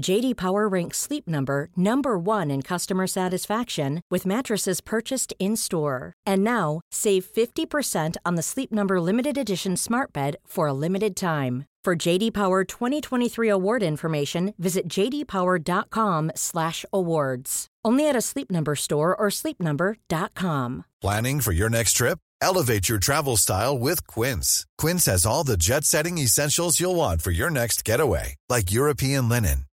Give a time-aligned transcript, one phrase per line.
[0.00, 6.14] JD Power ranks Sleep Number number 1 in customer satisfaction with mattresses purchased in-store.
[6.24, 11.16] And now, save 50% on the Sleep Number limited edition Smart Bed for a limited
[11.16, 11.64] time.
[11.84, 17.66] For JD Power 2023 award information, visit jdpower.com/awards.
[17.84, 20.84] Only at a Sleep Number store or sleepnumber.com.
[21.00, 22.18] Planning for your next trip?
[22.42, 24.66] Elevate your travel style with Quince.
[24.76, 29.64] Quince has all the jet-setting essentials you'll want for your next getaway, like European linen,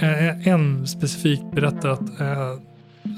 [0.00, 2.54] Eh, en specifikt berättar att eh,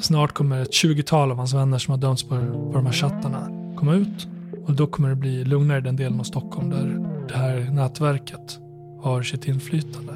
[0.03, 3.49] snart kommer ett 20-tal av hans vänner som har dömts på, på de här chattarna
[3.77, 4.29] komma ut.
[4.67, 8.59] Och då kommer det bli lugnare i den delen av Stockholm där det här nätverket
[9.03, 10.13] har sitt inflytande.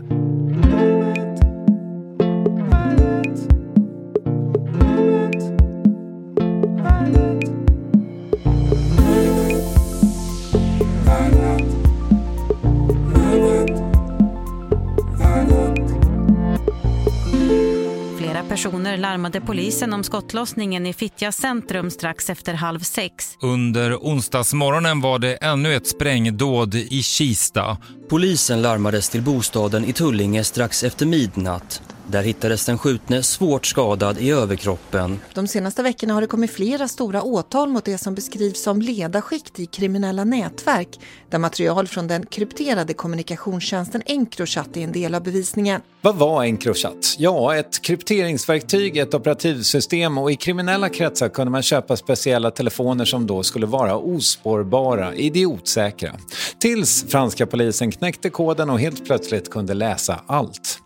[18.53, 23.37] Personer larmade polisen om skottlossningen i Fittja centrum strax efter halv sex.
[23.41, 27.77] Under onsdagsmorgonen var det ännu ett sprängdåd i Kista.
[28.11, 31.83] Polisen larmades till bostaden i Tullinge strax efter midnatt.
[32.13, 35.21] Där hittades den skjutne svårt skadad i överkroppen.
[35.35, 39.61] De senaste veckorna har det kommit flera stora åtal mot det som beskrivs som ledarskikt
[39.61, 41.01] i kriminella nätverk
[41.31, 45.81] där material från den krypterade kommunikationstjänsten Encrochat är en del av bevisningen.
[46.01, 47.17] Vad var Encrochat?
[47.19, 53.27] Ja, ett krypteringsverktyg, ett operativsystem och i kriminella kretsar kunde man köpa speciella telefoner som
[53.27, 56.13] då skulle vara ospårbara, idiotsäkra.
[56.59, 60.79] Tills franska polisen knäckte koden och helt plötsligt kunde läsa allt.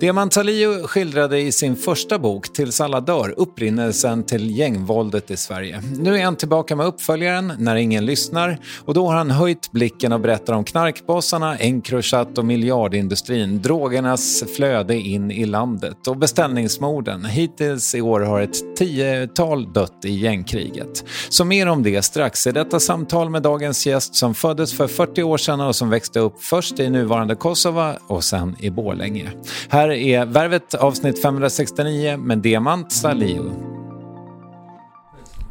[0.00, 5.82] Diamantalio skildrade i sin första bok Tills alla dör upprinnelsen till gängvåldet i Sverige.
[5.98, 10.12] Nu är han tillbaka med uppföljaren När ingen lyssnar och då har han höjt blicken
[10.12, 17.24] och berättar om knarkbossarna, Encrochat och miljardindustrin, drogernas flöde in i landet och beställningsmorden.
[17.24, 21.04] Hittills i år har ett tiotal dött i gängkriget.
[21.28, 25.22] Så mer om det strax i detta samtal med dagens gäst som föddes för 40
[25.22, 29.32] år sedan och som växte upp först i nuvarande Kosova och sen i Borlänge.
[29.68, 33.52] Här är Värvet avsnitt 569 med Diamant Salio.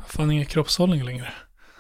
[0.08, 1.34] Fan ingen kroppshållning längre.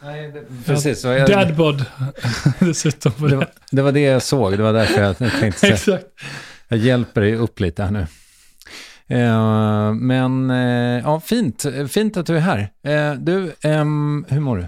[0.03, 1.01] Nej, det, precis.
[1.01, 1.85] så jag- Dadbod
[2.59, 3.11] dessutom.
[3.29, 5.67] Det var, det var det jag såg, det var därför jag tänkte.
[5.67, 6.05] Exakt.
[6.67, 8.07] Jag hjälper dig upp lite här nu.
[9.09, 11.65] Eh, men eh, ja, fint.
[11.89, 12.69] Fint att du är här.
[12.83, 14.67] Eh, du, ehm, hur mår du?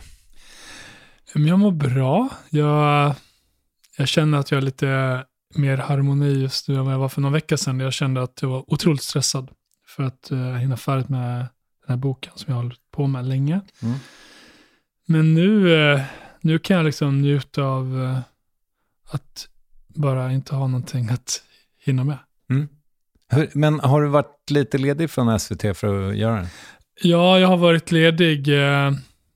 [1.34, 2.30] Men jag mår bra.
[2.50, 3.14] Jag,
[3.98, 5.24] jag känner att jag är lite
[5.56, 7.80] mer harmoni just nu än vad jag var för någon vecka sedan.
[7.80, 9.50] Jag kände att jag var otroligt stressad
[9.88, 11.48] för att uh, hinna färdigt med den
[11.88, 13.62] här boken som jag har hållit på med länge.
[13.82, 13.96] Mm.
[15.06, 16.02] Men nu, eh,
[16.42, 18.20] nu kan jag liksom njuta av eh,
[19.16, 19.48] att
[19.88, 21.42] bara inte ha någonting att
[21.86, 22.18] hinna med.
[23.32, 26.48] Hur, men har du varit lite ledig från SVT för att göra den?
[27.02, 28.48] Ja, jag har varit ledig.
[28.48, 28.92] eh,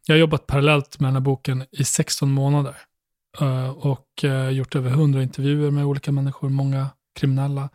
[0.05, 2.75] Jag har jobbat parallellt med den här boken i 16 månader.
[3.41, 6.87] Eh, Och eh, gjort över 100 intervjuer med olika människor, många
[7.19, 7.69] kriminella.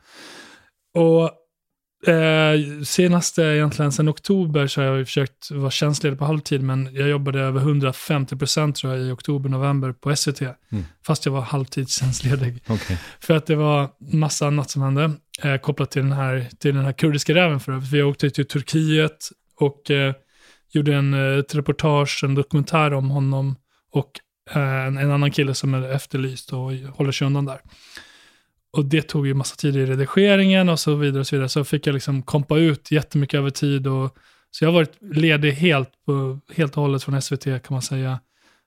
[0.95, 1.31] Och
[2.13, 7.09] eh, senaste egentligen, sen oktober så har jag försökt vara tjänstledig på halvtid, men jag
[7.09, 10.41] jobbade över 150 procent tror jag i oktober, november på SVT.
[10.41, 10.85] Mm.
[11.07, 12.63] Fast jag var halvtidstjänstledig.
[12.69, 12.99] Okej.
[13.21, 15.13] För att det var massa annat som hände,
[15.43, 17.93] eh, kopplat till den, här, till den här kurdiska räven för övrigt.
[17.93, 20.15] Vi åkte till Turkiet och eh,
[20.73, 23.57] gjorde en, ett reportage, en dokumentär om honom
[23.93, 24.11] och
[24.53, 27.61] en, en annan kille som är efterlyst och håller sig undan där.
[28.71, 31.21] Och det tog ju massa tid i redigeringen och så vidare.
[31.21, 31.49] och Så vidare.
[31.49, 33.87] Så fick jag liksom kompa ut jättemycket över tid.
[33.87, 34.17] Och,
[34.51, 38.21] så jag har varit ledig helt, på, helt och hållet från SVT kan man säga,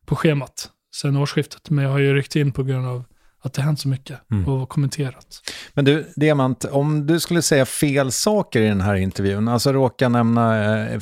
[0.06, 1.70] på schemat sen årsskiftet.
[1.70, 3.04] Men jag har ju ryckt in på grund av
[3.44, 4.48] att det hänt så mycket Mm.
[4.48, 5.42] och kommenterat.
[5.74, 10.10] Men du, Diamant, om du skulle säga fel saker i den här intervjun, alltså råka
[10.10, 11.00] nämna eh,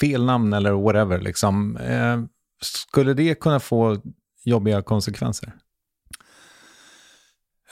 [0.00, 2.20] fel namn eller whatever, liksom, eh,
[2.60, 4.02] skulle det kunna få
[4.44, 5.52] jobbiga konsekvenser?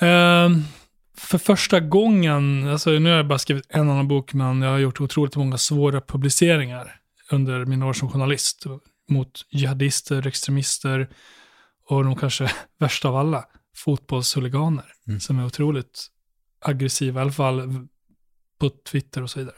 [0.01, 0.63] Ehm,
[1.17, 4.79] för första gången, alltså nu har jag bara skrivit en annan bok, men jag har
[4.79, 7.01] gjort otroligt många svåra publiceringar
[7.31, 8.65] under mina år som journalist
[9.09, 11.09] mot jihadister, extremister
[11.89, 13.45] och de kanske värsta av alla,
[13.77, 15.21] fotbollshuliganer, Mm.
[15.21, 16.07] som är otroligt
[16.61, 17.87] aggressiva, i alla fall
[18.59, 19.57] på Twitter och så vidare.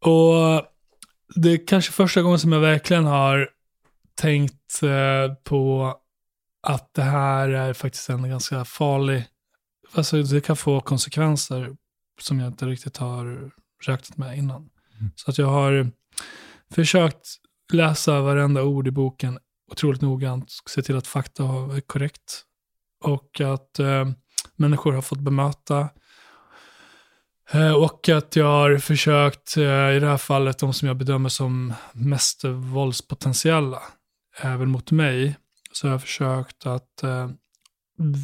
[0.00, 0.66] Och
[1.34, 3.50] det är kanske första gången som jag verkligen har
[4.20, 5.94] tänkt eh, på
[6.62, 9.24] att det här är faktiskt en ganska farlig,
[9.94, 11.76] alltså det kan få konsekvenser
[12.20, 13.50] som jag inte riktigt har
[13.86, 14.70] räknat med innan.
[15.16, 15.90] Så att jag har
[16.70, 17.26] försökt
[17.72, 19.38] läsa varenda ord i boken
[19.72, 22.42] otroligt noggrant, se till att fakta är korrekt
[23.04, 24.08] och att eh,
[24.56, 25.88] människor har fått bemöta.
[27.50, 31.28] Eh, Och att jag har försökt, eh, i det här fallet, de som jag bedömer
[31.28, 33.82] som mest våldspotentiella,
[34.36, 35.36] även mot mig,
[35.72, 37.30] så har jag försökt att eh,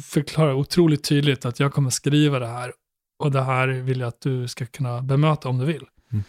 [0.05, 2.73] förklara otroligt tydligt att jag kommer skriva det här
[3.19, 5.85] och det här vill jag att du ska kunna bemöta om du vill.
[6.11, 6.23] Mm.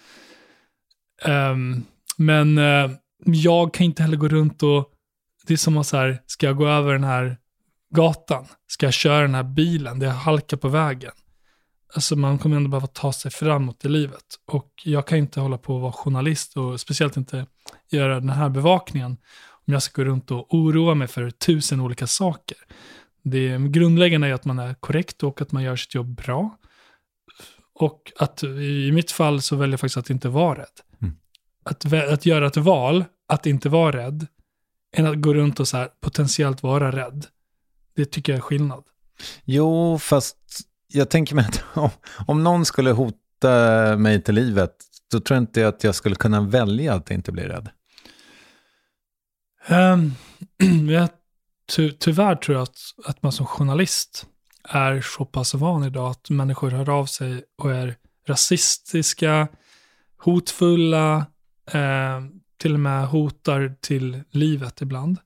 [1.23, 1.85] Ehm,
[2.17, 2.91] men eh,
[3.25, 4.93] jag kan inte heller gå runt och,
[5.47, 7.37] det är som att så här, ska jag gå över den här
[7.91, 8.47] gatan?
[8.67, 9.99] Ska jag köra den här bilen?
[9.99, 11.13] Det är halka på vägen.
[11.95, 14.25] Alltså man kommer ändå behöva ta sig framåt i livet.
[14.47, 17.47] Och jag kan inte hålla på att vara journalist och speciellt inte
[17.91, 19.17] göra den här bevakningen
[19.69, 22.57] om jag ska gå runt och oroa mig för tusen olika saker.
[23.23, 26.59] Det grundläggande är att man är korrekt och att man gör sitt jobb bra.
[27.75, 30.81] Och att i mitt fall så väljer jag faktiskt att inte vara rädd.
[31.03, 31.15] Mm.
[31.65, 34.27] Att, att göra ett val, att inte vara rädd,
[34.97, 37.27] än att gå runt och så här, potentiellt vara rädd.
[37.97, 38.85] Det tycker jag är skillnad.
[39.45, 40.37] Jo, fast
[40.93, 41.91] jag tänker mig att om,
[42.27, 44.75] om någon skulle hota mig till livet,
[45.13, 47.69] då tror jag inte att jag skulle kunna välja att inte bli rädd.
[49.71, 50.15] Um,
[50.91, 51.09] jag,
[51.77, 54.27] ty, tyvärr tror jag att, att man som journalist
[54.69, 59.49] är så pass van idag att människor hör av sig och är rasistiska,
[60.19, 61.27] hotfulla,
[61.73, 62.21] eh,
[62.57, 65.19] till och med hotar till livet ibland.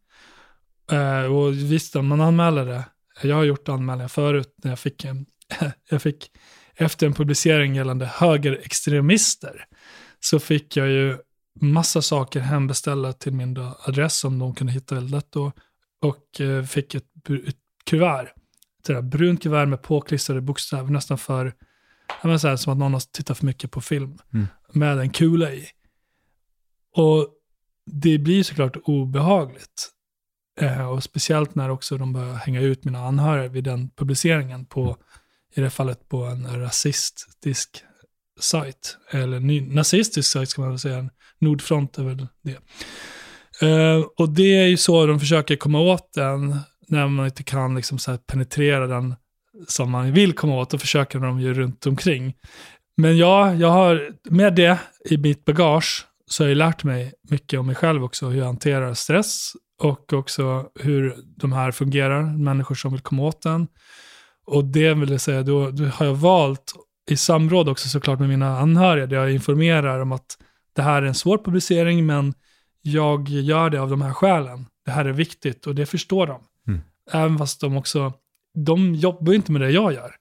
[0.93, 2.85] Eh, och visst, om man anmäler det,
[3.23, 5.27] jag har gjort anmälningar förut när jag fick, en,
[5.89, 6.31] jag fick
[6.75, 9.67] efter en publicering gällande högerextremister,
[10.21, 11.19] så fick jag ju
[11.61, 13.57] massa saker hembeställda till min
[13.87, 15.53] adress som de kunde hitta väldigt lätt då.
[16.01, 17.05] Och eh, fick ett,
[17.47, 18.29] ett kuvert.
[18.89, 21.55] Ett brunt kuvert med påklistrade bokstäver, nästan för,
[22.23, 24.19] jag så här, som att någon har tittat för mycket på film.
[24.35, 24.47] Mm.
[24.73, 25.67] Med en kula i.
[26.97, 27.29] Och
[27.87, 29.91] det blir såklart obehagligt.
[30.61, 34.97] Eh, och speciellt när också de börjar hänga ut mina anhöriga vid den publiceringen på,
[35.55, 37.85] i det fallet på en rasistisk
[38.41, 38.97] sajt.
[39.11, 41.11] Eller ny, nazistisk sajt ska man väl säga.
[41.43, 42.59] Nordfront är väl det.
[43.67, 46.57] Eh, och det är ju så de försöker komma åt den
[46.89, 49.15] när man inte kan liksom så här penetrera den
[49.69, 52.35] som man vill komma åt och försöker de ju runt omkring.
[52.97, 54.79] Men ja, jag har med det
[55.11, 58.47] i mitt bagage så har jag lärt mig mycket om mig själv också, hur jag
[58.47, 59.53] hanterar stress
[59.83, 63.69] och också hur de här fungerar, människor som vill komma åt den.
[64.47, 66.73] Och det vill jag säga, då, då har jag valt
[67.11, 70.37] i samråd också såklart med mina anhöriga, där jag informerar om att
[70.73, 72.35] det här är en svår publicering, men
[72.83, 74.67] jag gör det av de här skälen.
[74.85, 76.43] Det här är viktigt och det förstår de.
[76.69, 76.81] Mm.
[77.13, 78.13] Även fast de också,
[78.55, 80.15] de jobbar inte med det jag gör.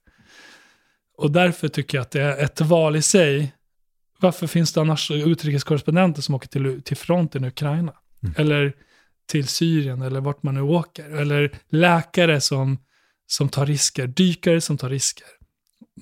[1.18, 3.54] Och därför tycker jag att det är ett val i sig.
[4.20, 7.94] Varför finns det annars utrikeskorrespondenter som åker till, till fronten i Ukraina?
[8.24, 8.36] Mm.
[8.38, 8.74] Eller
[9.26, 11.10] till Syrien eller vart man nu åker.
[11.10, 12.78] Eller läkare som,
[13.28, 15.28] som tar risker, dykare som tar risker.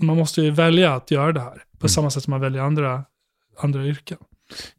[0.01, 1.63] Man måste ju välja att göra det här.
[1.79, 1.89] På Mm.
[1.89, 3.05] samma sätt som man väljer andra,
[3.57, 4.17] andra yrken.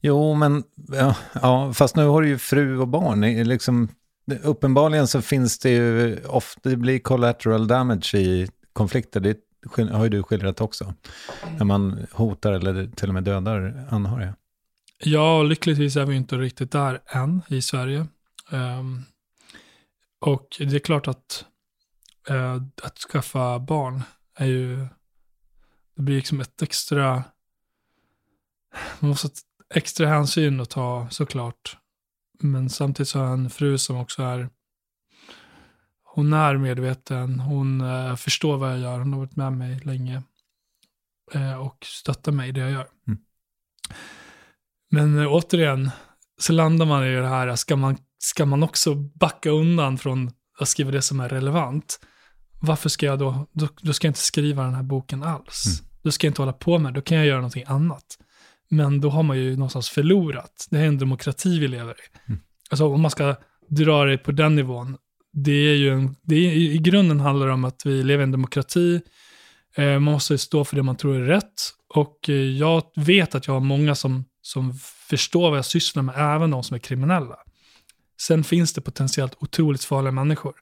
[0.00, 3.20] Jo, men ja, ja, fast nu har du ju fru och barn.
[3.48, 3.88] Liksom,
[4.42, 9.20] uppenbarligen så finns det ju ofta, det blir collateral damage i konflikter.
[9.20, 9.36] Det
[9.92, 10.94] har ju du skildrat också.
[11.58, 14.34] När man hotar eller till och med dödar anhöriga.
[15.04, 18.06] Ja, lyckligtvis är vi inte riktigt där än i Sverige.
[18.50, 19.04] Um,
[20.20, 21.44] och det är klart att
[22.30, 24.02] uh, att skaffa barn
[24.34, 24.76] är ju,
[25.96, 27.24] det blir liksom ett extra,
[28.98, 29.28] man måste
[29.74, 31.76] extra hänsyn att ta såklart.
[32.40, 34.48] Men samtidigt så har jag en fru som också är
[36.14, 40.22] hon är medveten, hon uh, förstår vad jag gör, hon har varit med mig länge
[41.34, 42.88] uh, och stöttar mig i det jag gör.
[43.08, 43.20] Mm.
[44.90, 45.90] Men uh, återigen,
[46.38, 50.68] så landar man i det här, ska man, ska man också backa undan från att
[50.68, 52.00] skriva det som är relevant?
[52.60, 55.64] Varför ska jag då, då, då ska jag inte skriva den här boken alls.
[55.66, 55.90] Mm.
[56.02, 58.18] Då ska jag inte hålla på med då kan jag göra någonting annat.
[58.70, 60.66] Men då har man ju någonstans förlorat.
[60.70, 62.28] Det är en demokrati vi lever i.
[62.28, 62.40] Mm.
[62.70, 63.36] Alltså om man ska
[63.68, 64.96] dra det på den nivån,
[65.32, 68.24] det är ju en, det är, i grunden handlar det om att vi lever i
[68.24, 69.00] en demokrati.
[69.76, 71.52] Eh, man måste stå för det man tror är rätt.
[71.94, 74.74] Och eh, jag vet att jag har många som, som
[75.08, 77.36] förstår vad jag sysslar med, även de som är kriminella.
[78.20, 80.54] Sen finns det potentiellt otroligt farliga människor.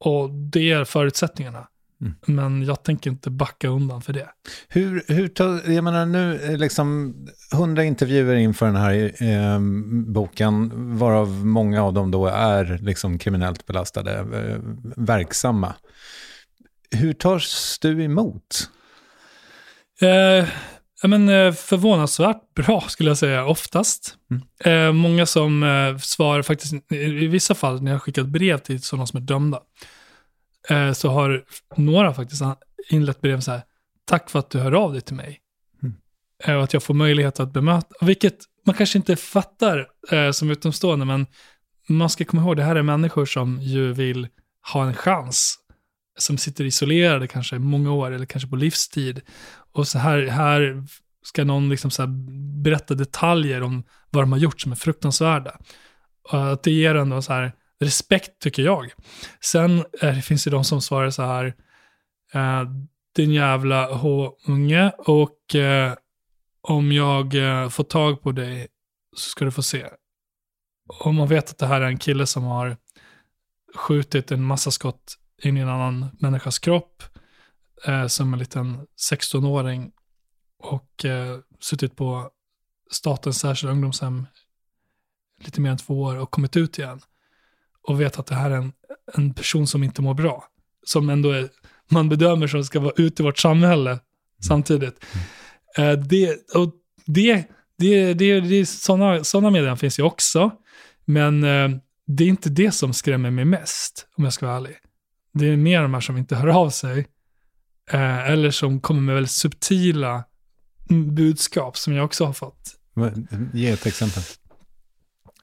[0.00, 1.68] Och det är förutsättningarna.
[2.00, 2.14] Mm.
[2.26, 4.28] Men jag tänker inte backa undan för det.
[4.68, 7.14] Hur, hur jag menar nu, eh, liksom
[7.52, 9.60] hundra intervjuer inför den här eh,
[10.12, 14.58] boken, varav många av dem då är liksom kriminellt belastade, eh,
[14.96, 15.74] verksamma.
[16.90, 18.70] Hur tas du emot?
[20.00, 20.48] Eh,
[21.08, 24.14] men, eh, förvånansvärt bra skulle jag säga, oftast.
[24.30, 24.88] Mm.
[24.88, 25.62] Eh, många som
[26.00, 29.60] svarar faktiskt, i, vissa fall när jag skickat brev till sådana som är dömda,
[30.68, 31.44] eh, så har
[31.76, 32.42] några faktiskt
[32.90, 33.62] inlett brev så här,
[34.04, 35.40] tack för att du hör av dig till mig.
[35.82, 35.94] Mm.
[36.44, 40.50] Eh, och att jag får möjlighet att bemöta, vilket man kanske inte fattar eh, som
[40.50, 41.26] utomstående, men
[41.88, 44.28] man ska komma ihåg, det här är människor som ju vill
[44.72, 45.58] ha en chans,
[46.18, 49.20] som sitter isolerade kanske många år eller kanske på livstid.
[49.72, 50.84] Och så här, här
[51.22, 52.06] ska någon liksom så
[52.62, 55.58] berätta detaljer om vad de har gjort som är fruktansvärda.
[56.32, 58.92] Och att det ger ändå så här respekt tycker jag.
[59.40, 61.54] Sen eh, finns det de som svarar så här,
[62.32, 62.62] eh,
[63.14, 65.94] din jävla H-unge och eh,
[66.60, 68.68] om jag eh, får tag på dig
[69.16, 69.86] så ska du få se.
[71.00, 72.76] Om man vet att det här är en kille som har
[73.74, 77.02] skjutit en massa skott in i en annan människas kropp
[77.86, 79.92] eh, som en liten 16-åring
[80.58, 82.30] och eh, suttit på
[82.90, 84.26] statens särskilda ungdomshem
[85.44, 87.00] lite mer än två år och kommit ut igen
[87.86, 88.72] och vet att det här är en,
[89.14, 90.44] en person som inte mår bra.
[90.86, 91.48] Som ändå är,
[91.90, 93.98] man bedömer som ska vara ute i vårt samhälle
[94.48, 95.04] samtidigt.
[95.78, 96.74] Eh, det, och
[97.06, 97.44] det,
[97.78, 100.50] det, det, det, sådana, sådana meddelanden finns ju också,
[101.04, 101.70] men eh,
[102.06, 104.76] det är inte det som skrämmer mig mest, om jag ska vara ärlig.
[105.32, 107.06] Det är mer de här som inte hör av sig,
[107.90, 110.24] eh, eller som kommer med väldigt subtila
[111.10, 112.76] budskap som jag också har fått.
[113.52, 114.22] Ge ett exempel.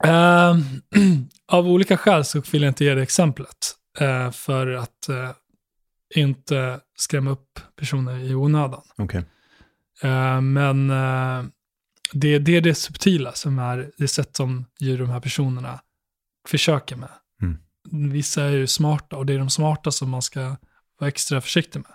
[0.05, 0.61] Uh,
[1.47, 3.75] av olika skäl så vill jag inte ge det exemplet.
[4.01, 5.29] Uh, för att uh,
[6.15, 8.81] inte skrämma upp personer i onödan.
[8.97, 9.23] Okay.
[10.41, 10.87] men
[12.13, 15.79] det, är det subtila som är det sätt som ju de här personerna
[16.47, 17.09] försöker med.
[17.41, 18.11] Mm.
[18.11, 20.55] Vissa är ju smarta och det är de smarta som man ska
[20.99, 21.91] vara extra försiktig med.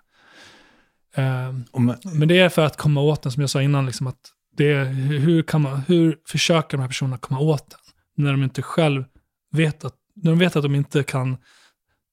[1.72, 4.32] Man, men det är för att komma åt den, som jag sa innan, liksom att
[4.56, 7.80] det hur, kan man, hur försöker de här personerna komma åt den?
[8.16, 9.04] När de inte själv
[9.50, 11.36] vet att, när de vet att de inte kan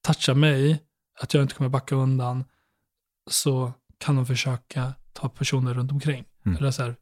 [0.02, 0.82] toucha mig,
[1.20, 2.44] att jag inte kommer backa undan,
[3.30, 6.24] så kan de försöka ta personer runt omkring.
[6.46, 6.58] Mm.
[6.58, 6.96] Eller så här,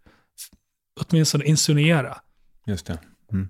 [1.00, 2.21] åtminstone insinuera.
[2.66, 2.99] Just det.
[3.32, 3.49] Mm.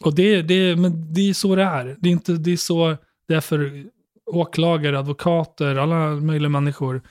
[0.00, 1.96] Och det, det, men det är så det är.
[2.00, 2.96] Det är, inte, det är så
[3.28, 3.86] det är för
[4.26, 7.02] åklagare, advokater, alla möjliga människor.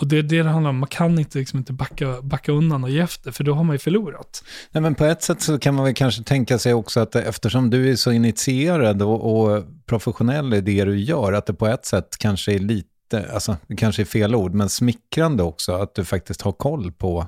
[0.00, 0.78] Och det är det det handlar om.
[0.78, 3.74] Man kan inte, liksom inte backa, backa undan och ge efter, för då har man
[3.74, 4.44] ju förlorat.
[4.70, 7.70] Nej, men på ett sätt så kan man väl kanske tänka sig också att eftersom
[7.70, 11.86] du är så initierad och, och professionell i det du gör, att det på ett
[11.86, 16.04] sätt kanske är lite, alltså det kanske är fel ord, men smickrande också att du
[16.04, 17.26] faktiskt har koll på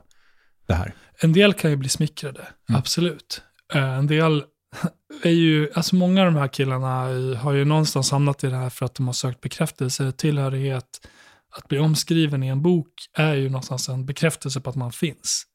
[0.67, 0.95] det här.
[1.19, 2.79] En del kan ju bli smickrade, mm.
[2.79, 3.43] absolut.
[3.75, 4.45] En del
[5.23, 6.89] är ju, alltså många av de här killarna
[7.37, 11.09] har ju någonstans hamnat i det här för att de har sökt bekräftelse, tillhörighet.
[11.57, 15.47] Att bli omskriven i en bok är ju någonstans en bekräftelse på att man finns.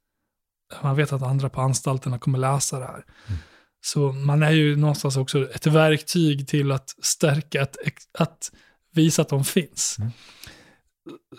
[0.83, 3.05] Man vet att andra på anstalterna kommer läsa det här.
[3.27, 3.39] Mm.
[3.81, 7.77] Så man är ju någonstans också ett verktyg till att stärka, att,
[8.17, 8.51] att
[8.93, 9.95] visa att de finns.
[9.99, 10.11] Mm.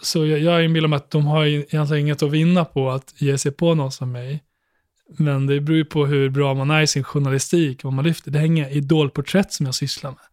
[0.02, 3.38] Så jag, jag inbillar mig att de har egentligen inget att vinna på att ge
[3.38, 4.42] sig på någon som mig.
[5.18, 8.30] Men det beror ju på hur bra man är i sin journalistik, vad man lyfter.
[8.30, 10.31] Det hänger idolporträtt som jag sysslar med.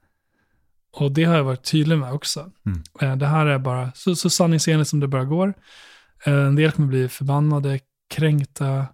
[0.99, 2.51] Och det har jag varit tydlig med också.
[2.99, 3.19] Mm.
[3.19, 5.53] Det här är bara så, så sanningsenligt som det bara går.
[6.23, 7.79] En del kommer bli förbannade,
[8.09, 8.85] kränkta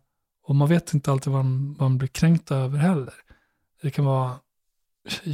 [0.48, 3.14] och man vet inte alltid vad man, vad man blir kränkta över heller.
[3.82, 4.32] Det kan vara,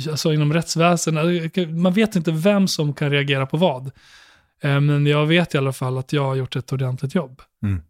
[0.09, 3.91] alltså inom rättsväsendet, man vet inte vem som kan reagera på vad.
[4.63, 7.41] Men jag vet i alla fall att jag har gjort ett ordentligt jobb.
[7.63, 7.81] Mm.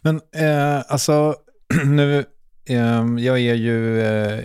[0.00, 1.36] Men eh, alltså,
[1.84, 2.24] nu,
[2.68, 4.44] eh, jag är ju eh,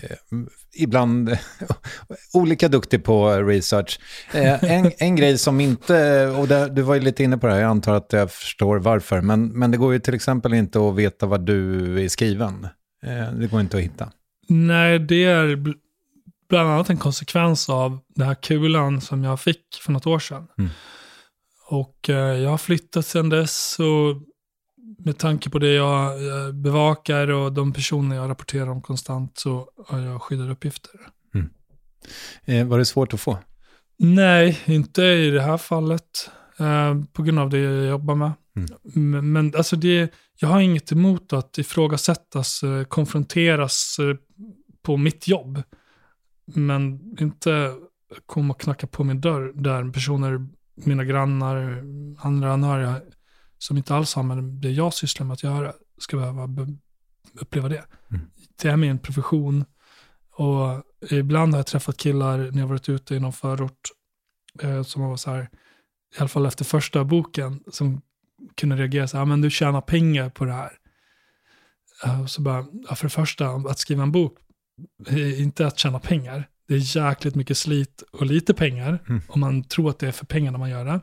[0.74, 1.38] ibland
[2.34, 4.00] olika duktig på research.
[4.34, 7.53] Eh, en, en grej som inte, och där, du var ju lite inne på det
[7.53, 10.80] här, jag antar att jag förstår varför, men, men det går ju till exempel inte
[10.80, 12.68] att veta vad du är skriven.
[13.03, 14.12] Eh, det går inte att hitta.
[14.48, 15.63] Nej, det är
[16.50, 20.48] bland annat en konsekvens av den här kulan som jag fick för något år sedan.
[20.58, 20.70] Mm.
[21.70, 24.33] Och eh, jag har flyttat sedan dess och
[25.05, 26.19] med tanke på det jag
[26.55, 30.91] bevakar och de personer jag rapporterar om konstant så har jag skyddade uppgifter.
[31.33, 31.50] Mm.
[32.45, 33.38] Eh, var det svårt att få?
[33.98, 36.29] Nej, inte i det här fallet.
[36.60, 38.31] Eh, på grund av det jag jobbar med.
[38.55, 39.12] Mm.
[39.12, 44.15] Men, men alltså det, jag har inget emot att ifrågasättas, eh, konfronteras eh,
[44.83, 45.63] på mitt jobb.
[46.45, 47.74] Men inte
[48.25, 51.83] komma och knacka på min dörr där personer, mina grannar,
[52.19, 53.01] andra anhöriga
[53.63, 56.50] som inte alls har med det jag sysslar med att göra ska behöva
[57.34, 57.86] uppleva det.
[58.10, 58.25] Mm.
[58.62, 59.65] Det är min profession.
[60.32, 63.89] Och ibland har jag träffat killar när jag varit ute i någon förort
[64.62, 65.50] eh, som var så här,
[66.15, 68.01] i alla fall efter första boken, som
[68.55, 70.72] kunde reagera så här, men du tjänar pengar på det här.
[72.05, 74.38] Uh, så bara, ja, för det första, att skriva en bok
[75.08, 76.50] är inte att tjäna pengar.
[76.67, 79.22] Det är jäkligt mycket slit och lite pengar, mm.
[79.27, 81.01] om man tror att det är för pengarna man gör det.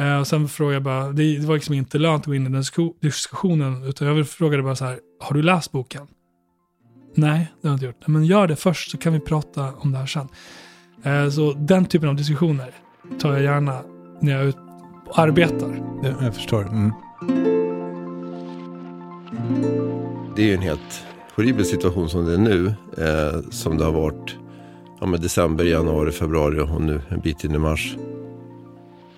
[0.00, 2.46] Uh, och sen frågade jag bara, det, det var liksom inte lönt att gå in
[2.46, 2.64] i den
[3.00, 6.06] diskussionen, utan jag frågade bara så här, har du läst boken?
[7.14, 8.06] Nej, det har jag inte gjort.
[8.06, 10.28] Men gör det först så kan vi prata om det här sen.
[11.06, 12.70] Uh, så den typen av diskussioner
[13.18, 13.82] tar jag gärna
[14.20, 14.54] när jag
[15.06, 15.82] och arbetar.
[16.02, 16.62] Jag, jag förstår.
[16.62, 16.92] Mm.
[20.36, 22.66] Det är ju en helt horribel situation som det är nu.
[22.98, 24.36] Eh, som det har varit
[25.00, 27.96] ja, med december, januari, februari och nu en bit in i mars.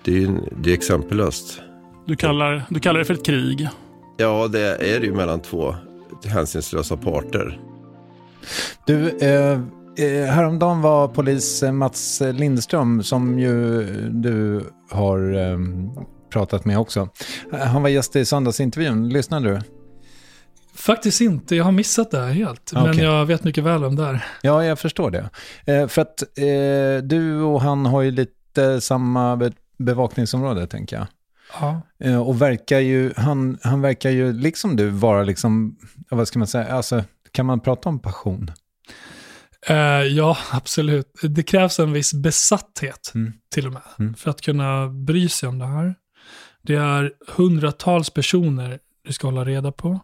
[0.03, 1.61] Det är ju det är exempellöst.
[2.05, 3.69] Du kallar, du kallar det för ett krig?
[4.17, 5.75] Ja, det är det ju mellan två
[6.25, 7.59] hänsynslösa parter.
[8.85, 9.59] Du, eh,
[9.99, 15.57] Eh, häromdagen var polis eh, Mats Lindström, som ju du har eh,
[16.29, 17.09] pratat med också.
[17.51, 19.09] Han var gäst i söndagsintervjun.
[19.09, 19.61] Lyssnade du?
[20.75, 22.73] Faktiskt inte, jag har missat det här helt.
[22.73, 22.83] Okay.
[22.87, 24.25] Men jag vet mycket väl om det är.
[24.41, 25.29] Ja, jag förstår det.
[25.65, 29.35] Eh, för att eh, du och han har ju lite samma
[29.79, 31.07] bevakningsområde, tänker jag.
[31.53, 31.81] Ja.
[31.99, 35.77] Eh, och verkar ju, han, han verkar ju, liksom du, vara liksom,
[36.09, 38.51] vad ska man säga, alltså, kan man prata om passion?
[39.69, 41.19] Uh, ja, absolut.
[41.21, 43.33] Det krävs en viss besatthet mm.
[43.53, 44.13] till och med mm.
[44.13, 45.95] för att kunna bry sig om det här.
[46.61, 49.99] Det är hundratals personer du ska hålla reda på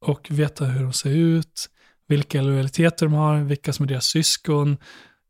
[0.00, 1.70] och veta hur de ser ut,
[2.08, 4.76] vilka lojaliteter de har, vilka som är deras syskon.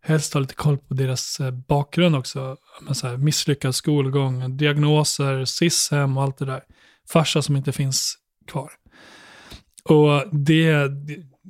[0.07, 2.57] Helst ha lite koll på deras eh, bakgrund också.
[2.93, 6.63] så här, misslyckad skolgång, diagnoser, SIS-hem och allt det där.
[7.13, 8.71] Farsa som inte finns kvar.
[9.85, 10.91] Och det,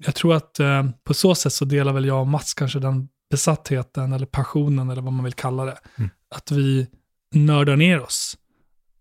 [0.05, 3.09] jag tror att eh, på så sätt så delar väl jag och Mats kanske den
[3.31, 5.79] besattheten eller passionen eller vad man vill kalla det.
[5.99, 6.11] Mm.
[6.35, 6.87] Att vi
[7.35, 8.37] nördar ner oss.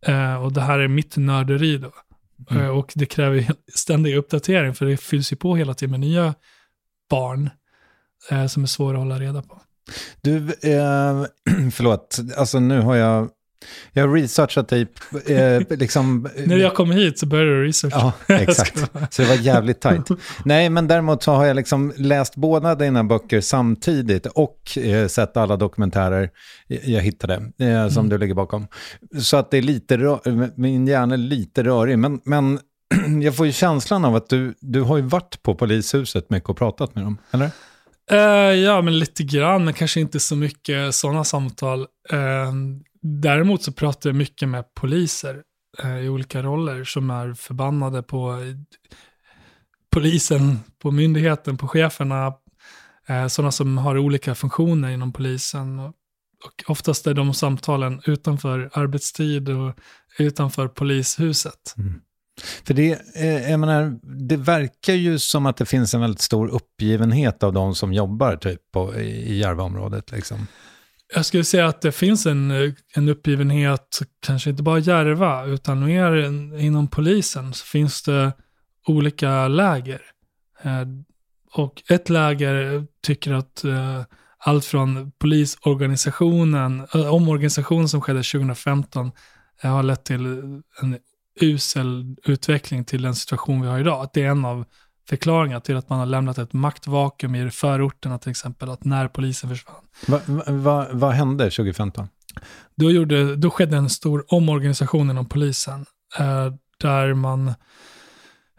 [0.05, 1.91] Eh, och det här är mitt nörderi då.
[2.51, 2.63] Mm.
[2.63, 6.35] Eh, och det kräver ständig uppdatering för det fylls ju på hela tiden med nya
[7.09, 7.49] barn
[8.31, 9.61] eh, som är svåra att hålla reda på.
[10.21, 11.25] Du, eh,
[11.71, 13.29] förlåt, alltså nu har jag
[13.93, 14.87] jag har researchat dig,
[15.25, 16.29] eh, liksom...
[16.45, 18.13] När jag kom hit så började du researcha.
[18.27, 18.79] Ja, exakt.
[19.09, 20.07] Så det var jävligt tajt.
[20.45, 25.37] Nej, men däremot så har jag liksom läst båda dina böcker samtidigt och eh, sett
[25.37, 26.29] alla dokumentärer
[26.67, 28.09] jag hittade eh, som mm.
[28.09, 28.67] du ligger bakom.
[29.21, 31.99] Så att det är lite, rör, min hjärna är lite rörig.
[31.99, 32.59] Men, men
[33.21, 36.57] jag får ju känslan av att du, du har ju varit på polishuset mycket och
[36.57, 37.51] pratat med dem, eller?
[38.11, 41.79] Uh, ja, men lite grann, men kanske inte så mycket sådana samtal.
[42.13, 42.51] Uh,
[43.07, 45.43] Däremot så pratar jag mycket med poliser
[45.83, 48.37] uh, i olika roller som är förbannade på
[49.91, 52.33] polisen, på myndigheten, på cheferna,
[53.29, 55.79] sådana som har olika funktioner inom polisen.
[55.79, 55.93] Och,
[56.45, 59.75] och oftast är de samtalen utanför arbetstid och
[60.19, 61.75] utanför polishuset.
[61.77, 62.01] Mm.
[62.41, 66.47] För det, eh, jag menar, det verkar ju som att det finns en väldigt stor
[66.47, 70.11] uppgivenhet av de som jobbar typ på, i Järvaområdet.
[70.11, 70.47] Liksom.
[71.15, 75.85] Jag skulle säga att det finns en, eh, en uppgivenhet, kanske inte bara Järva, utan
[75.85, 76.15] mer
[76.59, 78.31] inom polisen så finns det
[78.87, 80.01] olika läger.
[80.63, 80.85] Eh,
[81.51, 83.63] och ett läger tycker att
[84.37, 89.11] allt från polisorganisationen, omorganisationen som skedde 2015
[89.61, 90.25] har lett till
[90.81, 90.97] en
[91.41, 94.03] usel utveckling till den situation vi har idag.
[94.03, 94.65] Att det är en av
[95.09, 99.49] förklaringar till att man har lämnat ett maktvakuum i förorterna till exempel, att när polisen
[99.49, 99.75] försvann.
[100.07, 102.07] Va, va, vad hände 2015?
[102.75, 105.85] Då, gjorde, då skedde en stor omorganisation inom polisen,
[106.19, 107.47] eh, där man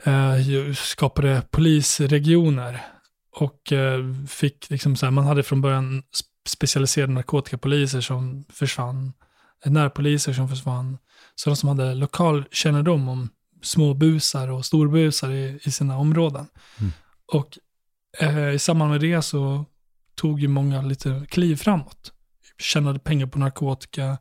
[0.04, 2.86] eh, skapade polisregioner.
[3.32, 6.02] och eh, fick liksom så här, man hade från början
[6.48, 9.12] specialiserade narkotikapoliser som försvann,
[9.64, 10.98] närpoliser som försvann,
[11.36, 13.28] sådana som hade lokal kännedom om
[13.62, 16.46] småbusar och storbusar i, i sina områden.
[16.80, 16.92] Mm.
[17.32, 17.58] Och
[18.18, 19.64] eh, i samband med det så
[20.14, 22.12] tog ju många lite kliv framåt.
[22.58, 24.18] Tjänade pengar på narkotika,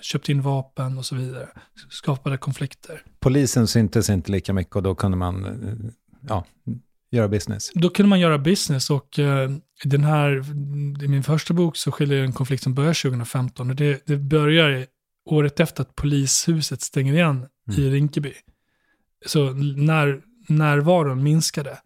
[0.00, 1.48] köpte in vapen och så vidare.
[1.90, 3.02] Skapade konflikter.
[3.20, 5.90] Polisen syntes inte lika mycket och då kunde man eh,
[6.28, 6.44] ja,
[7.10, 7.70] göra business?
[7.74, 9.50] Då kunde man göra business och eh,
[9.84, 10.36] den här,
[11.04, 14.86] i min första bok så skiljer en konflikt som börjar 2015 och det, det börjar
[15.26, 17.80] året efter att polishuset stänger igen mm.
[17.80, 18.32] i Rinkeby.
[19.26, 21.78] Så när närvaron minskade,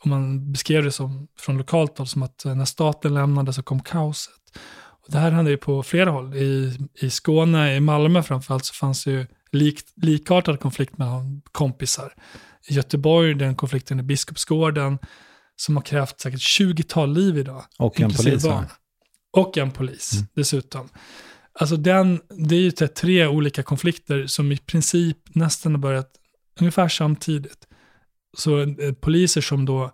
[0.00, 3.82] och man beskrev det som, från lokalt håll som att när staten lämnade så kom
[3.82, 4.34] kaoset.
[4.74, 6.34] Och det här hände ju på flera håll.
[6.34, 12.14] I, i Skåne, i Malmö framförallt, så fanns det ju lik, likartad konflikt mellan kompisar.
[12.68, 14.98] I Göteborg, den konflikten i Biskopsgården,
[15.56, 17.64] som har krävt säkert 20-tal liv idag.
[17.78, 18.44] Och en polis.
[18.44, 18.66] Barn.
[19.30, 20.26] Och en polis mm.
[20.34, 20.88] dessutom.
[21.54, 26.10] Alltså den, det är ju typ tre olika konflikter som i princip nästan har börjat
[26.60, 27.68] ungefär samtidigt.
[28.36, 29.92] Så eh, poliser som då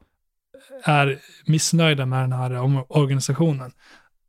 [0.85, 3.73] är missnöjda med den här organisationen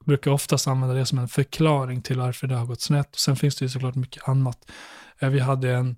[0.10, 3.16] brukar oftast använda det som en förklaring till varför det har gått snett.
[3.16, 4.72] Sen finns det ju såklart mycket annat.
[5.20, 5.96] Eh, vi hade en,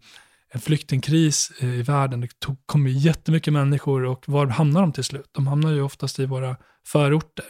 [0.51, 2.21] en flyktingkris eh, i världen.
[2.21, 5.29] Det tog, kom ju jättemycket människor och var hamnar de till slut?
[5.31, 7.45] De hamnar ju oftast i våra förorter.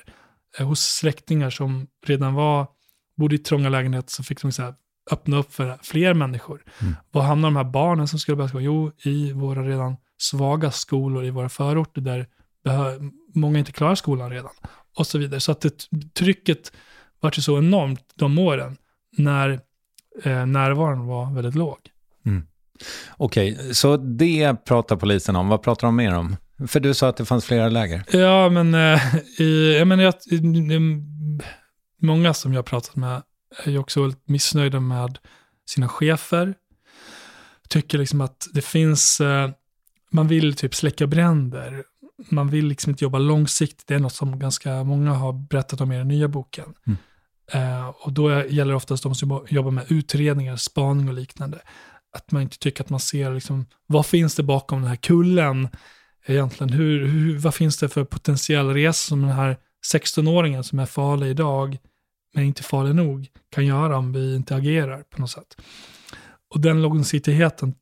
[0.57, 2.67] Eh, hos släktingar som redan var,
[3.21, 4.73] bodde i trånga lägenheter så fick de så här,
[5.11, 6.63] öppna upp för fler människor.
[6.81, 6.95] Mm.
[7.11, 8.63] Var hamnar de här barnen som skulle börja skolan?
[8.63, 12.27] Jo, i våra redan svaga skolor i våra förorter där
[13.33, 14.51] många inte klarar skolan redan.
[14.97, 15.39] Och så vidare.
[15.39, 16.71] Så att det, trycket
[17.19, 18.77] var ju så enormt de åren
[19.17, 19.49] när
[20.23, 21.77] eh, närvaron var väldigt låg.
[22.25, 22.43] Mm.
[23.17, 25.47] Okej, okay, så det pratar polisen om.
[25.47, 26.35] Vad pratar de mer om?
[26.67, 28.03] För du sa att det fanns flera läger.
[28.11, 30.13] Ja, men, eh, i, jag menar, jag,
[32.01, 33.23] många som jag har pratat med
[33.65, 35.17] är ju också väldigt missnöjda med
[35.65, 36.53] sina chefer.
[37.69, 39.49] Tycker liksom att det finns, eh,
[40.11, 41.83] man vill typ släcka bränder.
[42.29, 43.87] Man vill liksom inte jobba långsiktigt.
[43.87, 46.73] Det är något som ganska många har berättat om i den nya boken.
[46.87, 46.97] Mm.
[47.53, 51.61] Eh, och då gäller det oftast de som jobbar med utredningar, spaning och liknande.
[52.13, 55.69] Att man inte tycker att man ser, liksom, vad finns det bakom den här kullen
[56.25, 56.73] egentligen?
[56.73, 59.57] Hur, hur, vad finns det för potentiell resa som den här
[59.93, 61.77] 16-åringen som är farlig idag,
[62.33, 65.61] men inte farlig nog, kan göra om vi inte agerar på något sätt.
[66.53, 67.73] Och den långsiktigheten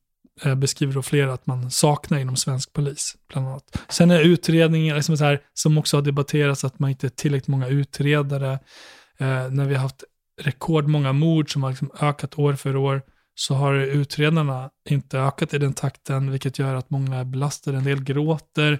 [0.44, 3.16] eh, beskriver då flera att man saknar inom svensk polis.
[3.30, 3.84] Bland annat.
[3.90, 7.48] Sen är utredningen, liksom så här, som också har debatterats, att man inte är tillräckligt
[7.48, 8.52] många utredare.
[9.18, 10.04] Eh, när vi har haft
[10.42, 13.02] rekordmånga mord som har liksom ökat år för år,
[13.36, 17.78] så har utredarna inte ökat i den takten, vilket gör att många är belastade.
[17.78, 18.80] En del gråter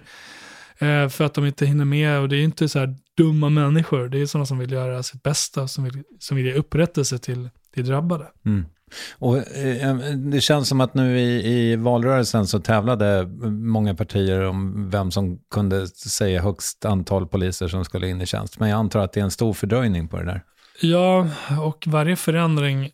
[0.80, 2.20] eh, för att de inte hinner med.
[2.20, 5.22] Och det är inte så här dumma människor, det är sådana som vill göra sitt
[5.22, 8.26] bästa, som vill, som vill ge upprättelse till, till drabbade.
[8.46, 8.64] Mm.
[9.18, 14.90] Och, eh, det känns som att nu i, i valrörelsen så tävlade många partier om
[14.90, 18.60] vem som kunde säga högst antal poliser som skulle in i tjänst.
[18.60, 20.42] Men jag antar att det är en stor fördröjning på det där.
[20.80, 21.28] Ja,
[21.60, 22.90] och varje förändring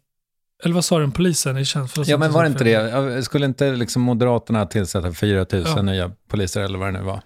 [0.65, 1.97] eller vad sa du, polisen i tjänst?
[2.07, 3.23] Ja, men var det inte det?
[3.25, 5.83] Skulle inte liksom Moderaterna tillsätta 4 000 ja.
[5.83, 7.23] nya poliser eller vad det nu var?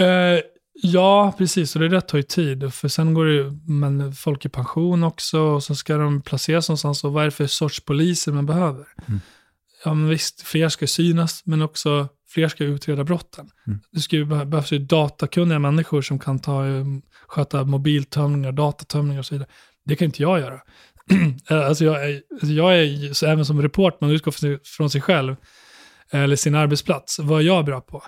[0.00, 0.40] Uh,
[0.82, 1.76] ja, precis.
[1.76, 2.74] Och det där tar ju tid.
[2.74, 7.04] För sen går det men folk i pension också och så ska de placeras någonstans.
[7.04, 8.86] Och vad är det för sorts poliser man behöver?
[9.08, 9.20] Mm.
[9.84, 13.50] Ja, men visst, fler ska synas, men också fler ska utreda brotten.
[13.66, 13.80] Mm.
[13.92, 16.64] Det ska ju behövas ju datakunniga människor som kan ta,
[17.26, 19.48] sköta mobiltömningar, datatömningar och så vidare.
[19.84, 20.60] Det kan inte jag göra.
[21.48, 25.36] alltså jag, är, alltså jag är, så även som reporter, man utgår från sig själv,
[26.10, 27.18] eller sin arbetsplats.
[27.18, 28.02] Vad är jag bra på?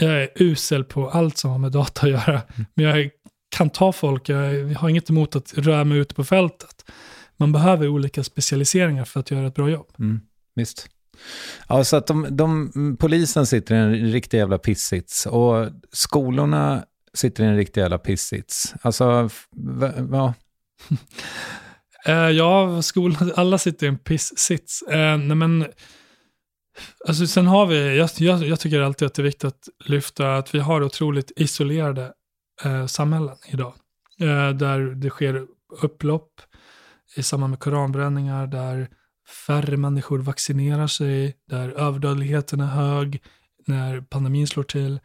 [0.00, 2.42] Jag är usel på allt som har med data att göra.
[2.42, 2.66] Mm.
[2.74, 3.10] Men jag
[3.56, 6.84] kan ta folk, jag har inget emot att röra mig ute på fältet.
[7.36, 9.86] Man behöver olika specialiseringar för att göra ett bra jobb.
[9.98, 10.20] Mm,
[10.54, 10.88] visst.
[11.68, 17.44] Ja, så att de, de, polisen sitter i en riktig jävla pissits och skolorna sitter
[17.44, 18.74] i en riktig jävla pissits.
[18.82, 19.30] Alltså,
[20.10, 20.34] ja.
[22.08, 24.82] Uh, ja, skolan, alla sitter i en piss-sits.
[24.88, 25.66] Uh, nej men,
[27.08, 30.36] alltså sen har vi, jag, jag, jag, tycker alltid att det är viktigt att lyfta
[30.36, 32.12] att vi har otroligt isolerade
[32.64, 33.74] eh, samhällen idag.
[34.20, 35.46] Eh, där det sker
[35.82, 36.40] upplopp
[37.16, 38.88] i samband med koranbränningar, där
[39.46, 43.22] färre människor vaccinerar sig, där överdödligheten är hög,
[43.66, 45.00] när pandemin slår till,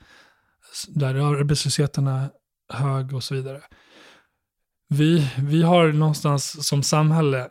[0.87, 2.29] där arbetslösheten är
[2.73, 3.61] hög och så vidare.
[4.89, 7.49] Vi, vi har någonstans som samhälle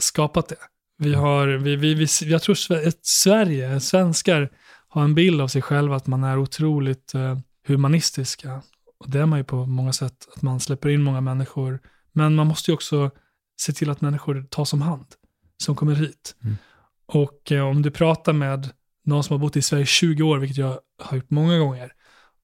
[0.00, 0.56] skapat det.
[1.02, 2.54] Vi har, vi, vi, vi, jag tror
[3.02, 4.50] Sverige, svenskar
[4.88, 8.62] har en bild av sig själva att man är otroligt eh, humanistiska
[8.98, 11.80] Och det är man ju på många sätt, att man släpper in många människor.
[12.12, 13.10] Men man måste ju också
[13.60, 15.06] se till att människor tas om hand,
[15.62, 16.34] som kommer hit.
[16.44, 16.56] Mm.
[17.06, 18.70] Och eh, om du pratar med
[19.04, 21.92] någon som har bott i Sverige i 20 år, vilket jag har gjort många gånger,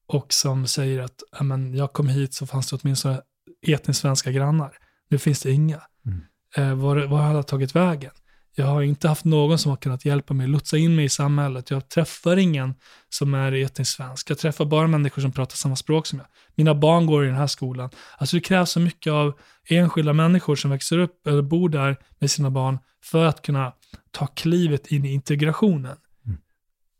[0.07, 3.21] och som säger att "Ja, men jag kom hit så fanns det åtminstone
[3.67, 4.77] etniskt svenska grannar.
[5.09, 5.81] Nu finns det inga.
[6.05, 6.21] Mm.
[6.55, 8.11] Eh, var, var har alla tagit vägen?
[8.59, 11.71] Jag har inte haft någon som har kunnat hjälpa mig, lotsa in mig i samhället.
[11.71, 12.75] Jag träffar ingen
[13.09, 14.29] som är etnisk svensk.
[14.29, 16.27] Jag träffar bara människor som pratar samma språk som jag.
[16.55, 17.89] Mina barn går i den här skolan.
[18.17, 19.39] Alltså det krävs så mycket av
[19.69, 23.73] enskilda människor som växer upp eller bor där med sina barn för att kunna
[24.11, 25.97] ta klivet in i integrationen.
[26.25, 26.37] Mm.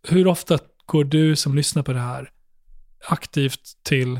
[0.08, 2.30] Hur ofta går du som lyssnar på det här
[3.08, 4.20] aktivt till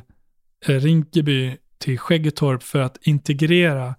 [0.66, 3.96] eh, Rinkeby, till Skäggetorp för att integrera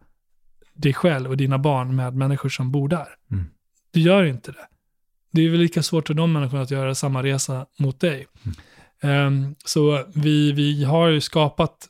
[0.74, 3.17] dig själv och dina barn med människor som bor där?
[3.94, 4.04] Mm.
[4.04, 4.66] Du gör inte det.
[5.32, 8.26] Det är väl lika svårt för de människorna att göra samma resa mot dig.
[9.02, 11.88] Ehm, så vi, vi har ju skapat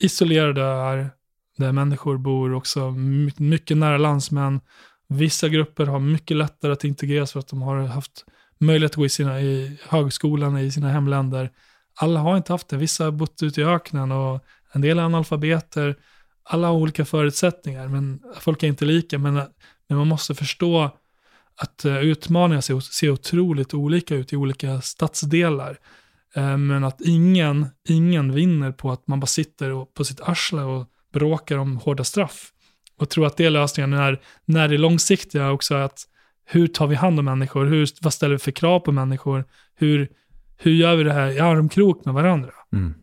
[0.00, 1.10] isolerade öar
[1.56, 4.60] där människor bor också my- mycket nära landsmän.
[5.08, 8.24] Vissa grupper har mycket lättare att integreras för att de har haft
[8.58, 11.50] möjlighet att gå i, sina, i högskolan i sina hemländer.
[11.94, 12.76] Alla har inte haft det.
[12.76, 15.96] Vissa har bott ute i öknen och en del är analfabeter.
[16.44, 19.18] Alla har olika förutsättningar, men folk är inte lika.
[19.18, 19.34] Men,
[19.88, 20.90] men man måste förstå
[21.56, 25.78] att eh, utmaningar ser, ser otroligt olika ut i olika stadsdelar.
[26.34, 30.62] Eh, men att ingen, ingen vinner på att man bara sitter och, på sitt arsle
[30.62, 32.50] och bråkar om hårda straff.
[32.98, 36.06] Och tror att det är lösningen när, när det långsiktiga också är att
[36.44, 37.66] hur tar vi hand om människor?
[37.66, 39.44] Hur, vad ställer vi för krav på människor?
[39.76, 40.08] Hur,
[40.56, 42.50] hur gör vi det här i armkrok med varandra?
[42.72, 42.94] Mm.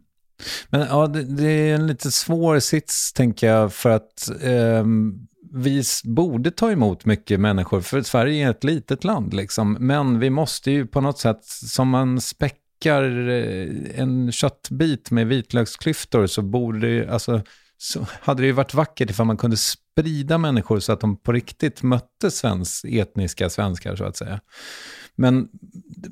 [0.70, 5.84] Men ja, det, det är en lite svår sits, tänker jag, för att ehm, vi
[6.04, 9.78] borde ta emot mycket människor, för Sverige är ett litet land, liksom.
[9.80, 16.28] men vi måste ju på något sätt, som man späckar eh, en köttbit med vitlöksklyftor,
[16.28, 17.42] så borde det, alltså,
[17.78, 21.32] så hade det ju varit vackert ifall man kunde sprida människor så att de på
[21.32, 24.40] riktigt mötte svensk, etniska svenskar, så att säga.
[25.16, 25.50] Men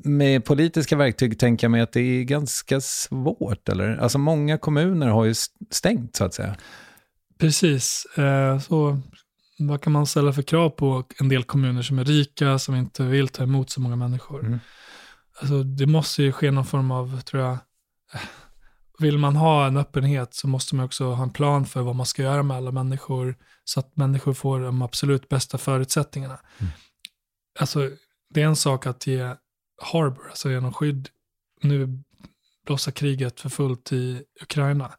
[0.04, 3.97] med politiska verktyg tänker jag mig att det är ganska svårt, eller?
[3.97, 5.34] Alltså många kommuner har ju
[5.71, 6.56] stängt, så att säga.
[7.39, 8.06] Precis.
[8.17, 8.99] Eh, så
[9.60, 13.04] vad kan man ställa för krav på en del kommuner som är rika, som inte
[13.04, 14.45] vill ta emot så många människor?
[14.45, 14.60] Mm.
[15.39, 17.52] Alltså, det måste ju ske någon form av, tror jag,
[18.13, 18.19] eh,
[19.00, 22.06] vill man ha en öppenhet så måste man också ha en plan för vad man
[22.06, 26.39] ska göra med alla människor, så att människor får de absolut bästa förutsättningarna.
[26.58, 26.72] Mm.
[27.60, 27.89] Alltså,
[28.30, 29.36] det är en sak att ge
[29.82, 31.10] harbor, alltså genom skydd.
[31.62, 32.04] Nu
[32.65, 34.91] blossar kriget för fullt i Ukraina.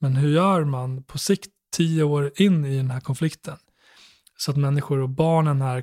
[0.00, 3.56] Men hur gör man på sikt, tio år in i den här konflikten,
[4.40, 5.82] så att människor och barnen här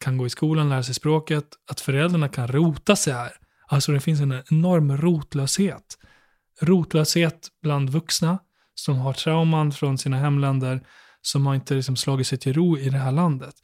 [0.00, 3.32] kan gå i skolan, lära sig språket, att föräldrarna kan rota sig här.
[3.66, 5.98] Alltså det finns en enorm rotlöshet.
[6.60, 8.38] Rotlöshet bland vuxna
[8.74, 10.80] som har trauman från sina hemländer,
[11.22, 13.54] som har inte liksom slagit sig till ro i det här landet.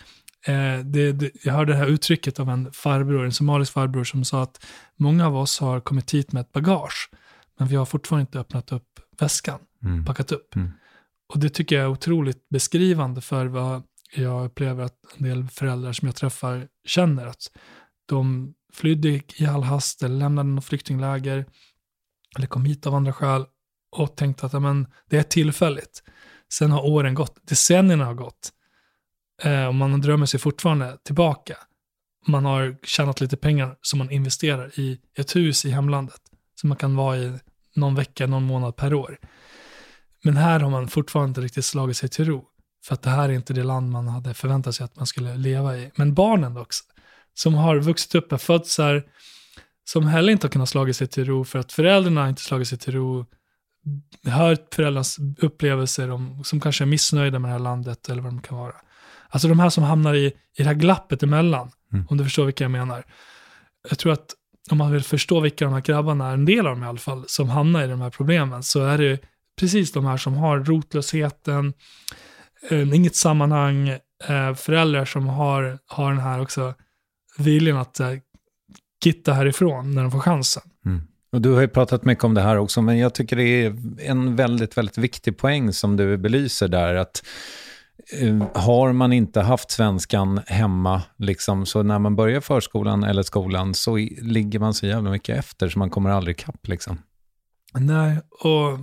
[0.47, 4.25] Eh, det, det, jag hörde det här uttrycket av en farbror, en somalisk farbror som
[4.25, 4.67] sa att
[4.97, 7.11] många av oss har kommit hit med ett bagage,
[7.59, 10.05] men vi har fortfarande inte öppnat upp väskan, Mm.
[10.05, 10.57] packat upp.
[10.57, 10.71] Mm.
[11.35, 13.83] Och det tycker jag är otroligt beskrivande för vad
[14.15, 17.27] jag upplever att en del föräldrar som jag träffar känner.
[17.27, 17.51] Att
[18.07, 21.47] de flydde i all hast eller lämnade något flyktingläger
[22.37, 23.47] eller kom hit av andra skäl
[23.97, 26.03] och tänkte att amen, det är tillfälligt.
[26.53, 28.53] Sen har åren gått, decennierna har gått
[29.43, 31.57] eh, och man drömmer sig fortfarande tillbaka.
[32.27, 36.21] Man har tjänat lite pengar som man investerar i ett hus i hemlandet
[36.55, 37.39] som man kan vara i
[37.77, 39.19] någon vecka, någon månad per år.
[40.23, 42.50] Men här har man fortfarande inte riktigt slagit sig till ro.
[42.85, 45.37] För att det här är inte det land man hade förväntat sig att man skulle
[45.37, 45.91] leva i.
[45.97, 46.85] Men barnen också,
[47.35, 49.05] som har vuxit upp, är fötts här,
[49.85, 52.79] som heller inte har kunnat slagit sig till ro för att föräldrarna inte slagit sig
[52.79, 53.27] till ro,
[54.25, 58.43] hört föräldrarnas upplevelser, om, som kanske är missnöjda med det här landet eller vad de
[58.43, 58.75] kan vara.
[59.29, 62.07] Alltså de här som hamnar i, i det här glappet emellan, Mm.
[62.11, 63.05] om du förstår vilka jag menar.
[63.89, 64.35] Jag tror att
[64.71, 66.99] om man vill förstå vilka de här grabbarna är, en del av dem i alla
[66.99, 69.19] fall, som hamnar i de här problemen, så är det
[69.61, 71.73] precis de här som har rotlösheten,
[72.71, 73.89] inget sammanhang,
[74.29, 76.75] eh, föräldrar som har, har den här också
[77.39, 78.13] viljan att eh,
[79.05, 80.63] gitta härifrån när de får chansen.
[81.33, 83.77] Och du har ju pratat mycket om det här också, men jag tycker det är
[83.99, 87.25] en väldigt, väldigt viktig poäng som du belyser där, att
[88.21, 93.75] eh, har man inte haft svenskan hemma, liksom, så när man börjar förskolan eller skolan
[93.75, 96.69] så ligger man så jävla mycket efter så man kommer aldrig ikapp.
[96.69, 96.99] Liksom.
[97.75, 98.79] Nej, och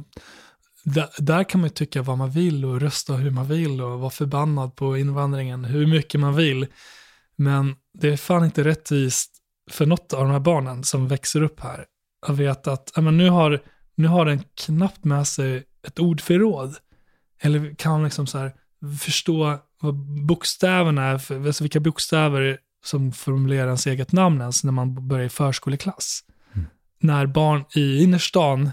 [0.93, 3.99] där, där kan man ju tycka vad man vill och rösta hur man vill och
[3.99, 6.67] vara förbannad på invandringen hur mycket man vill.
[7.35, 9.31] Men det är fan inte rättvist
[9.71, 11.85] för något av de här barnen som växer upp här
[12.27, 13.61] att veta att men nu har
[13.95, 16.75] Nu har den knappt med sig ett ordförråd.
[17.41, 18.53] Eller kan liksom så här
[18.99, 19.95] förstå vad
[20.27, 25.25] bokstäverna är, för, alltså vilka bokstäver som formulerar ens eget namn ens när man börjar
[25.25, 26.23] i förskoleklass.
[26.53, 26.67] Mm.
[26.99, 28.71] När barn i innerstan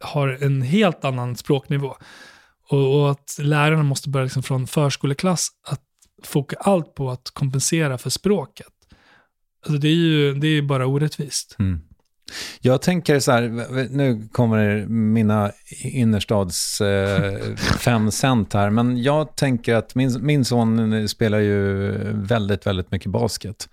[0.00, 1.96] har en helt annan språknivå.
[2.68, 5.82] Och, och att lärarna måste börja liksom från förskoleklass att
[6.24, 8.66] foka allt på att kompensera för språket.
[9.66, 11.56] Alltså det är ju det är bara orättvist.
[11.58, 11.80] Mm.
[12.60, 13.42] Jag tänker så här,
[13.90, 21.08] nu kommer mina innerstads eh, fem cent här, men jag tänker att min, min son
[21.08, 23.68] spelar ju väldigt, väldigt mycket basket.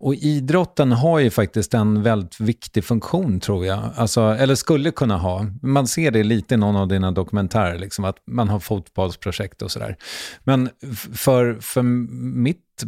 [0.00, 3.90] Och idrotten har ju faktiskt en väldigt viktig funktion tror jag.
[3.96, 5.46] Alltså, eller skulle kunna ha.
[5.62, 9.70] Man ser det lite i någon av dina dokumentärer, liksom, att man har fotbollsprojekt och
[9.70, 9.96] sådär.
[10.44, 10.70] Men
[11.14, 12.84] för, för mitt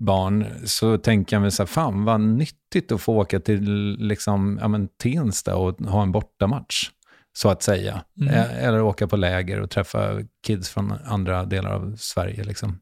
[0.00, 4.58] barn så tänker jag mig så här, fan vad nyttigt att få åka till liksom,
[4.60, 6.90] ja, men, Tensta och ha en bortamatch
[7.32, 8.04] så att säga.
[8.20, 8.34] Mm.
[8.58, 12.44] Eller åka på läger och träffa kids från andra delar av Sverige.
[12.44, 12.78] Liksom.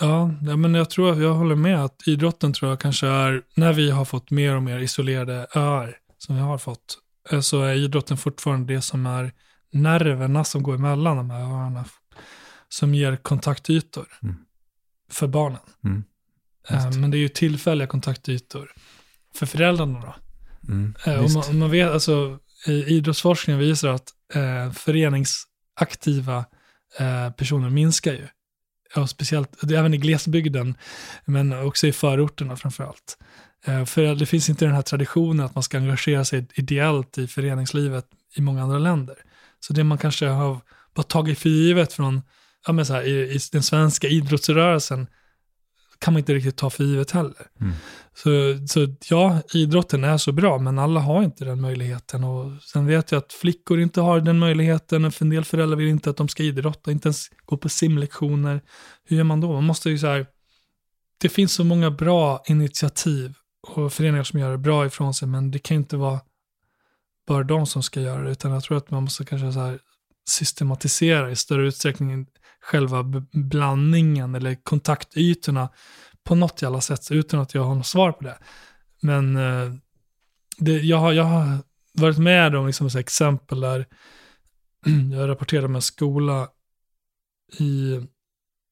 [0.00, 0.26] Ja,
[0.56, 3.90] men jag tror att jag håller med att idrotten tror jag kanske är, när vi
[3.90, 6.98] har fått mer och mer isolerade öar som vi har fått,
[7.30, 9.32] eh, så är idrotten fortfarande det som är
[9.72, 11.84] nerverna som går emellan de här öarna.
[12.68, 14.36] Som ger kontaktytor mm.
[15.10, 15.60] för barnen.
[15.84, 16.04] Mm.
[16.68, 18.72] Eh, men det är ju tillfälliga kontaktytor
[19.34, 20.14] för föräldrarna då.
[20.72, 26.44] Mm, eh, och man, man, vet, alltså, idrottsforskningen visar att eh, föreningsaktiva
[26.98, 28.28] eh, personer minskar ju
[28.94, 30.74] ja, speciellt, även i glesbygden,
[31.24, 33.18] men också i förorterna framför allt.
[33.66, 37.26] Eh, för det finns inte den här traditionen att man ska engagera sig ideellt i
[37.26, 39.16] föreningslivet i många andra länder.
[39.60, 40.60] Så det man kanske har
[40.94, 42.22] bara tagit för givet från,
[42.66, 45.06] ja men så här, i, i den svenska idrottsrörelsen,
[46.04, 47.46] kan man inte riktigt ta för givet heller.
[47.60, 47.72] Mm.
[48.14, 48.30] Så,
[48.68, 52.24] så ja, idrotten är så bra, men alla har inte den möjligheten.
[52.24, 55.12] Och sen vet jag att flickor inte har den möjligheten.
[55.12, 58.60] För en del föräldrar vill inte att de ska idrotta, inte ens gå på simlektioner.
[59.04, 59.52] Hur gör man då?
[59.52, 60.26] Man måste ju så här,
[61.20, 63.34] det finns så många bra initiativ
[63.66, 66.20] och föreningar som gör det bra ifrån sig, men det kan inte vara
[67.26, 69.78] bara de som ska göra det, utan jag tror att man måste kanske så här
[70.28, 72.26] systematisera i större utsträckning
[72.60, 75.68] själva blandningen eller kontaktytorna
[76.24, 78.38] på något jävla sätt utan att jag har något svar på det.
[79.02, 79.74] Men eh,
[80.58, 81.58] det, jag, har, jag har
[81.92, 83.86] varit med om liksom exempel där
[85.12, 86.48] jag rapporterade med en skola
[87.58, 87.94] i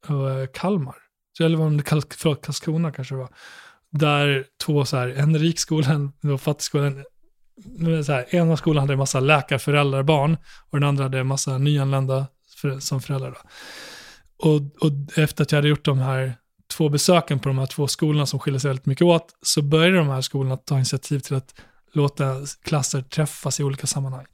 [0.08, 0.96] eh, Kalmar.
[1.40, 3.34] Eller var det förlåt, Karlskrona kanske det var.
[3.90, 7.04] Där två så här, en rik skola, en fattig skola, en,
[8.04, 10.36] så här, ena skolan hade en massa läkarföräldrar, barn
[10.70, 13.30] och den andra hade en massa nyanlända för, som föräldrar.
[13.30, 13.38] Då.
[14.48, 16.34] Och, och efter att jag hade gjort de här
[16.76, 19.96] två besöken på de här två skolorna som skiljer sig väldigt mycket åt, så började
[19.96, 21.54] de här skolorna ta initiativ till att
[21.92, 24.26] låta klasser träffas i olika sammanhang.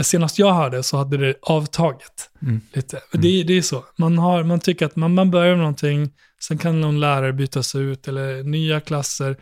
[0.00, 2.60] Senast jag hörde så hade det avtagit mm.
[2.72, 2.96] lite.
[2.96, 3.22] Mm.
[3.22, 3.84] Det, det, är så.
[3.98, 6.12] Man, har, man tycker att man, man börjar med någonting,
[6.42, 9.36] sen kan någon lärare bytas ut eller nya klasser.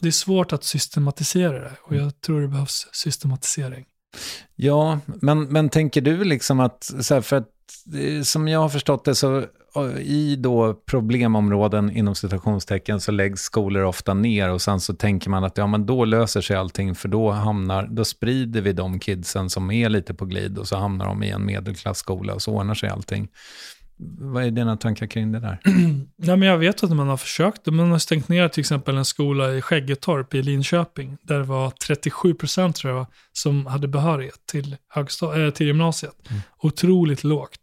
[0.00, 3.84] Det är svårt att systematisera det och jag tror det behövs systematisering.
[4.56, 7.48] Ja, men, men tänker du liksom att, så här, för att
[8.24, 9.44] som jag har förstått det så
[9.98, 15.44] i då problemområden inom citationstecken så läggs skolor ofta ner och sen så tänker man
[15.44, 19.50] att ja men då löser sig allting för då hamnar, då sprider vi de kidsen
[19.50, 22.74] som är lite på glid och så hamnar de i en medelklassskola och så ordnar
[22.74, 23.28] sig allting.
[24.18, 25.58] Vad är dina tankar kring det där?
[26.16, 27.66] ja, men jag vet att man har försökt.
[27.66, 31.18] Man har stängt ner till exempel en skola i Skäggetorp i Linköping.
[31.22, 36.30] Där det var 37 procent tror jag som hade behörighet till, äh, till gymnasiet.
[36.30, 36.42] Mm.
[36.58, 37.60] Otroligt lågt.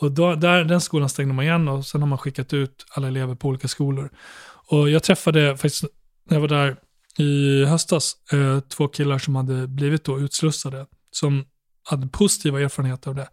[0.00, 3.08] Och då, där, den skolan stängde man igen och sen har man skickat ut alla
[3.08, 4.10] elever på olika skolor.
[4.70, 5.84] Och jag träffade faktiskt,
[6.28, 6.76] när jag var där
[7.18, 10.86] i höstas, eh, två killar som hade blivit då utslussade.
[11.10, 11.44] Som
[11.90, 13.28] hade positiva erfarenheter av det.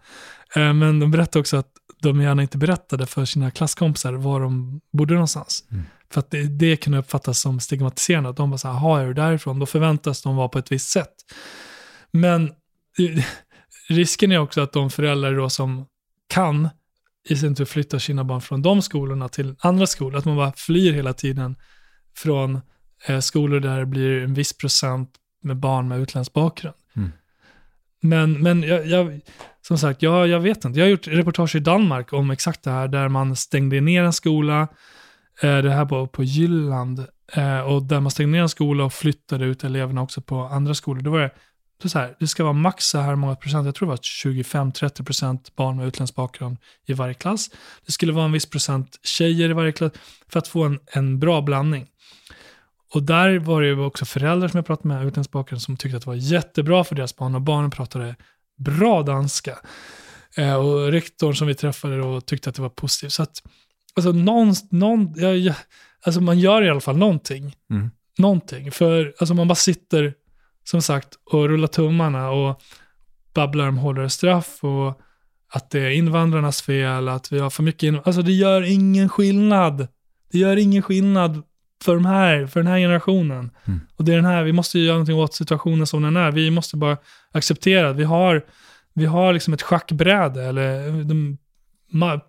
[0.56, 1.72] Eh, men de berättade också att
[2.10, 5.64] de gärna inte berättade för sina klasskompisar var de bodde någonstans.
[5.72, 5.84] Mm.
[6.12, 8.30] För att det, det kunde uppfattas som stigmatiserande.
[8.30, 9.60] Att de bara så här, är du därifrån?
[9.60, 11.14] Då förväntas de vara på ett visst sätt.
[12.12, 12.52] Men
[13.90, 15.86] risken är också att de föräldrar då som
[16.28, 16.70] kan
[17.30, 20.18] i sin tur flytta sina barn från de skolorna till andra skolor.
[20.18, 21.56] Att man bara flyr hela tiden
[22.16, 22.62] från
[23.08, 25.10] eh, skolor där det blir en viss procent
[25.42, 26.76] med barn med utländsk bakgrund.
[28.02, 29.20] Men, men jag, jag,
[29.68, 30.80] som sagt, jag, jag vet inte.
[30.80, 34.14] Jag har gjort reportage i Danmark om exakt det här, där man stängde ner en
[34.14, 34.68] skola,
[35.42, 38.94] eh, det här på, på Jylland, eh, och där man stängde ner en skola och
[38.94, 41.02] flyttade ut eleverna också på andra skolor.
[41.02, 41.32] Då var det,
[41.82, 43.98] det, så här, det ska vara max så här många procent, jag tror det var
[43.98, 47.50] 25-30 procent barn med utländsk bakgrund i varje klass.
[47.86, 49.92] Det skulle vara en viss procent tjejer i varje klass
[50.30, 51.88] för att få en, en bra blandning.
[52.94, 55.98] Och där var det ju också föräldrar som jag pratade med, utländsk bakgrund, som tyckte
[55.98, 58.16] att det var jättebra för deras barn och barnen pratade
[58.58, 59.60] bra danska.
[60.38, 63.12] Eh, och rektorn som vi träffade då tyckte att det var positivt.
[63.12, 63.44] Så att,
[63.96, 65.56] alltså, någon, någon, ja,
[66.06, 67.56] alltså man gör i alla fall någonting.
[67.70, 67.92] Mm.
[68.18, 68.72] Någonting.
[68.72, 70.14] För alltså man bara sitter,
[70.64, 72.62] som sagt, och rullar tummarna och
[73.34, 75.02] babblar om hårdare straff och
[75.50, 78.10] att det är invandrarnas fel, att vi har för mycket invandrare.
[78.10, 79.88] Alltså det gör ingen skillnad.
[80.32, 81.44] Det gör ingen skillnad
[81.84, 83.52] för, de här, för den här generationen.
[83.66, 83.80] Mm.
[83.96, 86.32] Och det är den här, vi måste göra någonting åt situationen som den är.
[86.32, 86.98] Vi måste bara
[87.32, 88.46] acceptera att vi har,
[88.94, 91.38] vi har liksom ett schackbräde eller de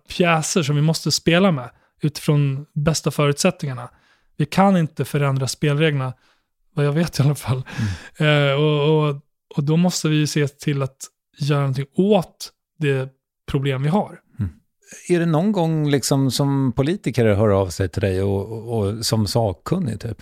[0.09, 1.69] pjäser som vi måste spela med
[2.01, 3.89] utifrån bästa förutsättningarna.
[4.37, 6.13] Vi kan inte förändra spelreglerna,
[6.73, 7.63] vad jag vet i alla fall.
[8.17, 9.15] Eh, och, och,
[9.55, 10.97] och då måste vi se till att
[11.39, 13.09] göra någonting åt det
[13.51, 14.19] problem vi har.
[15.09, 19.05] Är det någon gång liksom som politiker hör av sig till dig och, och, och
[19.05, 20.21] som sakkunnig typ?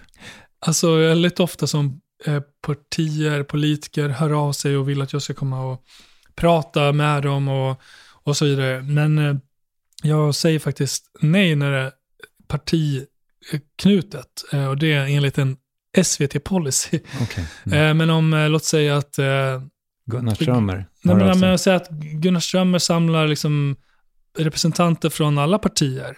[0.59, 5.33] Alltså väldigt ofta som eh, partier, politiker hör av sig och vill att jag ska
[5.33, 5.83] komma och
[6.35, 7.81] prata med dem och,
[8.23, 8.81] och så vidare.
[8.81, 9.35] Men eh,
[10.03, 11.91] jag säger faktiskt nej när det är
[12.47, 14.43] partiknutet.
[14.53, 15.57] Eh, och det är enligt en
[16.03, 16.99] SVT-policy.
[17.21, 17.45] Okej.
[17.65, 19.25] Eh, men om, eh, låt säga att eh,
[20.05, 23.75] Gunnar Strömmer Nej, men, men jag säger att Gunnar Strömmer samlar liksom
[24.37, 26.17] representanter från alla partier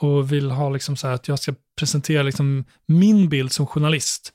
[0.00, 4.32] och vill ha liksom så här att jag ska presentera liksom min bild som journalist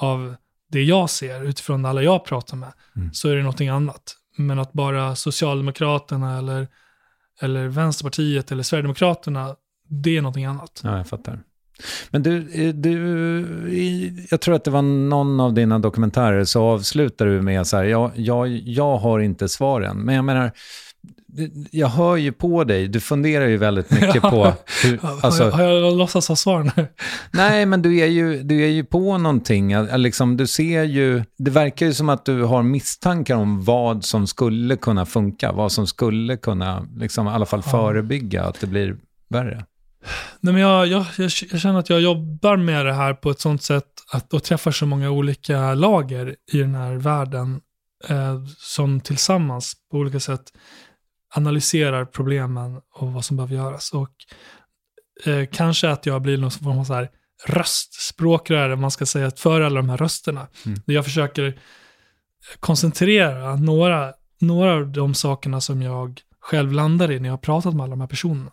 [0.00, 0.34] av
[0.70, 3.12] det jag ser utifrån alla jag pratar med, Mm.
[3.12, 4.14] så är det någonting annat.
[4.36, 6.68] Men att bara Socialdemokraterna eller,
[7.40, 9.56] eller Vänsterpartiet eller Sverigedemokraterna,
[9.88, 10.80] det är någonting annat.
[10.84, 11.40] Ja, jag fattar.
[12.10, 17.26] Men du, eh, du, jag tror att det var någon av dina dokumentärer så avslutar
[17.26, 19.98] du med så här, jag, jag, jag har inte svaren.
[19.98, 20.52] Men jag menar,
[21.70, 24.52] jag hör ju på dig, du funderar ju väldigt mycket på
[24.84, 26.86] hur, Har, alltså, jag, har jag låtsats ha svar nu?
[27.30, 29.74] Nej, men du är ju, du är ju på någonting.
[29.96, 34.26] Liksom, du ser ju, det verkar ju som att du har misstankar om vad som
[34.26, 37.70] skulle kunna funka, vad som skulle kunna, liksom, i alla fall Ja.
[37.70, 38.96] förebygga att det blir
[39.28, 39.64] värre.
[40.40, 43.40] Nej, men jag, jag, jag, jag känner att jag jobbar med det här på ett
[43.40, 47.60] sånt sätt att och träffar så många olika lager i den här världen
[48.08, 50.42] eh, som tillsammans på olika sätt
[51.34, 53.92] analyserar problemen och vad som behöver göras.
[53.92, 54.10] Och
[55.26, 57.10] eh, kanske att jag blir någon form av så här
[57.46, 60.48] röstspråkrör, man ska säga, för alla de här rösterna.
[60.66, 60.80] Mm.
[60.84, 61.60] Jag försöker
[62.60, 67.74] koncentrera några, några av de sakerna som jag själv landar i när jag har pratat
[67.74, 68.52] med alla de här personerna.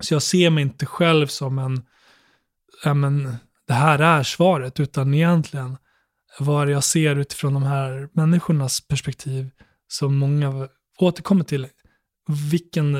[0.00, 1.82] Så jag ser mig inte själv som en,
[2.84, 3.36] ja men,
[3.66, 5.76] det här är svaret, utan egentligen
[6.38, 9.50] vad jag ser utifrån de här människornas perspektiv
[9.88, 10.68] som många
[10.98, 11.66] återkommer till.
[12.50, 12.96] Vilken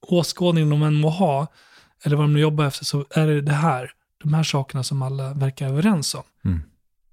[0.00, 1.46] åskådning de än må ha,
[2.04, 3.90] eller vad de nu jobbar efter, så är det det här,
[4.22, 6.22] de här sakerna som alla verkar överens om.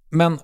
[0.09, 0.39] Men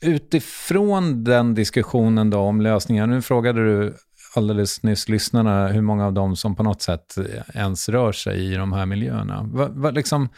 [0.00, 3.96] utifrån den diskussionen då om lösningar, nu frågade du
[4.34, 7.14] alldeles nyss lyssnarna hur många av dem som på något sätt
[7.54, 9.42] ens rör sig i de här miljöerna.
[9.52, 10.28] Vad, vad liksom,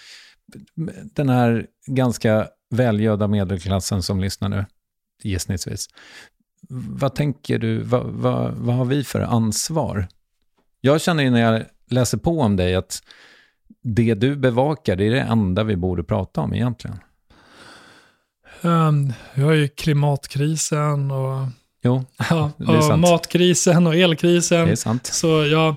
[1.14, 4.64] den här ganska välgödda medelklassen som lyssnar nu,
[5.22, 5.88] gissningsvis.
[6.70, 10.08] Vad tänker du, vad, vad, vad har vi för ansvar?
[10.80, 13.02] Jag känner ju när jag läser på om dig att
[13.82, 16.98] det du bevakar, det är det enda vi borde prata om egentligen.
[18.62, 21.46] Um, vi har ju klimatkrisen och,
[21.82, 22.52] Jo, ja,
[22.90, 24.76] och matkrisen och elkrisen.
[25.02, 25.74] Så jag,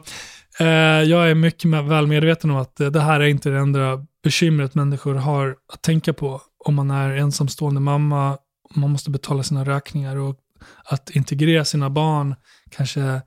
[0.60, 0.68] eh,
[1.10, 5.16] jag är mycket väl medveten om att det här är inte det enda bekymret människor
[5.16, 8.38] har att tänka på om man är ensamstående mamma,
[8.76, 10.36] man måste betala sina räkningar och
[10.84, 12.36] att integrera sina barn
[12.72, 13.22] kanske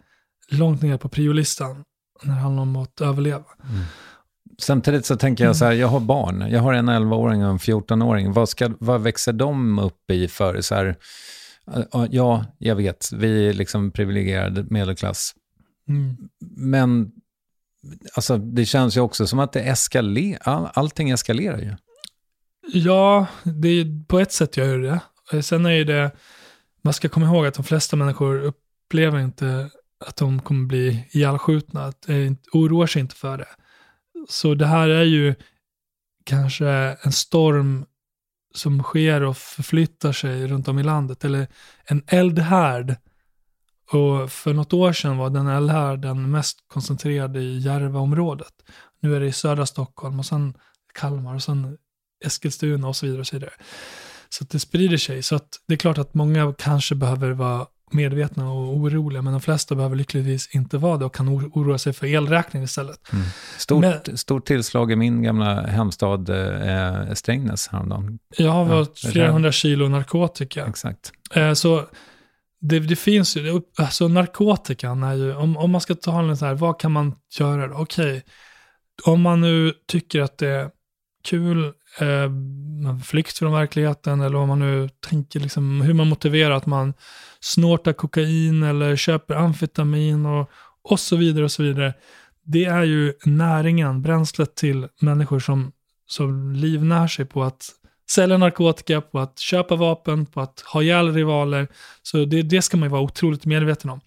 [0.48, 1.84] långt ner på priolistan
[2.22, 3.44] när det handlar om att överleva.
[4.58, 6.50] Samtidigt så tänker jag så här, jag har barn.
[6.50, 8.32] Jag har en 11-åring och en 14-åring.
[8.32, 10.96] Vad, ska, vad växer de upp i för så här,
[11.92, 15.34] ja, ja, jag vet, vi är liksom privilegierad medelklass.
[15.88, 16.16] Mm.
[16.56, 17.10] Men
[18.14, 21.76] alltså, det känns ju också som att det eskalerar, all, allting eskalerar ju.
[22.72, 25.42] Ja, det är, på ett sätt gör det det.
[25.42, 26.10] Sen är ju det,
[26.84, 29.70] man ska komma ihåg att de flesta människor upplever inte
[30.06, 33.48] att de kommer bli ihjälskjutna, att eh, oroar sig inte för det.
[34.28, 35.34] Så det här är ju
[36.24, 36.68] kanske
[37.02, 37.84] en storm
[38.54, 41.46] som sker och förflyttar sig runt om i landet, eller
[41.84, 42.96] en eldhärd.
[43.92, 48.54] Och för något år sedan var den eldhärden mest koncentrerad i Järvaområdet.
[49.00, 50.54] Nu är det i södra Stockholm och sen
[50.94, 51.78] Kalmar och sen
[52.24, 53.20] Eskilstuna och så vidare.
[53.20, 53.52] Och så vidare.
[54.38, 55.22] Så att det sprider sig.
[55.22, 59.40] Så att det är klart att många kanske behöver vara medvetna och oroliga, men de
[59.42, 63.12] flesta behöver lyckligtvis inte vara det och kan oroa sig för elräkningen istället.
[63.12, 63.24] Mm.
[63.58, 68.18] Stort, men, stort tillslag i min gamla hemstad eh, Strängnäs häromdagen.
[68.36, 70.66] Jag har varit ja, flera hundra kilo narkotika.
[70.66, 71.12] Exakt.
[71.34, 71.84] Eh, så
[72.60, 76.46] det, det, finns ju, alltså narkotikan är ju, om, om man ska ta en så
[76.46, 77.74] här, vad kan man göra då?
[77.74, 78.22] Okej,
[79.04, 80.70] om man nu tycker att det är
[81.24, 82.30] kul, eh,
[83.04, 86.94] flykt från verkligheten, eller om man nu tänker liksom, hur man motiverar att man
[87.40, 90.50] snortar kokain eller köper amfetamin och,
[90.82, 91.94] och så vidare och så vidare.
[92.44, 95.72] Det är ju näringen, bränslet till människor som,
[96.06, 97.68] som livnär sig på att
[98.10, 101.68] sälja narkotika, på att köpa vapen, på att ha ihjäl rivaler.
[102.02, 104.00] Så det, det ska man ju vara otroligt medveten om.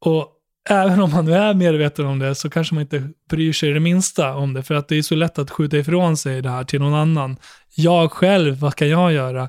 [0.00, 0.37] Och
[0.68, 3.80] även om man nu är medveten om det så kanske man inte bryr sig det
[3.80, 4.62] minsta om det.
[4.62, 7.36] För att det är så lätt att skjuta ifrån sig det här till någon annan.
[7.74, 9.48] Jag själv, vad kan jag göra?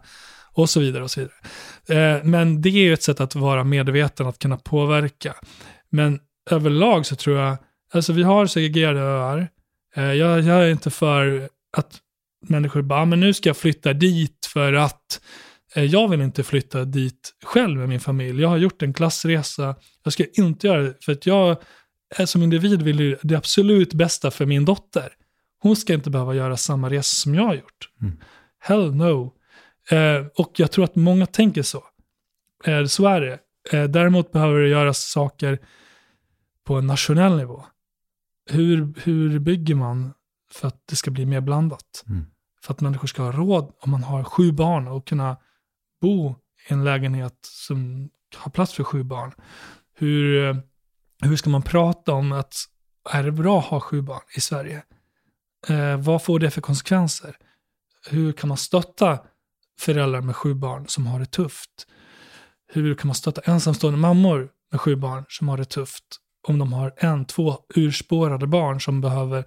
[0.53, 2.15] Och så vidare och så vidare.
[2.17, 5.33] Eh, men det är ju ett sätt att vara medveten, att kunna påverka.
[5.91, 6.19] Men
[6.51, 7.57] överlag så tror jag,
[7.93, 9.47] alltså vi har segregerade öar.
[9.95, 11.97] Eh, jag, jag är inte för att
[12.47, 15.21] människor bara, ah, men nu ska jag flytta dit för att
[15.75, 18.41] jag vill inte flytta dit själv med min familj.
[18.41, 19.75] Jag har gjort en klassresa.
[20.03, 21.57] Jag ska inte göra det för att jag
[22.25, 25.09] som individ vill det absolut bästa för min dotter.
[25.61, 27.89] Hon ska inte behöva göra samma resa som jag har gjort.
[28.01, 28.17] Mm.
[28.59, 29.33] Hell no.
[29.91, 31.83] Eh, och jag tror att många tänker så.
[32.65, 33.39] Eh, så är det.
[33.71, 35.59] Eh, däremot behöver det göras saker
[36.65, 37.65] på en nationell nivå.
[38.49, 40.13] Hur, hur bygger man
[40.51, 42.03] för att det ska bli mer blandat?
[42.07, 42.25] Mm.
[42.63, 45.37] För att människor ska ha råd, om man har sju barn, och kunna
[46.01, 46.35] bo
[46.69, 49.31] i en lägenhet som har plats för sju barn.
[49.95, 50.55] Hur, eh,
[51.21, 52.55] hur ska man prata om att
[53.09, 54.83] är det bra att ha sju barn i Sverige?
[55.67, 57.37] Eh, vad får det för konsekvenser?
[58.09, 59.19] Hur kan man stötta
[59.79, 61.87] föräldrar med sju barn som har det tufft?
[62.67, 66.03] Hur kan man stötta ensamstående mammor med sju barn som har det tufft?
[66.47, 69.45] Om de har en, två urspårade barn som behöver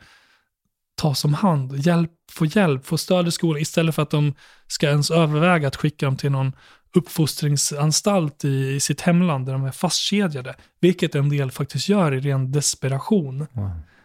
[0.95, 4.35] tas om hand, hjälp, få hjälp, få stöd i skolan istället för att de
[4.67, 6.53] ska ens överväga att skicka dem till någon
[6.95, 10.55] uppfostringsanstalt i, i sitt hemland där de är fastkedjade.
[10.81, 13.47] Vilket en del faktiskt gör i ren desperation.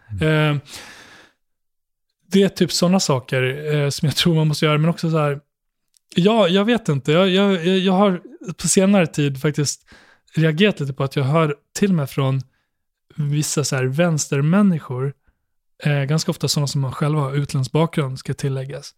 [0.10, 0.56] Mm.
[0.56, 0.62] Eh,
[2.32, 5.18] det är typ sådana saker eh, som jag tror man måste göra, men också så
[5.18, 5.40] här,
[6.16, 7.12] Ja, jag vet inte.
[7.12, 8.22] Jag, jag, jag har
[8.58, 9.86] på senare tid faktiskt
[10.36, 12.42] reagerat lite på att jag hör till och med från
[13.16, 15.14] vissa så här vänstermänniskor,
[15.84, 18.94] eh, ganska ofta sådana som själva har utländsk bakgrund, ska tilläggas,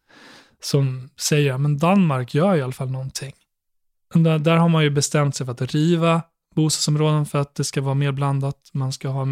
[0.62, 3.34] som säger men Danmark gör i alla fall någonting.
[4.14, 6.22] Där, där har man ju bestämt sig för att riva
[6.56, 8.70] bostadsområden för att det ska vara mer blandat.
[8.74, 9.26] Man ska ha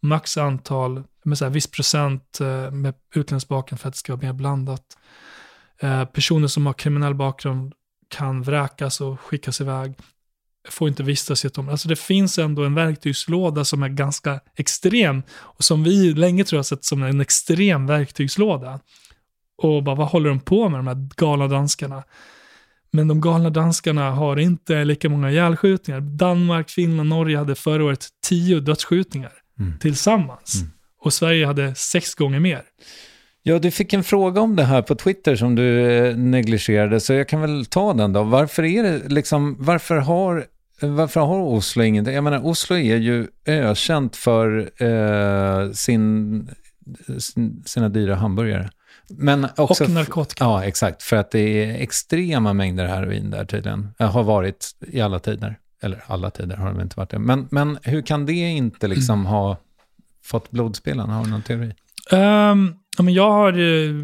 [0.00, 4.12] max antal, med så här, viss procent eh, med utländsk bakgrund för att det ska
[4.16, 4.98] vara mer blandat.
[5.78, 7.72] Eh, personer som har kriminell bakgrund
[8.08, 9.94] kan vräkas och skickas iväg.
[10.68, 11.72] Får inte vistas i ett område.
[11.72, 16.58] Alltså det finns ändå en verktygslåda som är ganska extrem och som vi länge tror
[16.58, 18.80] jag sett som en extrem verktygslåda.
[19.62, 22.02] Och bara, vad håller de på med, de här galna danskarna?
[22.90, 26.00] Men de galna danskarna har inte lika många ihjälskjutningar.
[26.00, 29.78] Danmark, Finland, Norge hade förra året tio dödsskjutningar mm.
[29.78, 30.54] tillsammans.
[30.60, 30.72] Mm.
[31.00, 32.62] Och Sverige hade sex gånger mer.
[33.42, 37.12] Ja, du fick en fråga om det här på Twitter som du eh, negligerade, så
[37.12, 38.22] jag kan väl ta den då.
[38.22, 40.46] Varför är det liksom, varför har,
[40.82, 42.14] varför har Oslo ingenting?
[42.14, 46.50] Jag menar, Oslo är ju ökänt för eh, sin,
[47.64, 48.70] sina dyra hamburgare.
[49.08, 50.44] Men också och narkotika.
[50.44, 51.02] Ja, exakt.
[51.02, 53.88] För att det är extrema mängder heroin där tydligen.
[53.98, 55.58] Det har varit i alla tider.
[55.82, 57.18] Eller alla tider har det inte varit det.
[57.18, 59.26] Men, men hur kan det inte liksom mm.
[59.26, 59.56] ha
[60.24, 61.10] fått blodspelen?
[61.10, 61.74] Har du någon teori?
[62.12, 63.94] Um, Ja, men jag har eh,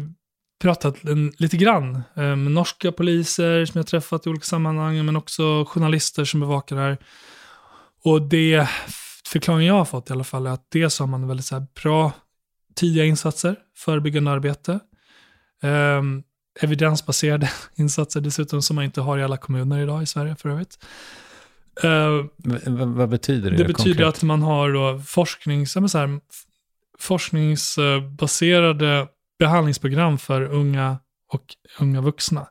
[0.59, 5.15] pratat en, lite grann eh, med norska poliser som jag träffat i olika sammanhang, men
[5.15, 6.97] också journalister som bevakar det här.
[8.03, 8.69] Och det
[9.25, 12.11] förklaringen jag har fått i alla fall är att dels har man väldigt så bra
[12.75, 14.79] tidiga insatser, förebyggande arbete.
[15.63, 16.01] Eh,
[16.61, 20.85] evidensbaserade insatser dessutom som man inte har i alla kommuner idag i Sverige för övrigt.
[21.83, 22.25] Uh,
[22.85, 23.57] vad betyder det?
[23.57, 24.07] Det betyder konkret?
[24.07, 26.19] att man har då forsknings, så här,
[26.99, 29.07] forskningsbaserade
[29.39, 30.99] behandlingsprogram för unga
[31.33, 32.47] och unga vuxna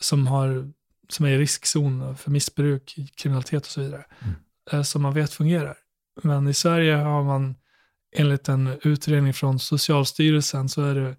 [0.00, 0.72] som, har,
[1.08, 4.04] som är i riskzon för missbruk, kriminalitet och så vidare.
[4.20, 4.34] Mm.
[4.72, 5.76] Eh, som man vet fungerar.
[6.22, 7.54] Men i Sverige har man
[8.16, 11.16] enligt en utredning från Socialstyrelsen så är det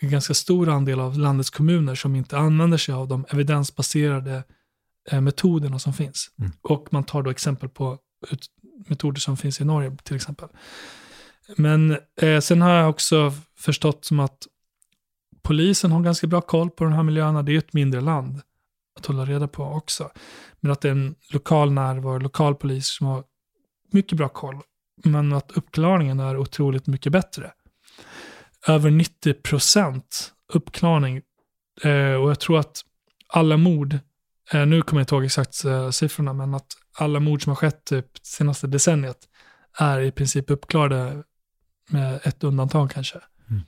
[0.00, 4.44] en ganska stor andel av landets kommuner som inte använder sig av de evidensbaserade
[5.10, 6.30] eh, metoderna som finns.
[6.38, 6.52] Mm.
[6.62, 7.98] Och man tar då exempel på
[8.88, 10.48] metoder som finns i Norge till exempel.
[11.56, 14.38] Men eh, sen har jag också förstått som att
[15.42, 17.42] polisen har ganska bra koll på de här miljöerna.
[17.42, 18.40] Det är ett mindre land.
[18.98, 20.10] att hålla reda på också.
[20.60, 23.24] Men att det är en lokal närvaro, lokal polis som har
[23.92, 24.60] mycket bra koll.
[25.04, 27.52] Men att uppklaringen är otroligt mycket bättre.
[28.68, 31.22] Över 90 procent uppklarning.
[31.82, 32.80] Eh, och jag tror att
[33.28, 33.98] alla mord,
[34.52, 36.66] eh, nu kommer jag inte ihåg exakt eh, siffrorna, men att
[36.98, 39.18] alla mord som har skett typ senaste decenniet
[39.78, 41.22] är i princip uppklarade
[41.88, 43.20] med ett undantag kanske.
[43.50, 43.62] Mm.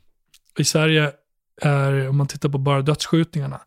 [0.59, 1.13] I Sverige
[1.63, 3.61] är, om man tittar på bara dödsskjutningarna,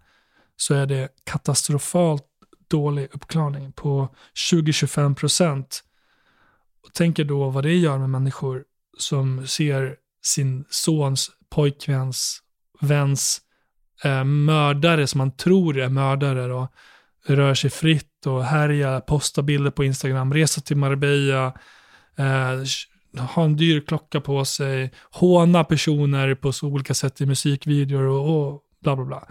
[0.56, 2.26] så är det katastrofalt
[2.68, 4.16] dålig uppklarning på
[4.52, 5.84] 20-25 procent.
[6.94, 8.64] Tänker då vad det gör med människor
[8.98, 12.42] som ser sin sons, pojkväns,
[12.82, 13.42] väns
[14.04, 16.74] eh, mördare som man tror är mördare och
[17.26, 21.46] rör sig fritt och härjar, postar bilder på Instagram, reser till Marbella,
[22.18, 22.64] eh,
[23.18, 28.52] ha en dyr klocka på sig, håna personer på så olika sätt i musikvideor och,
[28.52, 29.28] och bla bla bla.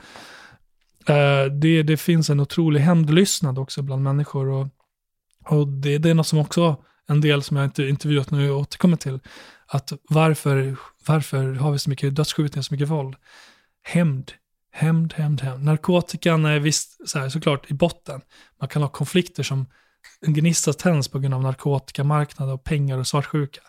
[1.11, 4.69] Uh, det, det finns en otrolig hämndlystnad också bland människor och,
[5.45, 6.77] och det, det är något som också
[7.09, 9.21] en del som jag inte intervjuat nu återkommer till.
[9.67, 10.77] Att varför,
[11.07, 13.17] varför har vi så mycket dödsskjutningar, så mycket våld?
[13.83, 14.33] Hämnd,
[14.73, 15.65] hämnd, hämnd, hämnd.
[15.65, 18.21] Narkotikan är visst så här, såklart i botten.
[18.61, 19.67] Man kan ha konflikter som
[20.21, 23.61] en gnista tänds på grund av narkotikamarknad och pengar och svartsjuka.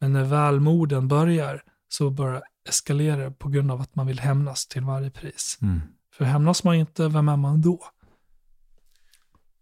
[0.00, 4.66] Men när väl morden börjar så börjar eskalera på grund av att man vill hämnas
[4.66, 5.58] till varje pris.
[5.62, 5.80] Mm.
[6.16, 7.80] För hämnas man inte, vem är man då?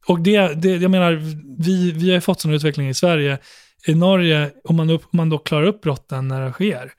[0.07, 1.13] Och det, det jag menar,
[1.63, 3.39] vi, vi har ju fått sån utveckling i Sverige.
[3.87, 6.93] I Norge, om man, upp, om man då klarar upp brotten när det sker,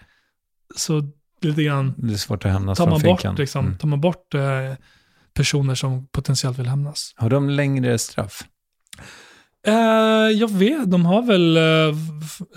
[0.75, 1.09] så
[1.41, 3.35] lite grann Det är svårt att hämnas tar från man bort, finkan.
[3.35, 3.77] liksom, Mm.
[3.77, 4.41] tar man bort eh,
[5.33, 7.13] personer som potentiellt vill hämnas.
[7.15, 8.43] Har de längre straff?
[9.67, 11.97] Eh, jag vet, de har väl, eh,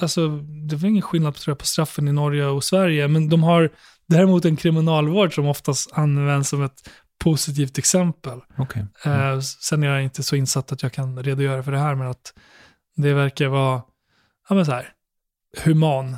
[0.01, 0.29] alltså
[0.69, 3.43] det är väl ingen skillnad tror jag, på straffen i Norge och Sverige, men de
[3.43, 3.71] har
[4.09, 6.91] däremot en kriminalvård som oftast används som ett
[7.25, 8.41] positivt exempel.
[8.59, 8.87] Okej.
[9.05, 12.07] Eh, sen är jag inte så insatt att jag kan redogöra för det här, men
[12.07, 12.35] att
[12.97, 13.83] det verkar vara,
[14.49, 14.93] ja men så här,
[15.65, 16.17] human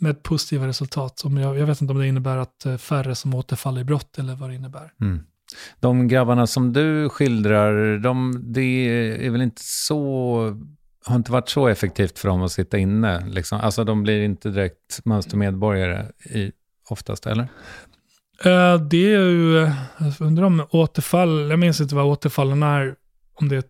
[0.00, 1.22] med positiva resultat.
[1.24, 4.50] Jag, jag vet inte om det innebär att färre som återfaller i brott eller vad
[4.50, 4.92] det innebär.
[5.00, 5.24] Mm.
[5.80, 8.88] De grabbarna som du skildrar, de, det
[9.26, 10.36] är väl inte så,
[11.04, 13.26] har inte varit så effektivt för dem att sitta inne.
[13.26, 13.60] Liksom.
[13.60, 16.52] Alltså de blir inte direkt mönstermedborgare i,
[16.88, 17.48] oftast, eller?
[18.44, 22.94] Eh, det är ju, jag undrar om återfall, jag minns inte vad återfallen är,
[23.34, 23.62] om det är,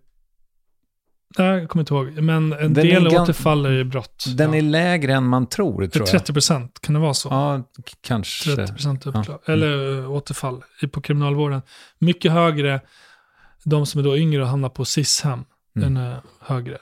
[1.38, 4.24] nej jag kommer inte ihåg, men en Den del gan- återfaller i brott.
[4.36, 4.58] Den ja.
[4.58, 6.08] är lägre än man tror, tror jag.
[6.20, 7.28] 30 procent, kan det vara så?
[7.28, 7.62] Ja,
[8.00, 8.54] kanske.
[8.56, 9.12] 30 procent Ja.
[9.24, 9.38] Mm.
[9.46, 10.62] eller eh, återfall
[10.92, 11.62] på kriminalvården.
[11.98, 12.80] Mycket högre,
[13.64, 15.94] de som är då yngre och hamnar på SIS-hem, Mm.
[15.94, 16.78] den är högre.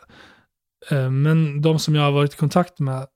[0.91, 3.07] Eh, Men de som jag har varit i kontakt med,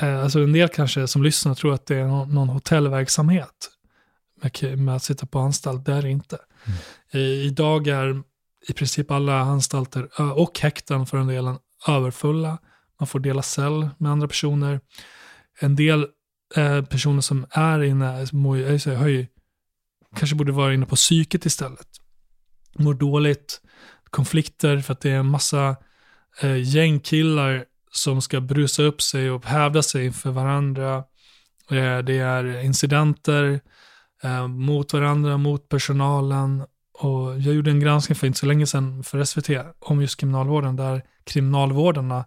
[0.00, 3.70] eh, alltså en del kanske som lyssnar tror att det är någon, hotellverksamhet
[4.76, 6.38] med, att sitta på anstalt, det är det inte.
[6.66, 6.78] Mm.
[7.24, 8.22] I- Idag är
[8.68, 11.58] i princip alla anstalter och häkten för den delen
[11.88, 12.58] överfulla.
[13.00, 14.80] Man får dela cell med andra personer.
[15.60, 16.06] En del
[16.56, 19.26] eh, personer som är inne eh, mår, jag säga, har ju,
[20.16, 21.88] kanske borde vara inne på psyket istället.
[22.78, 23.60] Mår dåligt,
[24.10, 25.76] konflikter för att det är en massa
[26.40, 30.96] eh, gängkillar som ska brusa upp sig och hävda sig inför varandra.
[31.70, 33.60] Eh, det är incidenter
[34.22, 36.64] eh, mot varandra, mot personalen.
[36.98, 40.76] Och jag gjorde en granskning för inte så länge sedan för SVT om just kriminalvården,
[40.76, 42.24] där kriminalvårdarna,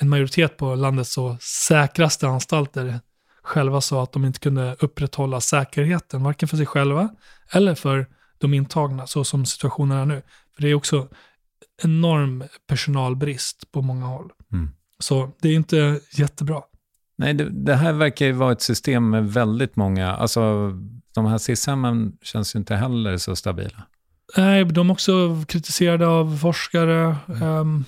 [0.00, 3.00] en majoritet på landets så säkraste anstalter,
[3.42, 7.08] själva sa att de inte kunde upprätthålla säkerheten, varken för sig själva
[7.52, 8.06] eller för
[8.38, 10.22] de intagna, så som situationen är nu.
[10.54, 11.08] För det är också
[11.82, 14.30] enorm personalbrist på många håll.
[14.52, 14.70] Mm.
[14.98, 16.62] Så det är inte jättebra.
[17.18, 20.72] Nej, det, det här verkar ju vara ett system med väldigt många, alltså
[21.14, 23.86] de här SIS-hemmen känns ju inte heller så stabila.
[24.36, 27.16] Nej, de är också kritiserade av forskare.
[27.28, 27.42] Mm.
[27.42, 27.84] Ehm,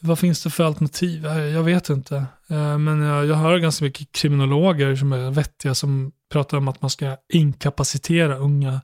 [0.00, 1.26] vad finns det för alternativ?
[1.26, 2.16] Eh, Jag vet inte.
[2.48, 6.82] Eh, men jag, jag hör ganska mycket kriminologer som är vettiga som pratar om att
[6.82, 8.80] man ska inkapacitera unga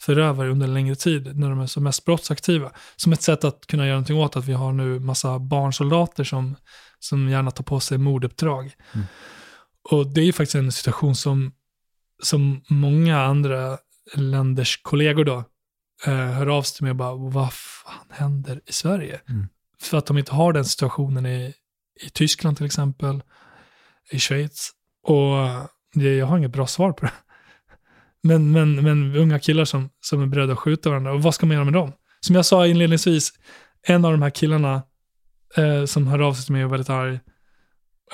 [0.00, 2.72] förövare under en längre tid när de är som mest brottsaktiva.
[2.96, 6.56] Som ett sätt att kunna göra någonting åt att vi har nu massa barnsoldater som,
[6.98, 8.72] som gärna tar på sig morduppdrag.
[8.92, 9.06] Mm.
[9.90, 11.52] Och det är ju faktiskt en situation som,
[12.22, 13.78] som många andra
[14.14, 15.44] länders kollegor då
[16.06, 19.20] eh, hör av sig till mig och bara, vad fan händer i Sverige?
[19.28, 19.46] Mm.
[19.80, 21.54] För att de inte har den situationen i,
[22.00, 23.22] i Tyskland till exempel,
[24.10, 24.70] i Schweiz.
[25.02, 27.12] Och eh, det, jag har inget bra svar på det.
[28.22, 31.46] Men, men, men unga killar som, som är beredda att skjuta varandra, och vad ska
[31.46, 31.92] man göra med dem?
[32.20, 33.32] Som jag sa inledningsvis,
[33.82, 34.82] en av de här killarna
[35.56, 37.20] eh, som hör av sig till mig och är väldigt arg,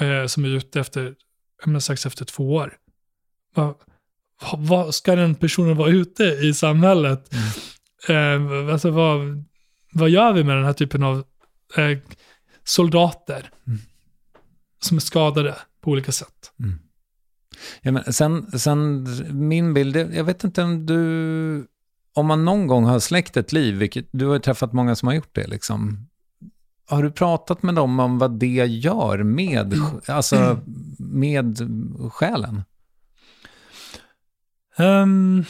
[0.01, 1.15] eh, som är ute efter,
[1.67, 2.77] menar strax efter två år.
[3.55, 3.75] Vad,
[4.57, 7.35] vad ska den personen vara ute i samhället?
[8.09, 9.45] Eh, alltså vad,
[9.93, 11.25] vad gör vi med den här typen av
[11.77, 11.99] eh,
[12.65, 13.79] soldater Mm.
[14.81, 16.53] som är skadade på olika sätt?
[17.83, 19.07] Ja, men sen, sen
[19.49, 21.67] min bild, jag vet inte om du,
[22.15, 25.09] om man någon gång har släckt ett liv, vilket du har ju träffat många som
[25.09, 26.09] har gjort det, liksom.
[26.87, 29.75] Har du pratat med dem om vad det gör med,
[30.09, 30.61] alltså,
[30.99, 31.59] med
[32.13, 32.63] själen?
[34.77, 35.45] Ehm,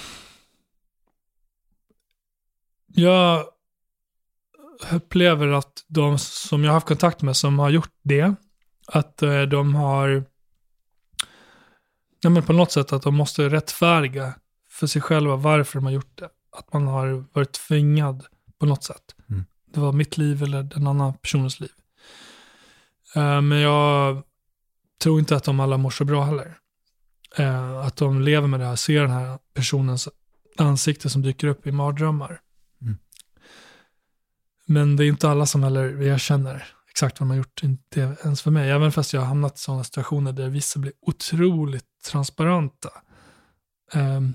[2.95, 3.45] jag
[4.93, 8.35] upplever att de som jag har haft kontakt med som har gjort det,
[8.87, 10.25] att eh, de har,
[12.21, 14.35] ja men på något sätt att de måste rättfärdiga
[14.71, 16.29] för sig själva varför de har gjort det.
[16.57, 18.27] Att man har varit tvingad
[18.59, 19.15] på något sätt.
[19.31, 19.45] Mm.
[19.73, 21.73] Det var mitt liv eller en annan personens liv.
[23.15, 24.23] Eh, men jag
[25.03, 26.59] tror inte att de alla mår så bra heller.
[27.37, 30.09] Eh, att de lever med det här, ser den här personens
[30.57, 32.41] ansikte som dyker upp i mardrömmar.
[34.69, 34.89] Mm.
[34.89, 38.43] Men det är inte alla som heller erkänner exakt vad de har gjort, inte ens
[38.43, 38.71] för mig.
[38.71, 42.91] Även fast jag har hamnat i sådana situationer där vissa blir otroligt transparenta.
[43.93, 44.35] Ehm,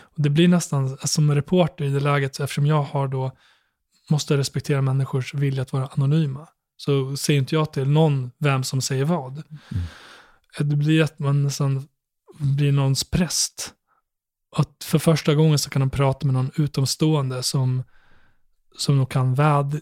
[0.00, 3.32] och det blir nästan som reporter i det läget, eftersom jag har då,
[4.10, 6.48] måste respektera människors vilja att vara anonyma.
[6.76, 9.42] Så säger inte jag till någon vem som säger vad.
[10.58, 11.88] Det blir att man nästan
[12.38, 13.74] blir någons präst.
[14.56, 17.84] Att för första gången så kan de prata med någon utomstående som,
[18.76, 19.80] som de kan väd,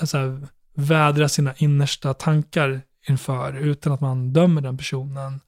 [0.00, 0.40] alltså,
[0.74, 5.40] vädra sina innersta tankar inför utan att man dömer den personen.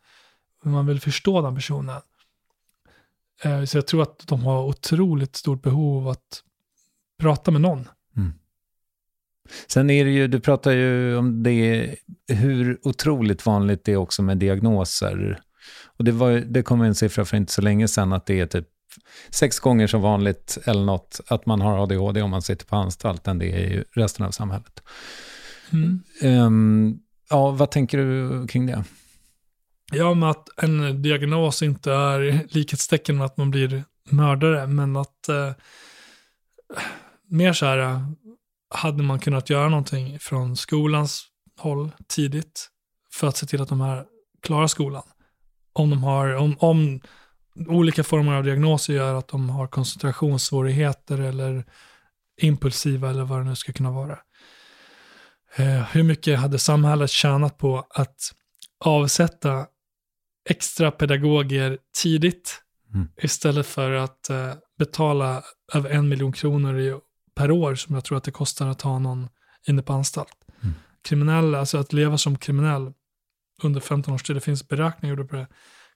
[0.64, 2.00] Men man vill förstå den personen.
[3.42, 6.42] Eh, Så jag tror att de har otroligt stort behov av att
[7.20, 7.88] prata med någon.
[8.16, 8.32] Mm.
[9.66, 11.94] Sen är det ju, du pratar ju om det,
[12.28, 15.40] hur otroligt vanligt det är också med diagnoser.
[15.96, 18.46] Och det, var, det kom en siffra för inte så länge sedan att det är
[18.46, 18.68] typ
[19.30, 23.26] sex gånger så vanligt eller något att man har ADHD om man sitter på anstalt
[23.28, 24.82] än det är i resten av samhället.
[25.72, 26.02] Mm.
[26.22, 26.98] Ehm,
[27.30, 28.84] ja, vad tänker du kring det?
[29.92, 35.28] Ja, men att en diagnos inte är likhetstecken med att man blir mördare, men att
[35.28, 35.52] eh,
[37.28, 38.00] mer så här, eh,
[38.74, 41.24] hade man kunnat göra någonting från skolans
[41.58, 42.68] håll tidigt
[43.12, 44.04] för att se till att de här
[44.42, 45.02] klarar skolan.
[45.72, 47.00] Om de har, om, om
[47.54, 51.64] olika former av diagnoser gör att de har koncentrationssvårigheter eller
[52.40, 54.18] impulsiva eller vad det nu ska kunna vara.
[55.56, 58.16] Eh, hur mycket hade samhället tjänat på att
[58.84, 59.66] avsätta
[60.48, 62.62] extra pedagoger tidigt
[62.94, 63.08] Mm.
[63.16, 65.42] istället för att eh, betala
[65.74, 66.98] över en miljon kronor i,
[67.34, 69.28] per år som jag tror att det kostar att ha någon
[69.68, 70.36] inne på anstalt.
[70.62, 70.74] Mm.
[71.02, 72.92] Kriminella, alltså att leva som kriminell
[73.62, 75.46] under 15 års tid, det finns beräkningar gjorda på det,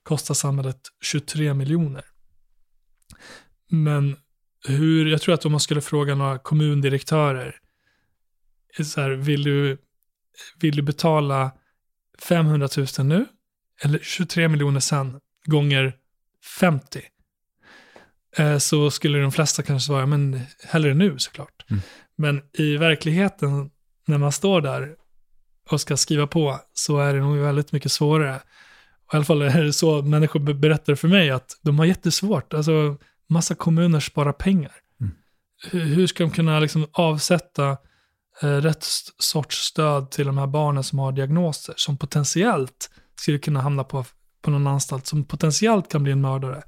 [0.06, 2.04] kostar samhället 23 miljoner.
[3.68, 4.16] Men
[4.68, 7.56] hur, jag tror att om man skulle fråga några kommundirektörer,
[8.82, 9.78] så här, vill, du,
[10.60, 11.52] vill du betala
[12.18, 13.26] 500 000 nu
[13.82, 15.96] eller 23 miljoner sen gånger
[16.60, 17.02] 50?
[18.36, 21.64] Eh, så skulle de flesta kanske svara, men hellre nu såklart.
[21.70, 21.82] Mm.
[22.16, 23.70] Men i verkligheten,
[24.06, 24.96] när man står där
[25.70, 28.40] och ska skriva på, så är det nog väldigt mycket svårare.
[29.12, 32.54] I alla fall är det så människor be- berättar för mig, att de har jättesvårt.
[32.54, 32.96] Alltså,
[33.28, 34.72] massa kommuner sparar pengar.
[35.00, 35.14] Mm.
[35.72, 37.70] Hur, ska de kunna liksom avsätta
[38.42, 38.84] eh, rätt
[39.18, 44.04] sorts stöd till de här barnen som har diagnoser, som potentiellt skulle kunna hamna på,
[44.42, 46.62] på någon anstalt, som potentiellt kan bli en mördare.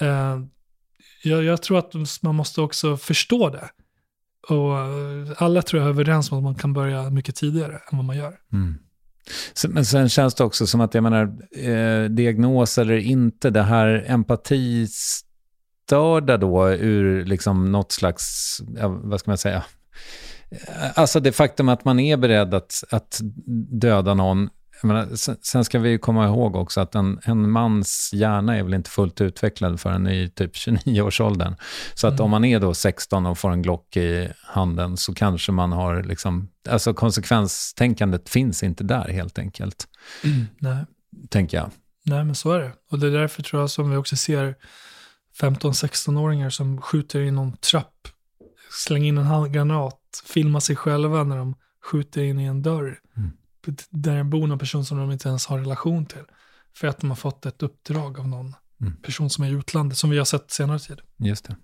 [0.00, 0.40] Eh,
[1.22, 3.70] jag, jag tror att man måste också förstå det.
[4.48, 7.98] Och eh, alla tror jag är överens om att man kan börja mycket tidigare än
[7.98, 8.38] vad man gör.
[8.52, 8.78] Mm.
[9.68, 14.04] Men sen känns det också som att, jag menar, eh, diagnos eller inte, det här
[14.08, 19.64] empatistörda då ur liksom något slags, ja, vad ska man säga,
[20.50, 20.58] eh,
[20.94, 23.20] Alltså det faktum att man är beredd att, att
[23.80, 24.48] döda någon.
[24.82, 28.62] Menar, sen, sen ska vi ju komma ihåg också att en, en mans hjärna är
[28.62, 31.54] väl inte fullt utvecklad förrän i typ 29-årsåldern.
[31.94, 32.24] Så att Mm.
[32.24, 36.02] om man är då 16 och får en Glock i handen så kanske man har
[36.02, 39.88] liksom, alltså konsekvenstänkandet finns inte där helt enkelt,
[40.58, 40.84] Nej.
[41.28, 41.70] tänker jag.
[42.04, 42.72] Nej, men så är det.
[42.90, 44.54] Och det är därför tror jag som vi också ser
[45.40, 48.08] 15-16-åringar som skjuter i någon trapp,
[48.86, 51.54] slänger in en handgranat, filmar sig själva när de
[51.84, 52.98] skjuter in i en dörr.
[53.16, 53.30] Mm.
[53.90, 56.24] Där det bor någon person som de inte ens har relation till.
[56.76, 58.96] För att de har fått ett uppdrag av någon Mm.
[58.96, 61.00] person som är i utlandet, som vi har sett senare tid.
[61.16, 61.56] Just det.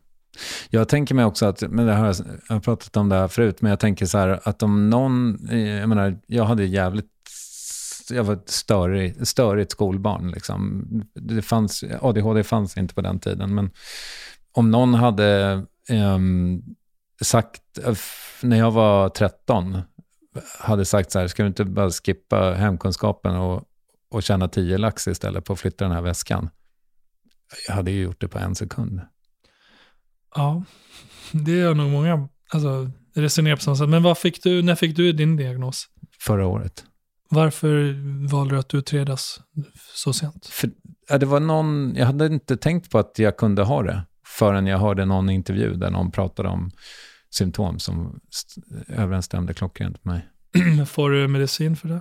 [0.70, 2.16] Jag tänker mig också att, men det här,
[2.48, 5.38] jag har pratat om det här förut, men jag tänker så här att om någon,
[5.80, 7.10] jag menar, jag hade jävligt,
[8.10, 10.84] jag var ett störig, störigt skolbarn liksom.
[11.14, 13.70] Det fanns, ADHD fanns inte på den tiden, men
[14.52, 16.62] om någon hade ehm,
[17.20, 17.62] sagt,
[18.40, 19.78] när jag var 13,
[20.58, 23.64] hade sagt så här, ska du inte bara skippa hemkunskapen och,
[24.10, 26.50] och tjäna 10 lax istället på att flytta den här väskan?
[27.68, 29.00] Jag hade ju gjort det på en sekund.
[30.34, 30.64] Ja,
[31.32, 33.88] det är nog många, alltså resonerar på samma sätt.
[33.88, 35.86] Men vad fick du, när fick du din diagnos?
[36.20, 36.84] Förra året.
[37.30, 37.94] Varför
[38.28, 39.40] valde du att utredas
[39.94, 40.46] så sent?
[40.46, 40.70] För,
[41.08, 44.66] ja, det var någon, jag hade inte tänkt på att jag kunde ha det förrän
[44.66, 46.70] jag hörde någon intervju där någon pratade om
[47.36, 48.20] symptom som
[48.88, 50.86] överensstämde klockrent med mig.
[50.86, 52.00] Får du medicin för det?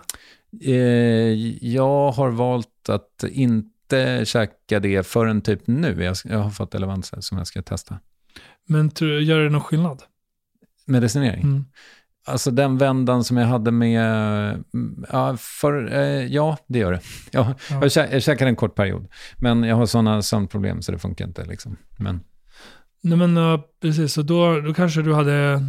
[0.62, 1.34] Eh,
[1.72, 6.04] jag har valt att inte käka det förrän typ nu.
[6.04, 8.00] Jag, jag har fått Elevanza som jag ska testa.
[8.68, 10.04] Men tror, gör det någon skillnad?
[10.86, 11.44] Medicinering?
[11.44, 11.66] Mm.
[12.28, 14.64] Alltså den vändan som jag hade med,
[15.12, 17.02] ja, för, eh, ja det gör det.
[17.32, 17.80] Ja, ja.
[17.82, 19.08] Jag, kä jag käkade en kort period.
[19.38, 21.46] Men jag har sådana sömnproblem så det funkar inte.
[21.46, 21.78] Liksom.
[21.98, 22.20] Men...
[23.06, 25.62] Nej men uh, precis, så då, då kanske du hade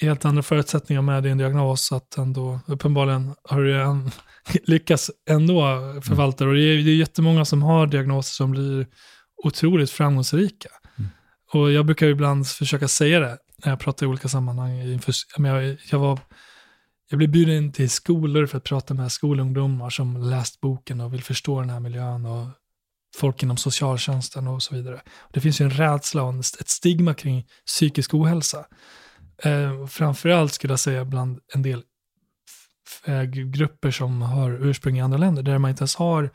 [0.00, 1.92] helt andra förutsättningar med din diagnos.
[1.92, 4.10] Att ändå, uppenbarligen har du en,
[4.64, 5.62] lyckats ändå
[6.04, 6.50] förvalta mm.
[6.52, 8.86] Och det är, det är jättemånga som har diagnoser som blir
[9.44, 10.68] otroligt framgångsrika.
[10.98, 11.10] Mm.
[11.52, 15.00] Och jag brukar ibland försöka säga det när jag pratar i olika sammanhang.
[15.36, 16.18] Jag, jag, var,
[17.10, 21.22] jag blev bjuden till skolor för att prata med skolungdomar som läst boken och vill
[21.22, 22.46] förstå den här miljön och
[23.14, 25.00] folk inom socialtjänsten och så vidare.
[25.32, 28.66] Det finns ju en rädsla och ett stigma kring psykisk ohälsa.
[29.42, 31.82] Eh, framförallt skulle jag säga bland en del
[33.04, 36.30] eh, grupper som har ursprung i andra länder, där man inte ens har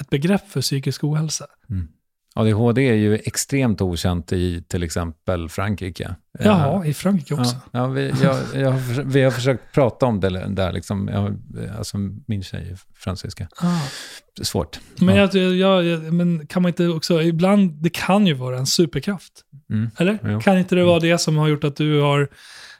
[0.00, 1.46] ett begrepp för psykisk ohälsa.
[1.70, 1.88] Mm.
[2.36, 6.14] ADHD är ju extremt okänt i till exempel Frankrike.
[6.38, 7.56] Jaha, i Frankrike också?
[7.72, 8.72] Ja, ja vi, jag, jag,
[9.04, 11.08] vi har försökt prata om det där, liksom.
[11.08, 11.36] Jag,
[11.78, 13.48] alltså min tjej är fransyska.
[13.56, 13.80] Ah.
[14.42, 14.80] Svårt.
[14.96, 15.28] Men, ja.
[15.32, 19.32] jag, jag, men kan man inte också, ibland, det kan ju vara en superkraft.
[19.70, 19.90] Mm.
[19.98, 20.18] Eller?
[20.24, 20.40] Jo.
[20.40, 22.28] Kan inte det vara det som har gjort att du har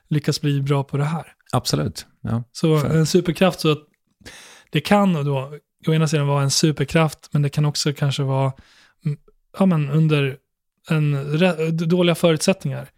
[0.08, 1.24] lyckats bli bra på det här?
[1.52, 2.06] Absolut.
[2.22, 2.44] Ja.
[2.52, 2.96] Så För.
[2.96, 3.82] en superkraft, så att
[4.70, 5.52] det kan då
[5.86, 8.52] å ena sidan vara en superkraft, men det kan också kanske vara
[9.58, 10.36] ja, men under
[10.90, 11.16] en,
[11.76, 12.88] dåliga förutsättningar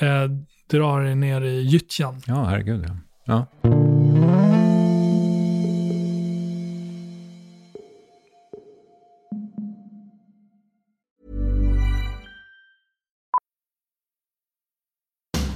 [0.00, 0.24] eh,
[0.66, 2.22] drar ner i gyttjan.
[2.26, 2.84] Ja, herregud.
[2.88, 2.96] Ja.
[3.24, 3.46] ja.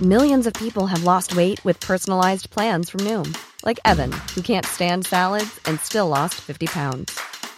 [0.02, 3.34] Millions of people have lost weight with personalized plans from Noom.
[3.64, 7.18] Like Evan, who can't stand salads and still lost 50 pounds.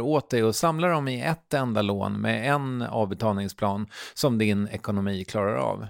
[0.00, 5.24] åt dig och samla dem i ett enda lån med en avbetalningsplan som din ekonomi
[5.24, 5.86] klarar av.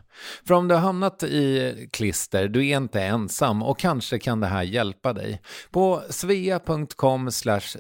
[0.47, 4.47] För om du har hamnat i klister, du är inte ensam och kanske kan det
[4.47, 5.41] här hjälpa dig.
[5.71, 7.31] På svea.com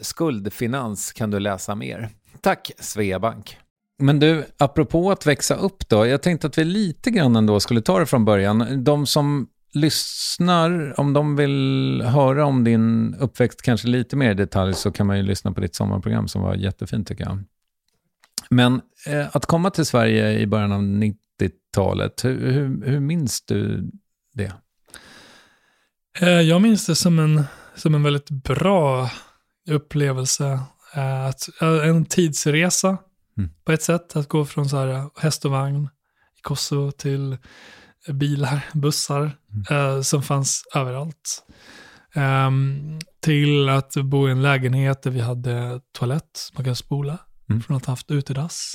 [0.00, 2.08] skuldfinans kan du läsa mer.
[2.40, 3.58] Tack Sveabank!
[3.98, 7.80] Men du, apropå att växa upp då, jag tänkte att vi lite grann ändå skulle
[7.80, 8.84] ta det från början.
[8.84, 14.74] De som lyssnar, om de vill höra om din uppväxt kanske lite mer i detalj
[14.74, 17.44] så kan man ju lyssna på ditt sommarprogram som var jättefint tycker jag.
[18.50, 23.90] Men eh, att komma till Sverige i början av 90-talet, hur, hur, hur minns du
[24.34, 24.52] det?
[26.20, 27.44] Eh, jag minns det som en,
[27.74, 29.10] som en väldigt bra
[29.68, 30.60] upplevelse.
[30.94, 32.98] Eh, att, en tidsresa
[33.38, 33.50] mm.
[33.64, 34.16] på ett sätt.
[34.16, 35.88] Att gå från så här häst och vagn
[36.38, 37.36] i Kosovo till
[38.08, 39.96] bilar, bussar mm.
[39.96, 41.44] eh, som fanns överallt.
[42.14, 47.18] Um, till att bo i en lägenhet där vi hade toalett, man kan spola,
[47.50, 47.62] mm.
[47.62, 48.74] från att ha haft utedass.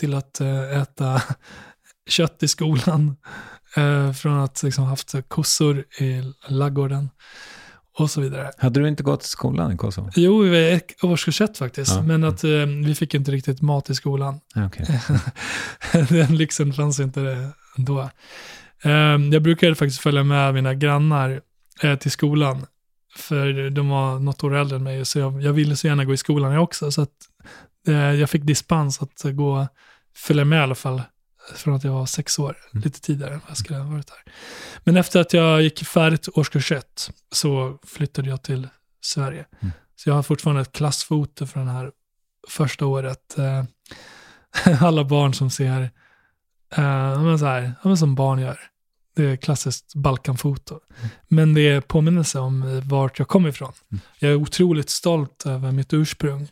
[0.00, 1.22] Till att uh, äta
[2.08, 3.16] kött i skolan,
[3.78, 7.08] uh, från att liksom haft kossor i laggården
[7.98, 8.50] och så vidare.
[8.58, 10.10] Hade du inte gått till skolan i Kosovo?
[10.14, 11.94] Jo, i årskurs ett faktiskt.
[11.94, 12.02] Ja.
[12.02, 14.40] Men att uh, vi fick inte riktigt mat i skolan.
[14.66, 14.86] Okay.
[16.08, 18.10] Den lyxen fanns inte då.
[18.82, 21.40] Ehm, jag brukade faktiskt följa med mina grannar
[21.82, 22.66] eh, till skolan.
[23.16, 26.14] För de var något år äldre än mig, så jag, jag ville så gärna gå
[26.14, 26.92] i skolan jag också.
[26.92, 27.14] Så att,
[27.86, 29.68] eh, jag fick dispens att gå,
[30.16, 31.02] följa med i alla fall,
[31.54, 32.84] från att jag var sex år, mm.
[32.84, 34.32] lite tidigare än jag skulle ha varit här.
[34.84, 38.68] Men efter att jag gick färdigt årskurs ett så flyttade jag till
[39.00, 39.46] Sverige.
[39.60, 39.72] Mm.
[39.96, 41.90] Så jag har fortfarande ett klassfoto från det här
[42.48, 43.38] första året.
[43.38, 43.64] Eh,
[44.84, 45.90] alla barn som ser
[46.78, 48.58] Uh, men så här, men som barn gör.
[49.16, 50.74] Det är klassiskt Balkanfoto.
[50.74, 51.10] Mm.
[51.28, 53.72] Men det är påminnelse om eh, vart jag kommer ifrån.
[53.90, 54.00] Mm.
[54.18, 56.48] Jag är otroligt stolt över mitt ursprung.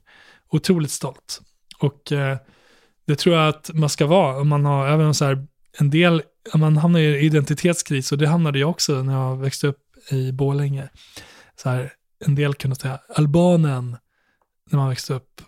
[0.50, 1.40] Otroligt stolt.
[1.78, 2.36] Och uh,
[3.08, 4.40] det tror jag att man ska vara.
[4.40, 5.46] Om man har även så här,
[5.78, 6.22] en del,
[6.54, 9.78] man hamnar i identitetskris, och det hamnade jag också när jag växte upp
[10.10, 10.88] i Borlänge.
[11.56, 11.92] Så här,
[12.24, 13.96] en del kunde säga albanen
[14.70, 15.40] när man växte upp.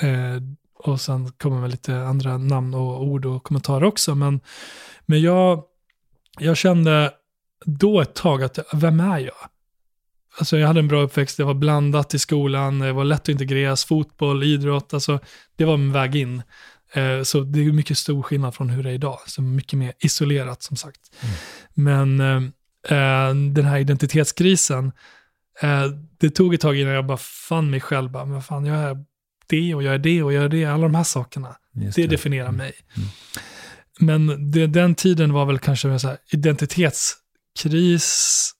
[0.00, 0.42] Eh,
[0.74, 4.14] och sen kommer väl lite andra namn och ord och kommentarer också.
[4.14, 4.40] Men,
[5.06, 5.62] men jag,
[6.38, 7.12] jag kände
[7.64, 9.48] då ett tag att, vem är jag?
[10.38, 13.28] Alltså jag hade en bra uppväxt, det var blandat i skolan, det var lätt att
[13.28, 15.18] integreras, fotboll, idrott, alltså
[15.56, 16.42] det var min väg in.
[16.92, 19.92] Eh, så det är mycket stor skillnad från hur det är idag, så mycket mer
[19.98, 21.00] isolerat som sagt.
[21.20, 21.34] Mm.
[21.74, 22.36] Men eh,
[22.98, 24.92] eh den här identitetskrisen,
[26.18, 29.04] det tog ett tag innan jag bara fann mig själv, bara, men fan jag är
[29.48, 31.56] det och jag är det och jag är det, alla de här sakerna.
[31.72, 32.56] Det, det, definierar mm.
[32.56, 32.72] mig.
[32.96, 33.08] Mm.
[33.98, 35.98] Men det, den tiden var väl kanske en
[36.32, 38.50] identitetskris,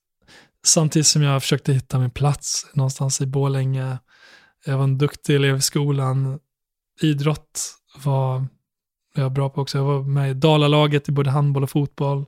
[0.67, 3.99] samtidigt som jag försökte hitta min plats någonstans i Bålänge.
[4.65, 6.39] Jag var en duktig elev i skolan.
[7.01, 8.47] Idrott var
[9.15, 9.79] jag bra på också.
[9.79, 12.25] Jag var med i Dalalaget i både handboll och fotboll.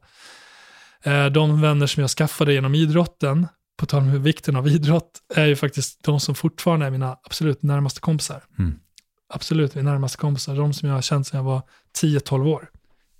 [1.02, 3.46] Eh, de vänner som jag skaffade genom idrotten
[3.80, 7.62] på tal om vikten av idrott, är ju faktiskt de som fortfarande är mina absolut
[7.62, 8.42] närmaste kompisar.
[8.58, 8.74] Mm.
[9.28, 11.62] Absolut mina närmaste kompisar, de som jag har känt sedan jag var
[12.00, 12.70] 10-12 år.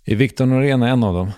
[0.05, 1.33] Är Viktor Norén en av dem?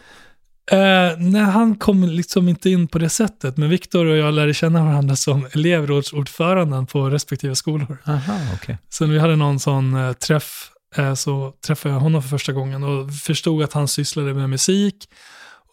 [0.70, 4.54] Eh, nej, han kom liksom inte in på det sättet, men Viktor och jag lärde
[4.54, 7.98] känna varandra som elevrådsordföranden på respektive skolor.
[8.06, 8.76] Aha, okay.
[8.88, 10.71] Så vi hade någon sån eh, träff
[11.16, 15.08] så träffade jag honom för första gången och förstod att han sysslade med musik.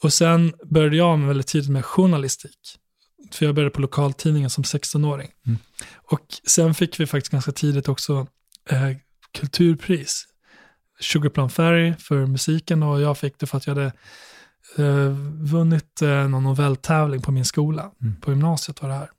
[0.02, 2.78] Och sen började jag väldigt tidigt med journalistik.
[3.32, 5.30] För jag började på lokaltidningen som 16-åring.
[5.48, 5.60] Mm.
[5.96, 8.28] Och sen fick vi faktiskt ganska tidigt också
[8.70, 8.98] eh,
[9.32, 10.26] kulturpris.
[11.00, 13.94] Sugarplum Fairy för musiken och jag fick det för att jag hade
[14.78, 15.10] eh,
[15.52, 17.92] vunnit eh, någon novelltävling på min skola.
[18.02, 18.22] Mm.
[18.22, 19.10] På gymnasiet var det här.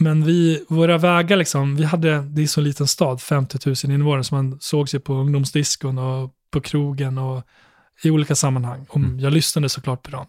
[0.00, 4.24] Men vi, våra vägar liksom, vi hade, det är så liten stad, 50 000 invånare,
[4.24, 7.42] så man såg sig på ungdomsdiskon och på krogen och
[8.02, 8.86] i olika sammanhang.
[8.88, 9.20] Och mm.
[9.20, 10.26] Jag lyssnade såklart på dem.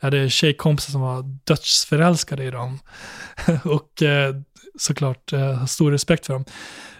[0.00, 2.78] Jag hade tjejkompisar som var dödsförälskade i dem.
[3.64, 4.34] och eh,
[4.78, 6.44] såklart eh, stor respekt för dem.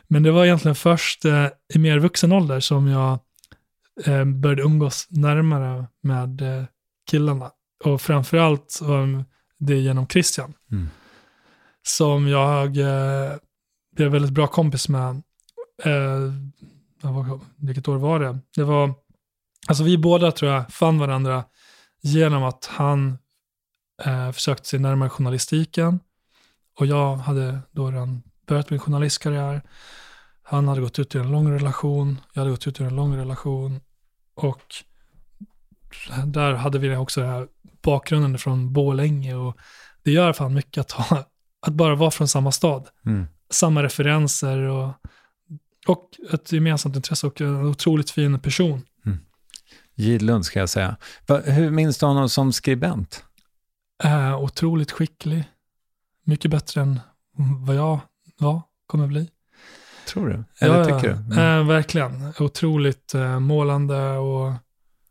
[0.08, 3.18] Men det var egentligen först eh, i mer vuxen ålder som jag
[4.04, 6.64] eh, började umgås närmare med eh,
[7.10, 7.50] killarna.
[7.84, 9.24] Och framförallt var
[9.58, 10.52] det genom Christian.
[10.72, 10.88] Mm.
[11.86, 13.36] Som jag eh,
[13.96, 15.22] blev väldigt bra kompis med,
[15.84, 16.32] eh,
[17.56, 18.38] vilket år var det?
[18.54, 18.94] Det var,
[19.68, 21.44] alltså vi båda tror jag fann varandra
[22.00, 23.18] genom att han
[24.04, 26.00] eh, försökte sig närmare journalistiken
[26.78, 29.62] och jag hade då redan börjat min journalistkarriär.
[30.42, 33.16] Han hade gått ut i en lång relation, jag hade gått ut i en lång
[33.16, 33.80] relation
[34.34, 34.74] och
[36.26, 37.48] där hade vi också den här
[37.82, 39.56] bakgrunden från Bålänge och
[40.02, 41.24] det gör fan mycket att, ha,
[41.68, 42.88] att bara vara från samma stad.
[43.06, 43.26] Mm.
[43.50, 44.92] Samma referenser och,
[45.86, 48.82] och ett gemensamt intresse och en otroligt fin person.
[49.06, 49.18] Mm.
[49.94, 50.96] Gidlund ska jag säga.
[51.44, 53.24] Hur minns du honom som skribent?
[54.04, 55.44] Äh, otroligt skicklig.
[56.24, 57.00] Mycket bättre än
[57.66, 58.00] vad jag
[58.38, 59.30] var, kommer bli.
[60.08, 60.44] Tror du?
[60.60, 61.34] Eller ja, tycker du?
[61.34, 61.60] Mm.
[61.60, 62.32] Äh, verkligen.
[62.38, 64.52] Otroligt äh, målande och...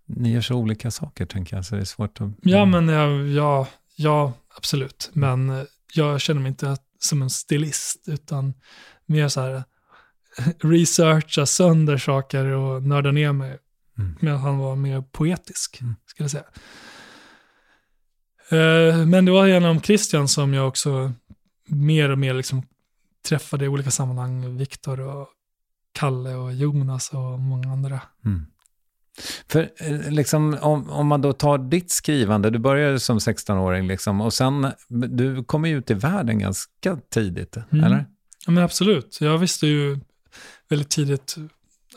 [0.06, 2.30] Ni gör så olika saker, tänker jag, så det är svårt att...
[2.42, 5.10] Ja, men ja, ja, ja absolut.
[5.14, 8.54] Men eh, jag känner mig inte som en stilist, utan
[9.06, 9.64] mer så här
[10.60, 13.58] researcha sönder saker och nörda ner mig.
[13.98, 14.16] Mm.
[14.20, 15.96] Medan han var mer poetisk, Mm.
[16.06, 16.46] skulle jag säga.
[18.50, 21.14] Eh, Men det var genom Christian som jag också
[21.68, 22.64] mer och mer liksom
[23.28, 25.28] träffade i olika sammanhang Viktor och
[25.92, 28.02] Kalle och Jonas och många andra.
[28.26, 28.46] Mm.
[29.48, 34.22] För eh, liksom, om, om man då tar ditt skrivande, du började som 16-åring liksom,
[34.22, 37.86] och sen, du kom ju ut i världen ganska tidigt, Mm.
[37.86, 38.06] eller?
[38.46, 39.18] Ja, men absolut.
[39.22, 40.00] Jag visste ju
[40.70, 41.36] väldigt tidigt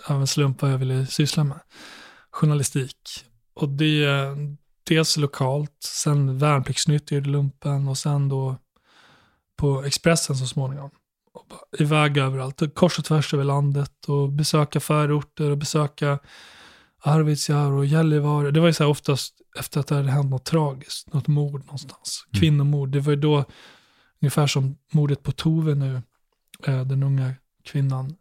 [0.06, 1.58] av en slump vad jag ville syssla med.
[2.30, 2.96] Journalistik.
[3.54, 4.36] Och det är
[4.88, 8.56] dels lokalt, sen värnpliktsnytt i lumpen och sen då
[9.56, 10.90] på Expressen så småningom.
[11.32, 16.18] Och bara iväg överallt, kors och tvärs över landet och besöka förorter och besöka
[17.02, 18.50] Arvidsjaur och Gällivare.
[18.50, 21.60] Det var ju så här oftast efter att det hade hänt något tragiskt, något mord
[21.60, 22.26] någonstans.
[22.26, 22.40] Mm.
[22.40, 22.88] Kvinnomord.
[22.88, 23.44] Det var ju då,
[24.22, 26.02] ungefär som mordet på Tove nu,
[26.66, 27.34] eh, den unga
[27.64, 28.16] kvinnan.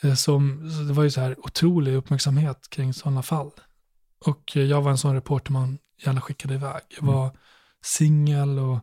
[0.00, 3.50] Eh, som, det var ju så här otrolig uppmärksamhet kring sådana fall.
[4.24, 6.82] Och eh, jag var en sån reporter man gärna skickade iväg.
[6.88, 7.30] Jag var
[7.82, 8.78] singel och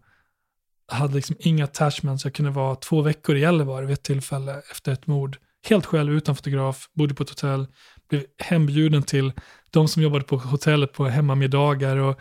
[0.87, 2.23] hade liksom inga attachments.
[2.25, 5.37] Jag kunde vara två veckor i Gällivare vid ett tillfälle efter ett mord.
[5.69, 7.67] Helt själv, utan fotograf, bodde på ett hotell,
[8.09, 9.31] blev hembjuden till
[9.71, 12.19] de som jobbade på hotellet på hemmamiddagar och,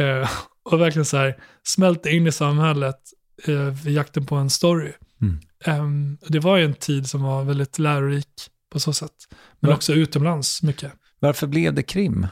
[0.00, 0.30] eh,
[0.62, 2.98] och verkligen så här smälte in i samhället
[3.46, 4.92] eh, i jakten på en story.
[5.22, 5.40] Mm.
[5.64, 9.12] Ehm, det var ju en tid som var väldigt lärorik på så sätt.
[9.60, 9.76] Men Va?
[9.76, 10.92] också utomlands mycket.
[11.18, 12.26] Varför blev det krim?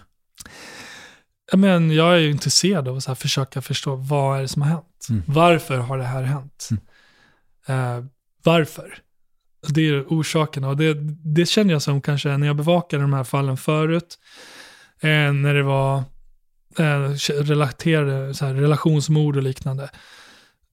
[1.52, 4.68] Men jag är ju intresserad av att så försöka förstå vad är det som har
[4.68, 5.06] hänt.
[5.10, 5.22] Mm.
[5.26, 6.68] Varför har det här hänt?
[7.66, 8.04] Eh,
[8.42, 8.98] varför?
[9.68, 10.94] Det är orsakerna och det,
[11.24, 14.18] det känner jag som kanske när jag bevakade de här fallen förut,
[15.00, 15.96] eh, när det var
[16.78, 17.10] eh,
[17.42, 19.90] relaterade, så här, relationsmord och liknande,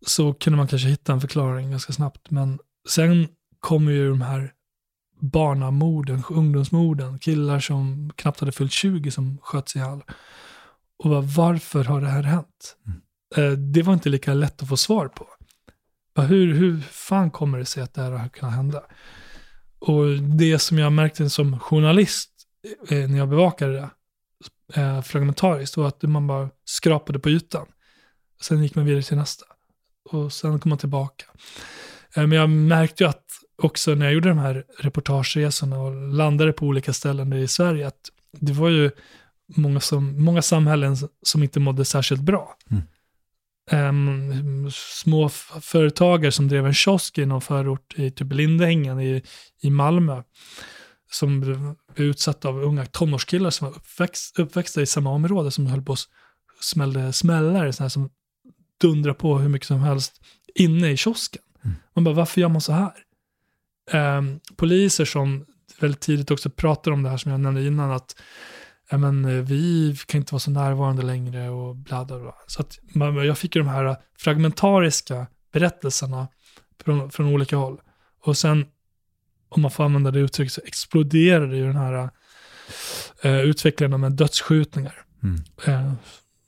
[0.06, 2.32] så kunde man kanske hitta en förklaring ganska snabbt.
[2.32, 3.28] Men sen
[3.60, 4.52] kommer ju de här
[5.22, 10.02] barnamorden, ungdomsmorden, killar som knappt hade fyllt 20 som sköts ihjäl.
[11.04, 12.76] Och bara, varför har det här hänt?
[13.36, 15.28] Eh, det var inte lika lätt att få svar på.
[16.16, 18.84] Bara, hur, hur fan kommer det sig att det här har kunnat hända?
[19.80, 20.08] Och
[20.38, 22.30] det som jag märkte som journalist
[22.90, 23.90] eh, när jag bevakade det
[24.82, 27.68] eh, fragmentariskt var att man bara skrapade på ytan.
[28.42, 29.46] Sen gick man vidare till nästa.
[30.10, 31.26] Och sen kom man tillbaka.
[32.16, 33.26] Eh, men jag märkte ju att
[33.58, 38.10] också när jag gjorde de här reportageresorna och landade på olika ställen i Sverige att
[38.32, 38.92] det var ju
[39.56, 42.58] många, som, många samhällen som inte mådde särskilt bra.
[42.72, 42.84] Mm.
[43.72, 45.30] Em, små
[45.62, 49.24] företagare som drev en kiosk i någon förort i typ Lindängen i,
[49.62, 50.24] i Malmö
[51.12, 55.82] som blev utsatta av unga tonårskillar som var uppväxt, uppväxta i samma område som höll
[55.82, 56.00] på att
[56.60, 58.10] smällde smällare så här, som
[58.82, 60.22] dundrar på hur mycket som helst
[60.56, 61.42] inne i kiosken.
[61.94, 62.94] Man bara, varför gör man så här?
[63.92, 65.46] Em, poliser som
[65.80, 68.16] väldigt tidigt också pratar om det här som jag nämnde innan, att
[68.92, 72.36] ja, men, eh, vi kan inte vara så närvarande längre och bla bla bla.
[72.48, 76.28] Så att man, jag fick ju de här fragmentariska berättelserna
[76.84, 77.82] från, från olika håll.
[78.24, 78.66] Och sen,
[79.50, 82.10] om man får använda det uttrycket, så exploderade ju den här
[83.22, 85.06] eh, utvecklingen med dödsskjutningar.
[85.24, 85.44] Mm.
[85.66, 85.94] Eh,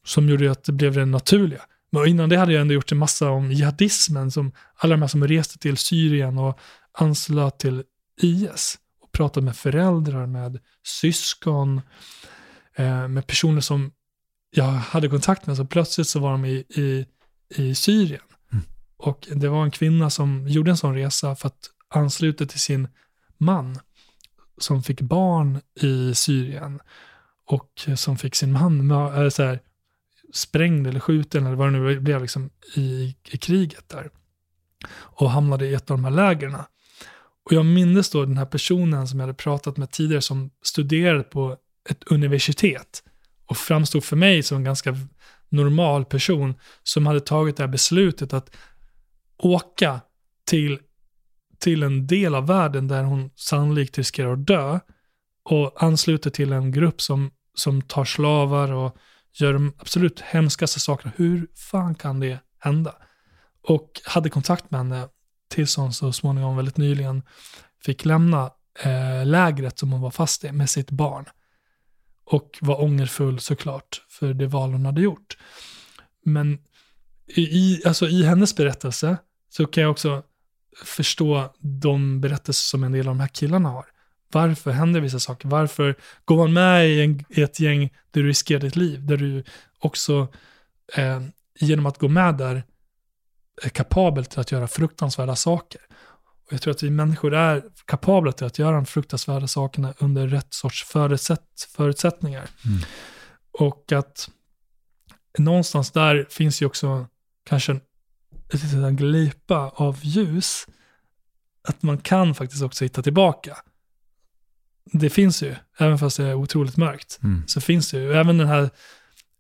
[0.06, 1.62] som gjorde att det blev det naturliga.
[1.92, 5.08] Men innan det hade jag ändå gjort en massa om jihadismen, som alla de här
[5.08, 6.60] som reste till Syrien och
[6.92, 7.84] anslöt till
[8.22, 8.78] IS.
[9.02, 11.82] Och pratade med föräldrar, med syskon,
[12.76, 13.92] eh, med personer som
[14.52, 15.58] jag hade kontakt med.
[15.58, 17.06] Så plötsligt så var de i, i,
[17.56, 18.22] i Syrien.
[18.98, 22.88] Och det var en kvinna som gjorde en sån resa för att ansluta till sin
[23.38, 23.80] man
[24.58, 26.80] som fick barn i Syrien
[27.46, 29.60] och som fick sin man äh, så här,
[30.34, 34.10] sprängd eller skjuten eller vad det nu blev liksom i, i kriget där.
[34.92, 36.56] och hamnade i ett av de här lägren.
[37.46, 41.24] Och jag minns då den här personen som jag hade pratat med tidigare som studerade
[41.24, 41.58] på
[41.90, 43.04] ett universitet
[43.46, 44.96] och framstod för mig som en ganska
[45.50, 48.56] normal person som hade tagit det här beslutet att
[49.38, 50.02] åka
[50.46, 50.80] till,
[51.60, 54.80] till en del av världen där hon sannolikt riskerar att dö
[55.44, 58.98] och ansluter till en grupp som, som tar slavar och
[59.34, 61.14] gör de absolut hemskaste sakerna.
[61.16, 62.96] Hur fan kan det hända?
[63.62, 65.08] Och hade kontakt med henne
[65.50, 67.24] tills hon så småningom väldigt nyligen
[67.86, 71.26] fick lämna eh, lägret som hon var fast i med sitt barn.
[72.26, 75.38] Och var ångerfull såklart för det val hon hade gjort.
[76.26, 76.60] Men
[77.36, 79.18] i, alltså i hennes berättelse
[79.50, 80.24] så kan jag också
[80.86, 83.86] förstå de berättelser som en del av de här killarna har.
[84.32, 85.50] Varför händer vissa saker?
[85.50, 85.96] Varför
[86.26, 89.06] går man med i, en, i ett gäng där du riskerar ditt liv?
[89.06, 89.44] Där du
[89.80, 90.28] också
[90.96, 91.22] eh,
[91.60, 92.64] genom att gå med där
[93.64, 95.82] är kapabel till att göra fruktansvärda saker.
[96.54, 100.54] Jag tror att vi människor är kapabla till att göra de fruktansvärda sakerna under rätt
[100.54, 102.50] sorts förutsätt, förutsättningar.
[102.66, 102.80] Mm.
[103.52, 104.30] Och att
[105.38, 107.08] någonstans där finns ju också
[107.46, 110.68] kanske en, en glipa av ljus.
[111.68, 113.58] Att man kan faktiskt också hitta tillbaka.
[114.92, 117.44] Det finns ju, även fast det är otroligt mörkt, mm.
[117.48, 118.14] så finns det ju.
[118.14, 118.70] Även den här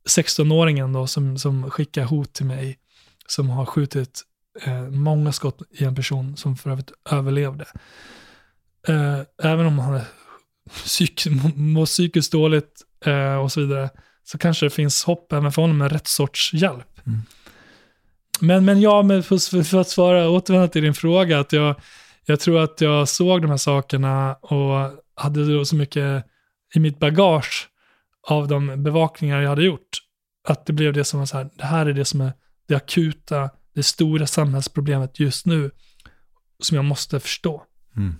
[0.09, 2.77] 16-åringen då som, som skickar hot till mig,
[3.27, 4.23] som har skjutit
[4.61, 7.65] eh, många skott i en person som för övrigt överlevde.
[8.87, 10.01] Eh, även om han
[10.69, 13.89] psyk, mår psykiskt dåligt eh, och så vidare,
[14.23, 16.99] så kanske det finns hopp även för honom med rätt sorts hjälp.
[17.07, 17.21] Mm.
[18.39, 21.75] Men, men ja, men för, för att svara, återvända till din fråga, att jag,
[22.25, 26.25] jag tror att jag såg de här sakerna och hade så mycket
[26.75, 27.69] i mitt bagage
[28.27, 29.89] av de bevakningar jag hade gjort,
[30.47, 32.33] att det blev det som var så här, det här är det som är
[32.67, 35.71] det akuta, det stora samhällsproblemet just nu,
[36.59, 37.63] som jag måste förstå.
[37.95, 38.15] Mm.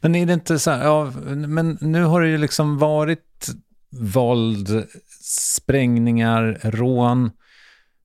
[0.00, 3.48] Men är det inte så här, ja, men nu har det ju liksom varit
[3.90, 4.86] våld,
[5.22, 7.30] sprängningar, rån,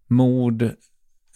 [0.08, 0.72] mord,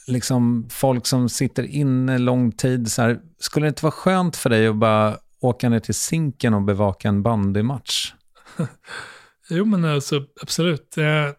[0.08, 2.92] liksom folk som sitter inne lång tid.
[2.92, 6.54] Så här, skulle det inte vara skönt för dig att bara åka ner till Zinken
[6.54, 8.14] och bevaka en bandymatch?
[9.50, 10.94] jo, men alltså, absolut.
[10.96, 11.36] Jag,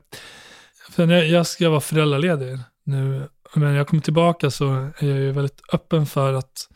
[0.91, 3.29] för jag ska vara föräldraledig nu.
[3.55, 6.69] Men jag kommer tillbaka så är jag ju väldigt öppen för att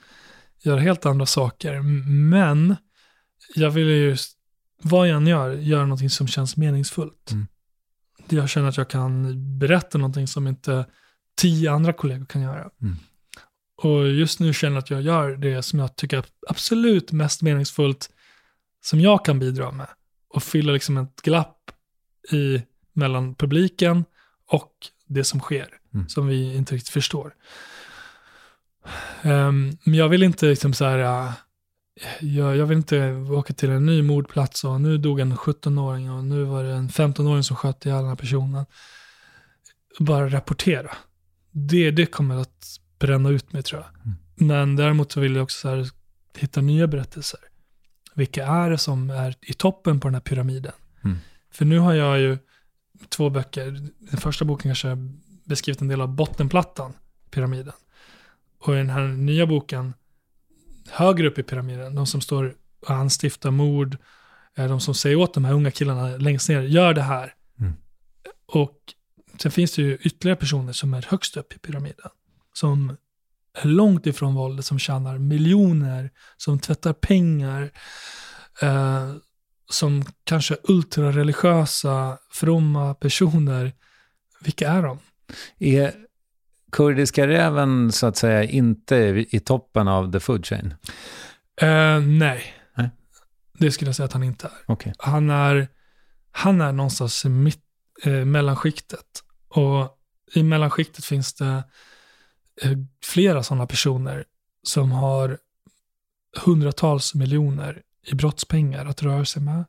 [0.62, 1.80] göra helt andra saker.
[2.30, 2.76] Men
[3.54, 4.16] jag vill ju,
[4.82, 7.30] vad jag än gör, göra någonting som känns meningsfullt.
[7.32, 7.46] Mm.
[8.28, 10.86] Jag känner att jag kan berätta någonting som inte
[11.36, 12.70] tio andra kollegor kan göra.
[12.82, 12.96] Mm.
[13.82, 17.42] Och just nu känner jag att jag gör det som jag tycker är absolut mest
[17.42, 18.10] meningsfullt
[18.84, 19.88] som jag kan bidra med.
[20.28, 21.70] Och fylla liksom ett glapp
[22.32, 22.62] i,
[22.92, 24.04] mellan publiken
[24.46, 24.72] och
[25.06, 26.08] det som sker, mm.
[26.08, 27.34] som vi inte riktigt förstår.
[29.22, 31.32] Um, men jag vill inte liksom så här, uh,
[32.20, 36.24] jag, jag, vill inte åka till en ny mordplats och nu dog en 17-åring och
[36.24, 38.66] nu var det en 15-åring som sköt ihjäl den här personen.
[39.98, 40.96] Bara rapportera.
[41.50, 44.02] Det, det kommer att bränna ut mig tror jag.
[44.04, 44.16] Mm.
[44.34, 45.88] Men däremot så vill jag också så här,
[46.36, 47.40] hitta nya berättelser.
[48.14, 50.72] Vilka är det som är i toppen på den här pyramiden?
[51.04, 51.16] Mm.
[51.50, 52.38] För nu har jag ju
[53.08, 53.70] två böcker.
[54.10, 54.88] Den första boken kanske
[55.46, 56.92] beskrivit en del av bottenplattan,
[57.30, 57.74] pyramiden.
[58.58, 59.94] Och i den här nya boken,
[60.90, 63.96] högre upp i pyramiden, de som står och anstiftar mord,
[64.54, 67.34] de som säger åt de här unga killarna längst ner, gör det här.
[67.60, 67.72] Mm.
[68.46, 68.78] Och
[69.38, 72.10] sen finns det ju ytterligare personer som är högst upp i pyramiden.
[72.52, 72.96] Som
[73.54, 77.70] är långt ifrån våldet, som tjänar miljoner, som tvättar pengar,
[78.62, 79.14] eh,
[79.70, 83.72] som kanske ultrareligiösa, fromma personer.
[84.40, 84.98] Vilka är de?
[85.58, 85.94] Är
[86.72, 88.96] kurdiska räven så att säga inte
[89.30, 90.74] i toppen av the food chain?
[91.62, 92.54] Uh, nej.
[92.74, 92.90] nej.
[93.58, 94.72] Det skulle jag säga att han inte är.
[94.72, 94.92] Okay.
[94.98, 95.68] Han är.
[96.30, 97.62] Han är någonstans mitt,
[98.04, 99.22] eh, mellanskiktet.
[99.48, 99.98] Och
[100.34, 101.64] i mellanskiktet finns det
[102.62, 102.72] eh,
[103.04, 104.24] flera sådana personer
[104.62, 105.38] som har
[106.44, 109.64] hundratals miljoner i brottspengar att röra sig med.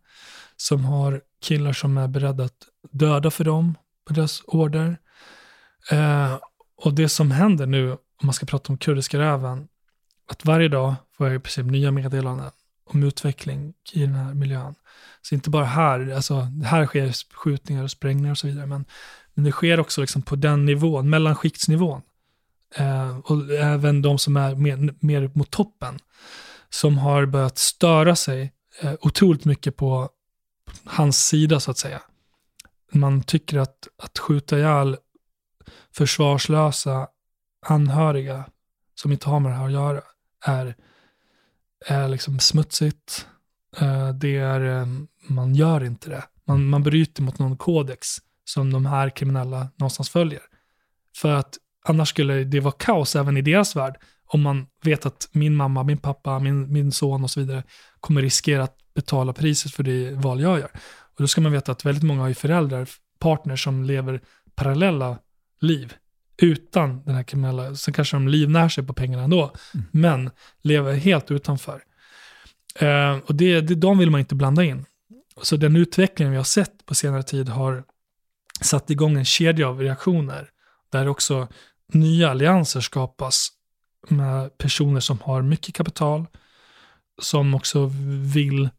[0.57, 3.75] Som har killar som är beredda att döda för dem
[4.07, 4.97] på deras order.
[5.91, 6.37] Eh,
[6.77, 9.67] och det som händer nu, om man ska prata om kurdiska räven,
[10.27, 12.51] att varje dag får jag i princip nya meddelanden
[12.89, 14.75] om utveckling i den här miljön.
[15.21, 18.85] Så inte bara här, alltså här sker skjutningar och sprängningar och så vidare, men,
[19.33, 22.01] men det sker också liksom på den nivån, mellanskiktsnivån.
[22.75, 25.99] Eh, och även de som är mer, mer mot toppen,
[26.69, 30.09] som har börjat störa sig eh, otroligt mycket på
[30.85, 32.01] hans sida så att säga.
[32.91, 34.97] Man tycker att, att skjuta ihjäl
[35.97, 37.07] försvarslösa
[37.65, 38.45] anhöriga
[38.95, 40.01] som inte har med det här att göra
[40.45, 40.75] är,
[41.85, 43.27] är liksom smutsigt.
[43.77, 44.87] Eh, det är, eh,
[45.27, 46.23] man gör inte det.
[46.47, 48.07] Man, man bryter mot någon kodex
[48.45, 50.41] som de här kriminella någonstans följer.
[51.17, 55.29] För att annars skulle det vara kaos även i deras värld om man vet att
[55.31, 57.63] min mamma, min pappa, min, min son och så vidare
[57.99, 60.71] kommer riskera att betala priset för det val jag gör.
[61.15, 64.21] Och då ska man veta att väldigt många har ju föräldrar, partners som lever
[64.55, 65.17] parallella
[65.59, 65.93] liv
[66.41, 69.85] utan den här kriminella, sen kanske de livnär sig på pengarna ändå, mm.
[69.91, 70.29] men
[70.61, 71.83] lever helt utanför.
[72.81, 74.85] Uh, och det, det, de vill man inte blanda in.
[75.41, 77.83] Så den utvecklingen vi har sett på senare tid har
[78.61, 80.49] satt igång en kedja av reaktioner,
[80.91, 81.47] där också
[81.93, 83.49] nya allianser skapas
[84.09, 86.25] med personer som har mycket kapital,
[87.21, 87.91] som också
[88.33, 88.69] vill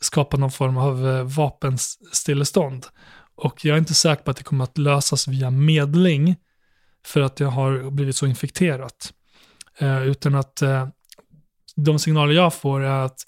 [0.00, 2.86] skapa någon form av eh, vapenstillestånd.
[3.34, 6.36] Och jag är inte säker på att det kommer att lösas via medling,
[7.06, 9.12] för att det har blivit så infekterat.
[9.78, 10.88] Eh, utan att eh,
[11.76, 13.26] de signaler jag får är att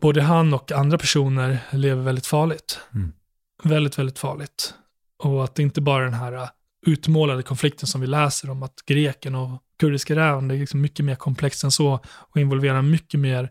[0.00, 2.80] både han och andra personer lever väldigt farligt.
[2.94, 3.12] Mm.
[3.62, 4.74] Väldigt, väldigt farligt.
[5.18, 6.48] Och att det inte bara är den här uh,
[6.86, 11.04] utmålade konflikten som vi läser om att greken och kurdiska räven, det är liksom mycket
[11.04, 13.50] mer komplext än så och involverar mycket mer,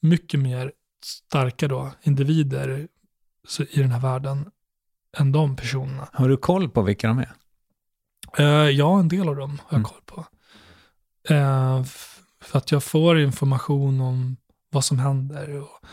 [0.00, 0.72] mycket mer
[1.04, 2.88] starka då, individer
[3.70, 4.50] i den här världen
[5.16, 6.08] än de personerna.
[6.12, 7.32] Har du koll på vilka de är?
[8.40, 9.84] Uh, ja, en del av dem har jag mm.
[9.84, 10.26] koll på.
[11.34, 11.84] Uh,
[12.42, 14.36] för att jag får information om
[14.70, 15.60] vad som händer.
[15.60, 15.86] Och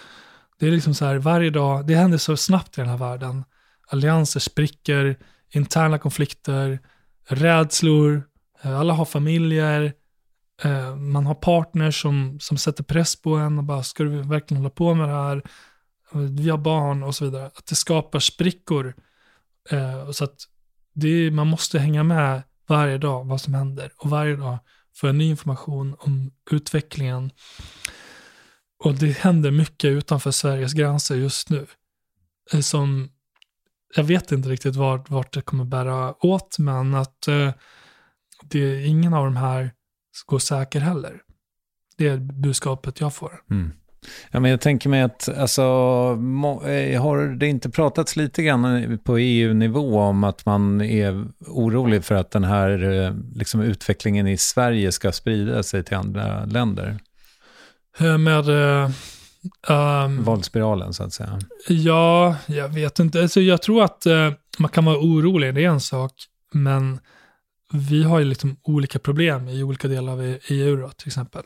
[0.59, 3.43] det är liksom så här, varje dag, det händer så snabbt i den här världen.
[3.87, 5.17] Allianser spricker,
[5.49, 6.79] interna konflikter,
[7.27, 8.23] rädslor,
[8.61, 9.93] eh, alla har familjer,
[10.97, 14.69] man har partners som, som sätter press på en och bara, ska du verkligen hålla
[14.69, 15.43] på med det här?
[16.13, 17.45] Vi har barn och så vidare.
[17.45, 18.93] Att det skapar sprickor.
[19.69, 20.35] Eh, så att
[20.93, 24.59] det, man måste hänga med varje dag vad som händer och varje dag
[24.95, 27.31] få en ny information om utvecklingen.
[28.83, 31.67] Och det händer mycket utanför Sveriges gränser just nu.
[32.53, 33.09] Eh, som,
[33.95, 37.53] jag vet inte riktigt vart, vart det kommer bära åt, men att eh,
[38.43, 39.71] det, ingen av de här
[40.25, 41.21] går säker heller.
[41.97, 43.43] Det är budskapet jag får.
[43.49, 43.71] Mm.
[44.31, 49.17] Ja, men jag tänker mig att, alltså, eh, har det inte pratats lite grann på
[49.17, 54.91] EU-nivå om att man är orolig för att den här eh, liksom, utvecklingen i Sverige
[54.91, 56.99] ska sprida sig till andra länder?
[57.99, 58.45] Med...
[59.67, 61.39] Um, Våldsspiralen så att säga.
[61.67, 63.21] Ja, jag vet inte.
[63.21, 66.13] Alltså, jag tror att uh, man kan vara orolig, det är en sak.
[66.51, 66.99] Men
[67.73, 71.43] vi har ju liksom olika problem i olika delar av EU då, till exempel.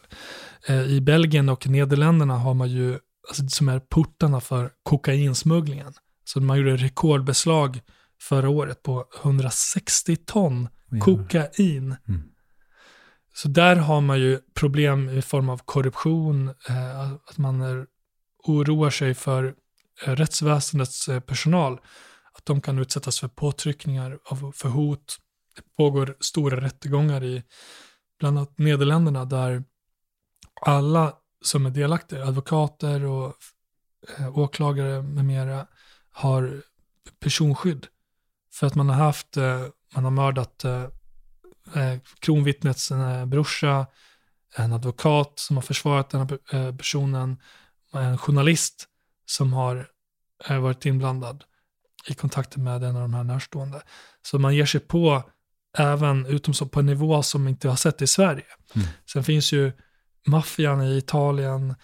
[0.70, 5.94] Uh, I Belgien och Nederländerna har man ju, alltså, som är portarna för kokainsmugglingen.
[6.24, 7.82] Så man gjorde rekordbeslag
[8.22, 10.68] förra året på 160 ton
[11.02, 11.96] kokain.
[12.08, 12.22] Mm.
[13.34, 17.86] Så där har man ju problem i form av korruption, eh, att man är,
[18.44, 19.56] oroar sig för
[20.06, 21.74] eh, rättsväsendets eh, personal,
[22.34, 25.18] att de kan utsättas för påtryckningar, av, för hot.
[25.56, 27.44] Det pågår stora rättegångar i
[28.20, 29.64] bland annat Nederländerna där
[30.62, 33.34] alla som är delaktiga, advokater och
[34.18, 35.68] eh, åklagare med mera,
[36.12, 36.62] har
[37.20, 37.88] personskydd.
[38.54, 39.62] För att man har haft, eh,
[39.96, 40.84] man har mördat eh,
[41.76, 43.88] eh, kronvittnets eh, brorsa,
[44.56, 47.38] en advokat som har försvarat den här eh, personen,
[47.94, 48.88] en journalist
[49.26, 49.90] som har
[50.46, 51.44] eh, varit inblandad
[52.08, 53.82] i kontakten med en av de här närstående.
[54.22, 55.24] Så man ger sig på
[55.78, 58.46] även utom så på en nivå som inte har sett i Sverige.
[58.76, 58.88] Mm.
[59.14, 59.72] Sen finns ju
[60.26, 61.76] maffian i Italien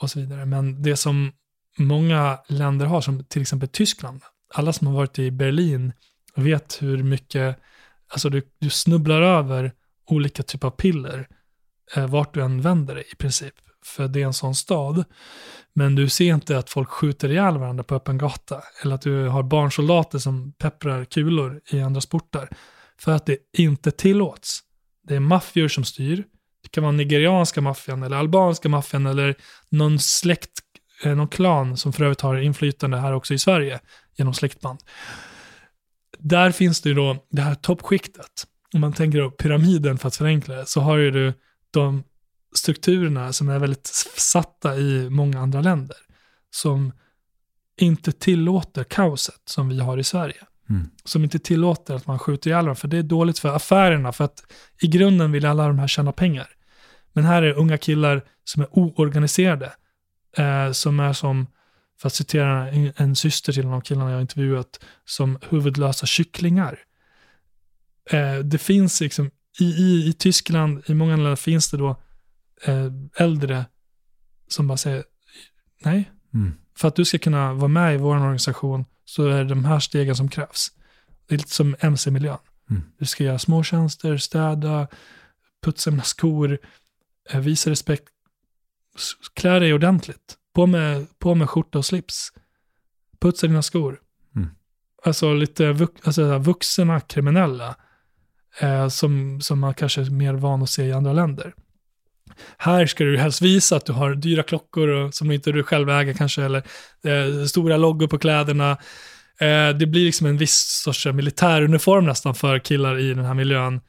[0.00, 0.44] och så vidare.
[0.46, 1.32] Men det som
[1.78, 4.22] många länder har, som till exempel Tyskland,
[4.54, 5.92] alla som har varit i Berlin
[6.34, 7.58] vet hur mycket
[8.08, 9.72] alltså du, du snubblar över
[10.06, 11.28] olika typer av piller
[11.96, 13.54] eh, vart du än vänder dig i princip.
[13.84, 15.04] För det är en sån stad.
[15.74, 18.62] Men du ser inte att folk skjuter ihjäl varandra på öppen gata.
[18.82, 22.48] Eller att du har barnsoldater som pepprar kulor i andra sportar.
[22.98, 24.60] För att det inte tillåts.
[25.08, 26.24] Det är maffior som styr.
[26.74, 29.34] Kan vara nigerianska maffian eller albanska maffian eller
[29.68, 30.50] någon släkt,
[31.04, 33.80] eh, någon klan som för övrigt har inflytande här också i Sverige
[34.16, 34.80] genom släktband
[36.24, 38.46] där finns det ju då det här toppskiktet.
[38.72, 41.32] Om man tänker då pyramiden för att förenkla det, så har ju du
[41.70, 42.04] de
[42.54, 43.86] strukturerna som är väldigt
[44.16, 45.96] satta i många andra länder.
[46.50, 46.92] Som
[47.80, 50.44] inte tillåter kaoset som vi har i Sverige.
[50.70, 50.90] Mm.
[51.04, 54.12] Som inte tillåter att man skjuter ihjäl varandra, för det är dåligt för affärerna.
[54.12, 54.42] För att
[54.82, 56.48] i grunden vill alla de här tjäna pengar.
[57.14, 59.72] Men här är unga killar som är oorganiserade.
[60.36, 61.46] Eh, som är som
[62.00, 66.78] för att citera en, en syster till en av killarna jag intervjuat, som huvudlösa kycklingar.
[68.10, 69.30] Eh, det finns liksom
[69.60, 71.96] i, i, i Tyskland, i många länder finns det då
[72.64, 73.64] eh, äldre
[74.48, 75.04] som bara säger
[75.84, 76.10] nej.
[76.34, 76.54] Mm.
[76.76, 79.80] För att du ska kunna vara med i vår organisation så är det de här
[79.80, 80.68] stegen som krävs.
[81.26, 82.38] Det är lite som MC-miljön.
[82.70, 82.82] Mm.
[82.98, 84.88] Du ska göra småtjänster, städa,
[85.64, 86.58] putsa mina skor,
[87.32, 88.08] visa respekt,
[89.34, 90.38] klä dig ordentligt.
[90.54, 92.32] På med, på med skjorta och slips.
[93.20, 94.00] Putsa dina skor.
[94.36, 94.48] Mm.
[95.04, 97.76] Alltså lite vux, alltså vuxna kriminella
[98.60, 101.54] eh, som, som man kanske är mer van att se i andra länder.
[102.58, 105.90] Här ska du helst visa att du har dyra klockor och, som inte du själv
[105.90, 106.62] äger kanske, eller
[107.04, 108.70] eh, stora loggor på kläderna.
[109.38, 113.80] Eh, det blir liksom en viss sorts militäruniform nästan för killar i den här miljön,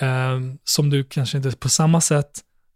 [0.00, 2.30] eh, som du kanske inte på samma sätt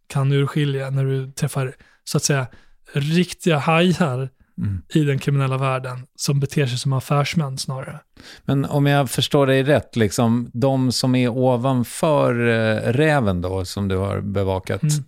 [0.06, 1.74] kan urskilja när du träffar,
[2.04, 2.46] så att säga,
[2.92, 4.82] riktiga hajar Mm.
[4.94, 8.00] i den kriminella världen, som beter sig som affärsmän snarare.
[8.44, 13.88] Men om jag förstår dig rätt, liksom, de som är ovanför eh, räven då, som
[13.88, 15.04] du har bevakat, Mm.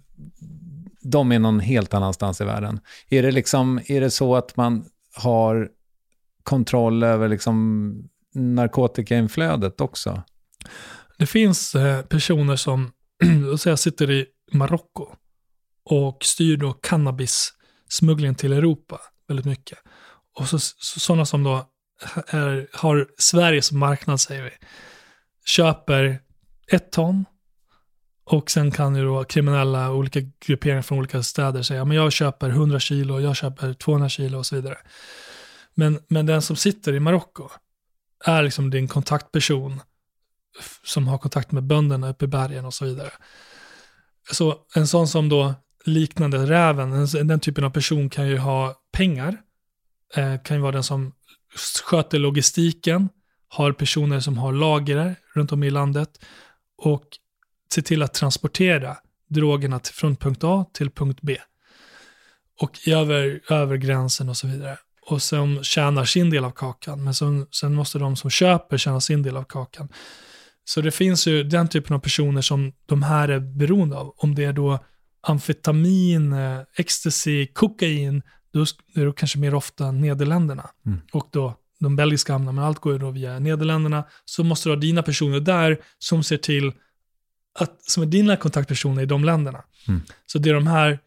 [1.02, 2.80] de är någon helt annanstans i världen.
[3.08, 4.84] Är det, liksom, är det så att man
[5.16, 5.68] har
[6.42, 7.92] kontroll över liksom,
[8.34, 10.22] narkotikainflödet också?
[11.18, 12.90] Det finns eh, personer som
[13.58, 15.06] säga, sitter i Marocko
[15.84, 19.78] och styr då cannabissmugglingen till Europa väldigt mycket.
[20.38, 21.70] Och så, så, sådana som då
[22.26, 24.50] är, har Sverige som marknad, säger vi,
[25.44, 26.20] köper
[26.66, 27.24] ett ton
[28.24, 32.48] och sen kan ju då kriminella olika grupperingar från olika städer säga, men jag köper
[32.48, 34.78] 100 kilo, jag köper 200 kilo och så vidare.
[35.74, 37.48] Men, men den som sitter i Marocko
[38.24, 39.80] är liksom din kontaktperson
[40.84, 43.10] som har kontakt med bönderna uppe i bergen och så vidare.
[44.32, 45.54] Så en sån som då
[45.84, 49.36] liknande räven, den typen av person kan ju ha pengar,
[50.16, 51.12] eh, kan ju vara den som
[51.84, 53.08] sköter logistiken,
[53.48, 56.24] har personer som har lager runt om i landet
[56.76, 57.04] och
[57.74, 58.96] ser till att transportera
[59.28, 61.36] drogerna till, från punkt A till punkt B.
[62.60, 64.78] Och över, över gränsen och så vidare.
[65.02, 67.04] Och som tjänar sin del av kakan.
[67.04, 69.88] Men som, sen måste de som köper tjäna sin del av kakan.
[70.68, 74.14] Så det finns ju den typen av personer som de här är beroende av.
[74.16, 74.78] Om det är då
[75.20, 78.22] amfetamin, eh, ecstasy, kokain,
[78.52, 78.60] då
[78.94, 80.70] är det kanske mer ofta Nederländerna.
[80.86, 81.00] Mm.
[81.12, 84.04] Och då de belgiska hamnarna, men allt går ju då via Nederländerna.
[84.24, 86.72] Så måste du ha dina personer där som ser till
[87.58, 89.64] att, som är dina kontaktpersoner i de länderna.
[89.88, 90.02] Mm.
[90.26, 90.98] Så det de här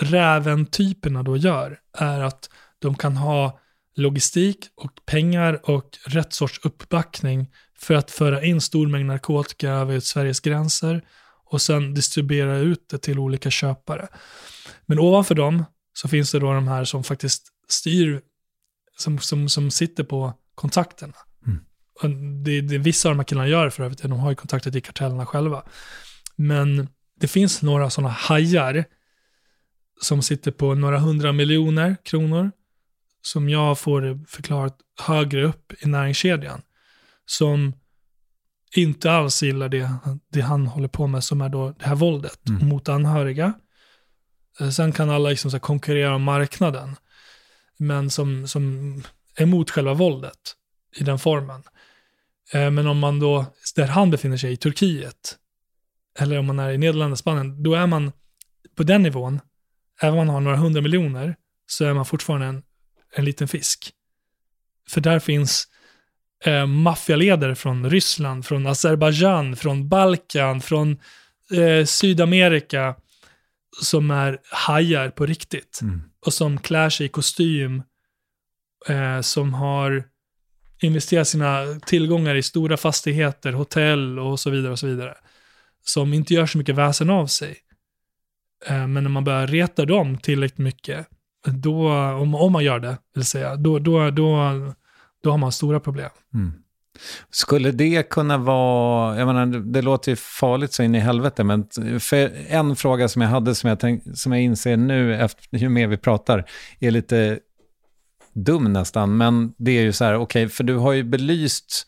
[0.00, 3.60] räven-typerna då gör är att de kan ha
[3.96, 7.46] logistik och pengar och rätt sorts uppbackning
[7.80, 11.02] för att föra in stor mängd narkotika över Sveriges gränser
[11.44, 14.08] och sen distribuera ut det till olika köpare.
[14.86, 18.20] Men ovanför dem så finns det då de här som faktiskt styr,
[18.96, 21.14] som, som, som sitter på kontakterna.
[21.46, 22.44] Mm.
[22.44, 24.82] Det, det vissa av de här killarna gör för övrigt, de har ju kontakter till
[24.82, 25.62] kartellerna själva.
[26.36, 26.88] Men
[27.20, 28.84] det finns några sådana hajar
[30.00, 32.50] som sitter på några hundra miljoner kronor
[33.22, 36.62] som jag får förklarat högre upp i näringskedjan.
[37.26, 37.72] Som
[38.76, 39.94] inte alls gillar det,
[40.32, 42.68] det han håller på med som är då det här våldet Mm.
[42.68, 43.52] mot anhöriga.
[44.60, 46.96] Eh, Sen kan alla liksom så konkurrera om marknaden.
[47.78, 48.94] Men som, som
[49.36, 50.56] är emot själva våldet
[50.96, 51.62] i den formen.
[52.52, 55.36] Eh, Men om man då, där han befinner sig i Turkiet,
[56.18, 58.12] eller om man är i Nederländerna, Spanien, då är man
[58.76, 59.40] på den nivån,
[60.00, 61.36] även om man har några hundra miljoner,
[61.66, 62.62] så är man fortfarande en,
[63.16, 63.92] en liten fisk.
[64.88, 65.68] För där finns
[66.44, 70.98] eh, maffialedare från Ryssland, från Azerbajdzjan, från Balkan, från
[71.52, 72.94] eh, Sydamerika,
[73.82, 75.78] som är hajar på riktigt.
[75.82, 76.02] Mm.
[76.26, 77.82] Och som klär sig i kostym,
[78.88, 80.04] eh, som har
[80.82, 84.72] investerat sina tillgångar i stora fastigheter, hotell och så vidare.
[84.72, 85.14] och så vidare.
[85.84, 87.56] Som inte gör så mycket väsen av sig.
[88.66, 91.06] Eh, men när man börjar reta dem tillräckligt mycket,
[91.46, 94.52] då, om, om man gör det, vill säga, då, då, då,
[95.22, 96.10] då har man stora problem.
[96.34, 96.52] Mm.
[97.30, 101.66] Skulle det kunna vara, jag menar, det- låter ju farligt så in i helvete, men
[102.00, 105.68] för en fråga som jag hade som jag, tänk, som jag inser nu, efter, ju
[105.68, 106.44] mer vi pratar,
[106.80, 107.38] är lite
[108.32, 111.86] dum nästan, men det är ju så här, okej, för du har ju belyst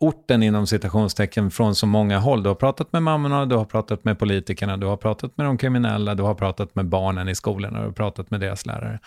[0.00, 2.42] orten inom citationstecken från så många håll.
[2.42, 5.58] Du har pratat med mammorna, du har pratat med politikerna, du har pratat med de
[5.58, 9.00] kriminella, du har pratat med barnen i skolorna, du har pratat med deras lärare.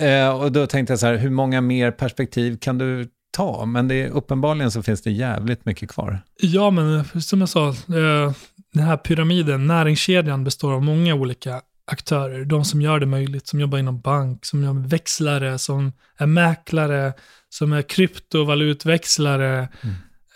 [0.00, 3.64] Eh, och då tänkte jag så här, hur många mer perspektiv kan du ta?
[3.64, 6.20] Men det är, uppenbarligen så finns det jävligt mycket kvar.
[6.40, 8.32] Ja, men som jag sa, eh,
[8.72, 11.60] den här pyramiden, näringskedjan består av många olika
[11.90, 12.44] aktörer.
[12.44, 16.26] De som gör det möjligt, som jobbar inom bank, som jobbar med växlare, som är
[16.26, 17.12] mäklare,
[17.48, 19.68] som är kryptovalutväxlare,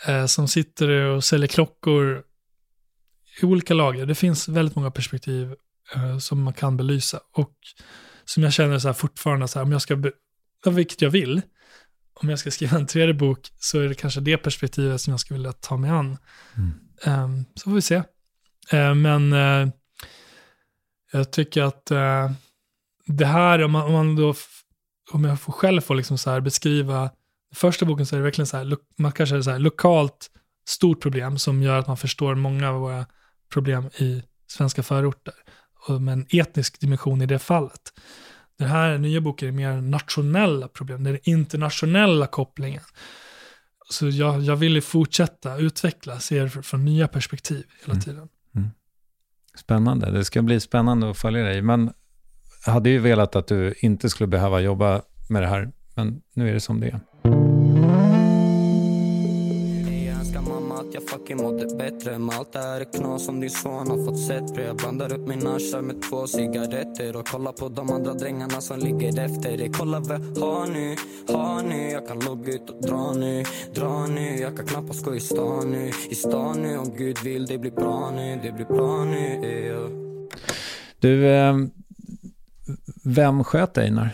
[0.07, 2.23] eh, som sitter och säljer klockor.
[3.43, 4.07] i olika lager.
[4.07, 5.55] Det finns väldigt många perspektiv
[5.95, 7.21] eh, som man kan belysa.
[7.33, 7.53] Och
[8.25, 10.03] som jag känner så här fortfarande, så här, om jag ska,
[10.71, 11.43] vilket jag vill,
[12.15, 15.21] om jag ska skriva en tredje bok så är det kanske det perspektivet som jag
[15.21, 16.19] skulle vilja ta mig an.
[17.07, 17.97] Um, så får vi se.
[18.75, 19.69] Uh, men uh,
[21.13, 22.31] jag tycker att uh,
[23.07, 24.35] det här, om man, om man då,
[25.13, 27.11] om jag får själv får liksom så här beskriva,
[27.55, 30.31] första boken så är det verkligen så här, man kanske är så här lokalt
[30.69, 33.07] stort problem som gör att man förstår många av våra
[33.53, 35.35] problem i svenska förorter.
[35.89, 37.93] Med en etnisk dimension i det fallet.
[38.59, 42.83] Den här nya boken är mer nationella problem, den internationella kopplingen.
[43.91, 48.29] Så jag, jag vill fortsätta utveckla, se det från nya perspektiv hela tiden.
[48.55, 48.71] Mm.
[49.55, 51.63] Spännande, det ska bli spännande att följa dig.
[51.63, 51.93] Men
[52.67, 56.49] jag hade ju velat att du inte skulle behöva jobba med det här, men nu
[56.49, 57.01] är det som det är.
[60.95, 64.65] Jag fucking mådde bättre med allt det här knas som din son har fått sett.
[64.67, 68.79] Jag blandar upp min asha med två cigaretter och kollar på de andra drängarna som
[68.79, 70.97] ligger efter det Kolla vad jag har nu,
[71.35, 73.45] har nu Jag kan logga ut och dra nu,
[73.75, 74.37] dra nu.
[74.37, 77.71] Jag kan knappast gå i stan nu, i stan nu Om Gud vill det blir
[77.71, 79.91] bra nu, det blir bra nu yeah.
[80.99, 81.57] Du, eh,
[83.05, 84.11] vem sköt Einar?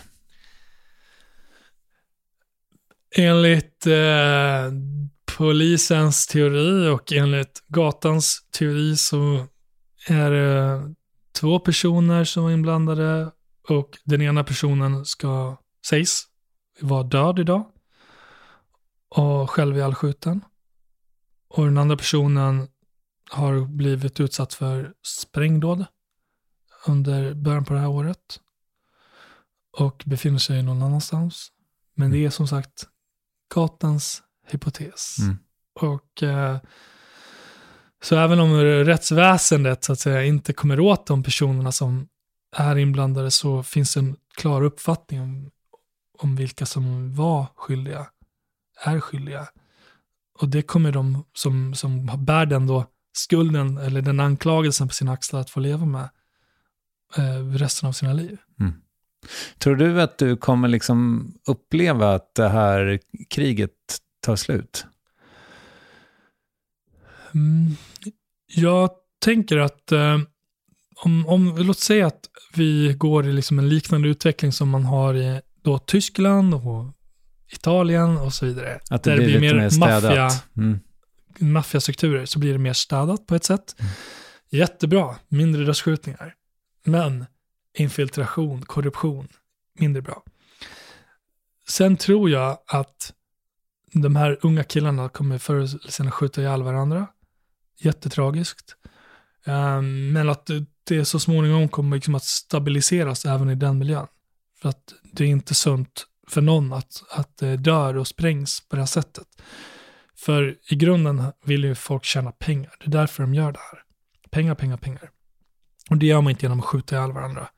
[3.17, 4.73] Enligt eh,
[5.39, 9.47] polisens teori och enligt gatans teori så
[10.09, 10.95] är det
[11.33, 13.33] två personer som är inblandade
[13.69, 15.57] och den ena personen ska,
[15.87, 16.23] sägs
[16.81, 17.67] vara död idag
[19.09, 20.45] och själv ihjälskjuten.
[21.49, 22.69] Och den andra personen
[23.31, 25.85] har blivit utsatt för sprängdåd
[26.87, 28.41] under början på det här året
[29.79, 31.53] och befinner sig någon annanstans.
[31.95, 32.89] Men det är som sagt
[33.55, 35.17] gatans hypotes.
[35.19, 35.39] Mm.
[35.81, 36.59] Och eh,
[38.03, 42.09] Så även om rättsväsendet så att säga inte kommer åt de personerna som
[42.57, 45.51] är inblandade så finns en klar uppfattning om,
[46.19, 48.07] om vilka som var skyldiga,
[48.85, 49.49] är skyldiga.
[50.39, 55.13] Och det kommer de som, som bär den då skulden eller den anklagelsen på sina
[55.13, 56.09] axlar att få leva med
[57.17, 58.39] eh, resten av sina liv.
[58.61, 58.73] Mm.
[59.59, 63.01] Tror du att du kommer liksom uppleva att det här
[63.31, 64.87] kriget tar slut?
[67.35, 67.77] Mm,
[68.47, 68.91] jag
[69.25, 70.19] tänker att eh,
[71.05, 75.15] om, om, låt säga att vi går i liksom en liknande utveckling som man har
[75.15, 76.87] i då Tyskland och
[77.53, 78.81] Italien och så vidare.
[78.91, 80.81] Att det, blir, det blir mer, maffia, mm.
[81.39, 83.77] maffiastrukturer så blir det mer städat på ett sätt.
[83.79, 83.93] Mm.
[84.51, 86.35] Jättebra, mindre dödsskjutningar.
[86.85, 87.27] Men
[87.79, 89.29] infiltration, korruption,
[89.79, 90.23] mindre bra.
[91.69, 93.13] Sen tror jag att
[93.93, 97.07] de här unga killarna kommer förr eller senare skjuta ihjäl varandra.
[97.81, 98.77] Jättetragiskt.
[99.47, 100.51] Um, men att
[100.85, 104.07] det så småningom kommer liksom att stabiliseras även i den miljön.
[104.63, 108.77] För att det är inte sunt för någon att, att det dör och sprängs på
[108.77, 109.27] det här sättet.
[110.17, 112.75] För i grunden vill ju folk tjäna pengar.
[112.81, 113.83] Det är därför de gör det här.
[114.31, 115.11] Pengar, pengar, pengar.
[115.91, 117.49] Och det gör man inte genom att skjuta ihjäl varandra.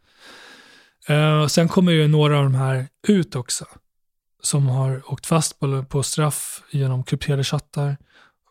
[1.11, 3.66] Uh, sen kommer ju några av de här ut också
[4.43, 7.97] som har åkt fast på, på straff genom krypterade chattar.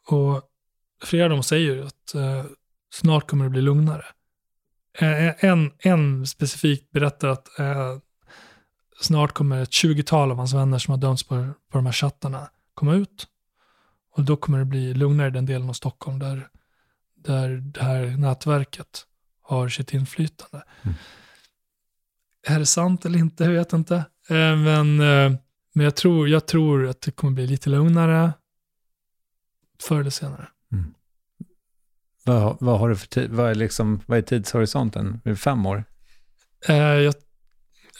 [0.07, 0.41] Och
[1.03, 2.45] flera av dem säger att eh,
[2.93, 4.05] snart kommer det bli lugnare.
[4.99, 7.97] Eh, en, en specifikt berättar att eh,
[9.01, 11.35] snart kommer ett 20-tal av hans vänner som har dömts på,
[11.71, 13.27] på de här chattarna komma ut.
[14.15, 16.47] Och då kommer det bli lugnare i den delen av Stockholm där,
[17.15, 19.05] där det här nätverket
[19.41, 20.65] har sitt inflytande.
[20.81, 20.95] Mm.
[22.47, 23.43] Är det sant eller inte?
[23.43, 23.95] Jag vet inte.
[24.29, 25.39] Eh, men eh,
[25.79, 28.33] men jag tror, jag tror att det kommer bli lite lugnare
[29.81, 30.47] förr eller senare.
[30.71, 30.93] Mm.
[32.25, 33.31] Vad, vad har du för tid?
[33.31, 35.21] Vad är, liksom, vad är tidshorisonten?
[35.25, 35.83] Är det fem år?
[36.67, 37.13] Eh, jag,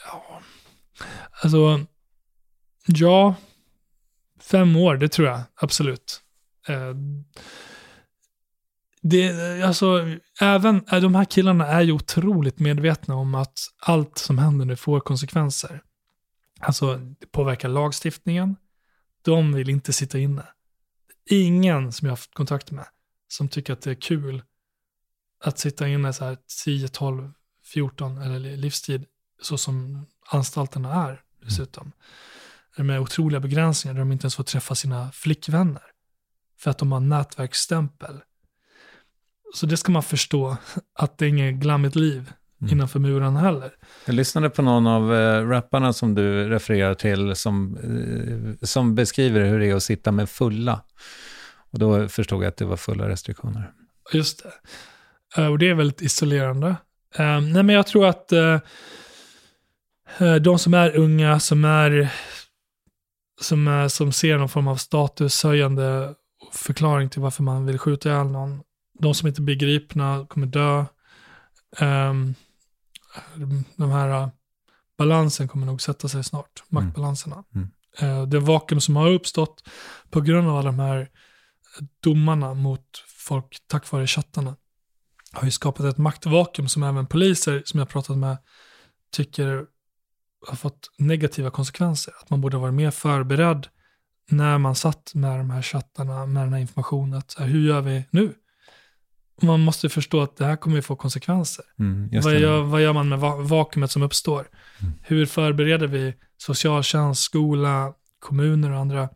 [0.06, 0.41] ja,
[1.43, 1.85] alltså,
[2.85, 3.35] ja,
[4.41, 6.22] fem år, det tror jag absolut.
[6.68, 6.93] Eh,
[9.01, 14.38] det, alltså, även eh, de här killarna är ju otroligt medvetna om att allt som
[14.38, 15.81] händer nu får konsekvenser.
[16.60, 18.56] Alltså, det påverkar lagstiftningen.
[19.22, 20.48] De vill inte sitta inne.
[21.26, 22.86] Ingen som jag har haft kontakt med
[23.27, 24.44] som tycker att det är kul
[25.44, 27.34] att sitta inne så här 10, 12,
[27.73, 29.06] 14 eller livstid
[29.41, 31.91] så som anstalterna är dessutom.
[32.77, 32.88] Mm.
[32.88, 35.84] Med otroliga begränsningar där de inte ens får träffa sina flickvänner.
[36.57, 38.22] För att de har nätverksstämpel.
[39.56, 40.57] Så det ska man förstå,
[40.94, 42.73] att det är inget glammigt liv mm.
[42.73, 43.72] innanför murarna heller.
[44.06, 49.45] Jag lyssnade på någon av äh, rapparna som du refererar till som, äh, som beskriver
[49.45, 50.81] hur det är att sitta med fulla.
[51.72, 53.72] Och då förstod jag att det var fulla restriktioner.
[54.14, 54.52] Just det.
[55.41, 56.68] Eh, och det är väldigt isolerande.
[57.15, 58.60] Eh, nej, men jag tror att eh,
[60.41, 62.14] de som är unga, som, är,
[63.41, 66.14] som, är, som ser någon form av statushöjande
[66.52, 68.61] förklaring till varför man vill skjuta ihjäl någon,
[68.99, 70.86] de som inte blir gripna kommer dö.
[71.81, 72.36] Um,
[73.75, 74.29] de här uh,
[74.97, 76.83] balansen kommer nog sätta sig snart, mm.
[76.83, 77.43] maktbalanserna.
[77.55, 77.69] Mm.
[78.03, 79.63] Uh, det vakuum som har uppstått
[80.09, 81.09] på grund av alla de här
[81.99, 84.55] domarna mot folk tack vare chattarna
[85.31, 88.37] har ju skapat ett maktvakuum som även poliser som jag pratat med
[89.11, 89.65] tycker
[90.47, 92.13] har fått negativa konsekvenser.
[92.21, 93.67] Att man borde vara mer förberedd
[94.29, 97.19] när man satt med de här chattarna, med den här informationen.
[97.19, 98.33] Att, hur gör vi nu?
[99.41, 101.66] Man måste förstå att det här kommer att få konsekvenser.
[101.80, 104.48] Mm, vad, gör, vad, gör, man med vakuumet som uppstår?
[104.82, 104.94] Mm.
[105.02, 109.10] Hur förbereder vi socialtjänst, skola, kommuner och andra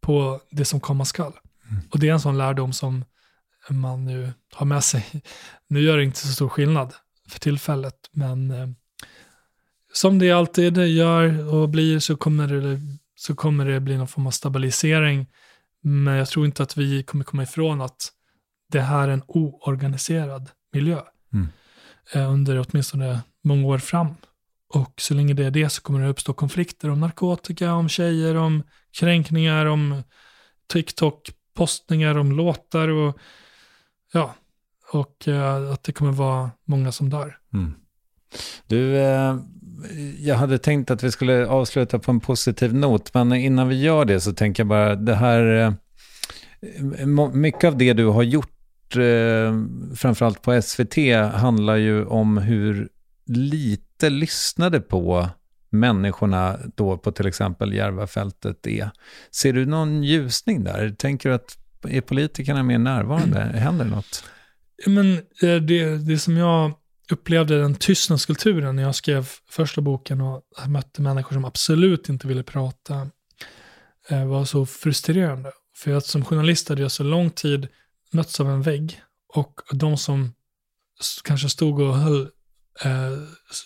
[0.00, 1.32] på det som komma skall?
[1.70, 1.82] Mm.
[1.90, 3.04] Och det är en sån lärdom som
[3.68, 5.22] man nu har med sig.
[5.68, 6.94] Nu gör det inte så stor skillnad
[7.28, 8.68] för tillfället, men eh,
[9.92, 12.80] som det alltid gör och blir så kommer, det,
[13.16, 15.26] så kommer det bli någon form av stabilisering.
[15.82, 18.10] Men jag tror inte att vi kommer komma ifrån att
[18.74, 21.00] det här är en oorganiserad miljö
[21.32, 21.48] mm.
[22.12, 24.14] eh, under åtminstone många år fram.
[24.74, 28.34] Och så länge det är det så kommer det uppstå konflikter om narkotika, om tjejer,
[28.34, 28.62] om
[28.98, 30.02] kränkningar, om
[30.72, 33.18] TikTok-postningar, om låtar och
[34.12, 34.34] ja,
[34.92, 37.38] och eh, att det kommer vara många som dör.
[37.54, 37.74] Mm.
[38.66, 39.36] Du, eh,
[40.18, 44.04] jag hade tänkt att vi skulle avsluta på en positiv not, men innan vi gör
[44.04, 48.53] det så tänker jag bara, det här, eh, mycket av det du har gjort
[48.98, 49.54] eh,
[49.96, 50.96] framförallt på SVT
[51.34, 52.88] handlar ju om hur
[53.26, 55.28] lite lyssnade på
[55.70, 58.90] människorna då på till exempel Järvafältet är.
[59.30, 60.90] Ser du någon ljusning där?
[60.90, 61.58] Tänker du att
[61.88, 63.38] är politikerna mer närvarande?
[63.54, 64.24] Händer det något?
[64.86, 66.72] Men eh, det, det som jag
[67.10, 72.42] upplevde den tystnadskulturen när jag skrev första boken och mötte människor som absolut inte ville
[72.42, 73.08] prata
[74.08, 75.52] eh, var så frustrerande.
[75.76, 77.68] För att som journalist hade jag så lång tid
[78.14, 80.34] mötts av en vägg och de som
[81.24, 82.30] kanske stod och höll,
[82.84, 83.18] eh,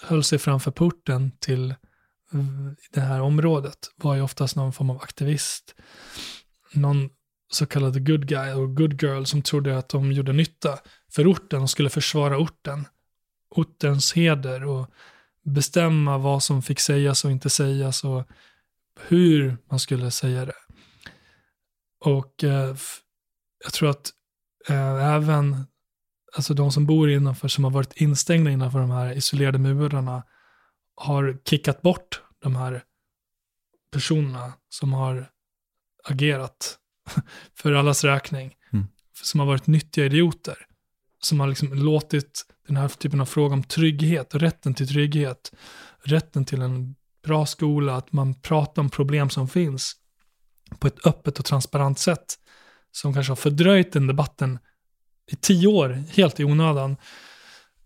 [0.03, 1.75] höll sig framför porten till
[2.91, 5.75] det här området var ju oftast någon form av aktivist.
[6.73, 7.11] Någon
[7.51, 10.79] så kallad good guy och good girl som trodde att de gjorde nytta
[11.13, 12.87] för orten och skulle försvara orten.
[13.51, 14.91] Ortens heder och
[15.43, 18.29] bestämma vad som fick sägas och inte sägas och
[19.01, 20.57] hur man skulle säga det.
[22.01, 22.77] Och eh,
[23.65, 24.13] jag tror att
[24.69, 25.67] eh, även
[26.37, 30.23] alltså de som bor innanför, som har varit instängda innanför de här isolerade murarna,
[30.95, 32.83] har kickat bort de här
[33.93, 35.31] personerna som har
[36.05, 36.79] agerat
[37.55, 38.55] för allas räkning.
[38.73, 38.87] Mm.
[39.23, 40.67] Som har varit nyttiga idioter.
[41.21, 45.53] Som har liksom låtit den här typen av fråga om trygghet, rätten till trygghet,
[46.03, 46.95] rätten till en
[47.25, 49.97] bra skola, att man pratar om problem som finns
[50.79, 52.39] på ett öppet och transparent sätt
[52.93, 54.59] som kanske har fördröjt den debatten
[55.31, 56.97] i tio år, helt i onödan,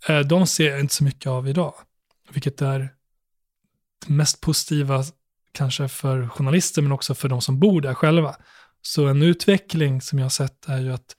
[0.08, 1.74] eh, de ser jag inte så mycket av idag.
[2.30, 5.04] Vilket är det mest positiva
[5.52, 8.36] kanske för journalister, men också för de som bor där själva.
[8.82, 11.16] Så en utveckling som jag har sett är ju att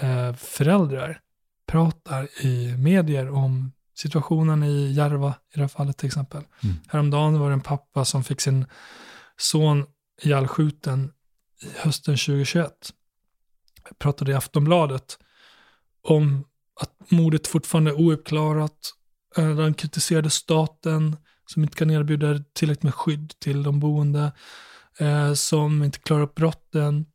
[0.00, 1.20] eh, föräldrar
[1.66, 6.42] pratar i medier om situationen i Järva, i det här fallet till exempel.
[6.62, 6.76] Mm.
[6.88, 8.66] Häromdagen var det en pappa som fick sin
[9.36, 9.86] son
[10.22, 11.12] ihjälskjuten
[11.76, 12.92] hösten 2021
[13.98, 15.18] pratade i Aftonbladet
[16.02, 16.44] om
[16.80, 18.92] att mordet fortfarande är ouppklarat.
[19.36, 21.16] Eh, Han kritiserade staten
[21.46, 24.32] som inte kan erbjuda tillräckligt med skydd till de boende,
[24.98, 27.06] eh, som inte klarar upp brotten,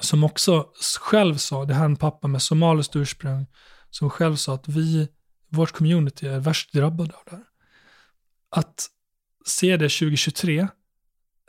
[0.00, 0.68] som också
[1.00, 3.46] själv sa, det här är en pappa med somaliskt ursprung,
[3.90, 5.08] som själv sa att vi,
[5.48, 7.44] vårt community är värst drabbade av det här.
[8.50, 8.86] Att
[9.46, 10.68] se det 2023,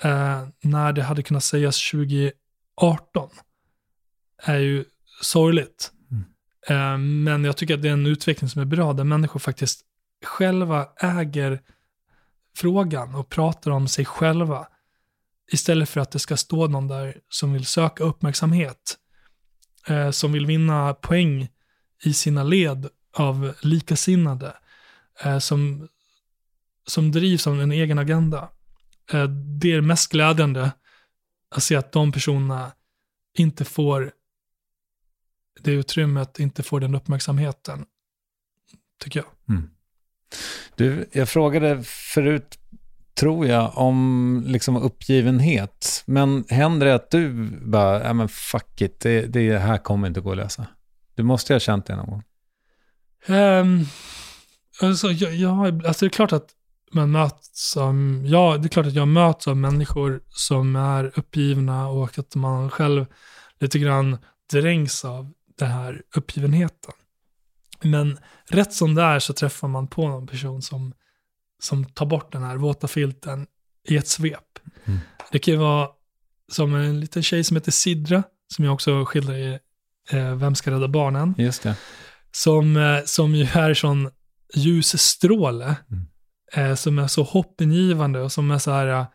[0.02, 3.30] eh, när det hade kunnat sägas 2018,
[4.44, 4.86] är ju
[5.22, 5.92] sorgligt.
[6.12, 6.24] Mm.
[6.68, 9.82] Eh, men jag tycker att det är en utveckling som är bra, där människor faktiskt
[10.26, 11.62] själva äger
[12.56, 14.68] frågan och pratar om sig själva.
[15.52, 18.98] Istället för att det ska stå någon där som vill söka uppmärksamhet,
[19.88, 21.50] eh, som vill vinna poäng
[22.04, 24.54] i sina led av likasinnade,
[25.24, 25.88] eh, som,
[26.88, 28.50] som drivs av en egen agenda.
[29.12, 29.28] Eh,
[29.60, 30.72] det är mest glädjande
[31.56, 32.72] att se att de personerna
[33.38, 34.12] inte får
[35.62, 37.86] det utrymmet inte får den uppmärksamheten,
[39.04, 39.56] tycker jag.
[39.56, 39.70] Mm.
[40.76, 42.60] Du, jag frågade förut,
[43.14, 46.04] tror jag, om liksom uppgivenhet.
[46.06, 50.22] Men händer det att du bara, ja men fuck it, det, det här kommer inte
[50.22, 50.68] gå att lösa?
[51.16, 52.24] Du måste ju ha känt det någon gång.
[53.28, 53.86] Um,
[54.82, 56.50] alltså, jag, jag, alltså det är klart att
[56.94, 61.88] man möts av, ja, det är klart att jag möts av människor som är uppgivna
[61.88, 63.06] och att man själv
[63.60, 64.18] lite grann
[64.52, 66.94] dränks av den här uppgivenheten.
[67.82, 68.18] Men
[68.50, 70.94] rätt som det är så träffar man på någon person som,
[71.64, 73.48] som tar bort den här våta filten
[73.88, 74.60] i ett svep.
[74.86, 75.00] Mm.
[75.32, 75.90] Det kan ju vara
[76.52, 78.24] som en liten tjej som heter Sidra,
[78.56, 79.60] som jag också skildrar i
[80.10, 81.36] eh, Vem ska rädda barnen?
[81.38, 81.76] Just det.
[82.32, 84.10] Som, eh, som ju är sån
[84.54, 86.08] ljusstråle, mm
[86.54, 89.06] eh, som är så hoppingivande och som är så här, eh,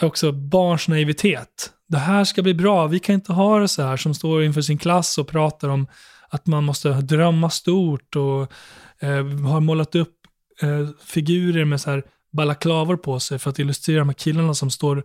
[0.00, 1.70] också barns naivitet.
[1.88, 4.60] Det här ska bli bra, vi kan inte ha det så här, som står inför
[4.60, 5.86] sin klass och pratar om
[6.28, 8.52] att man måste drömma stort och
[9.02, 10.14] eh, har målat upp
[10.62, 12.02] eh, figurer med så här
[12.32, 15.04] balaklavor på sig för att illustrera de här killarna som står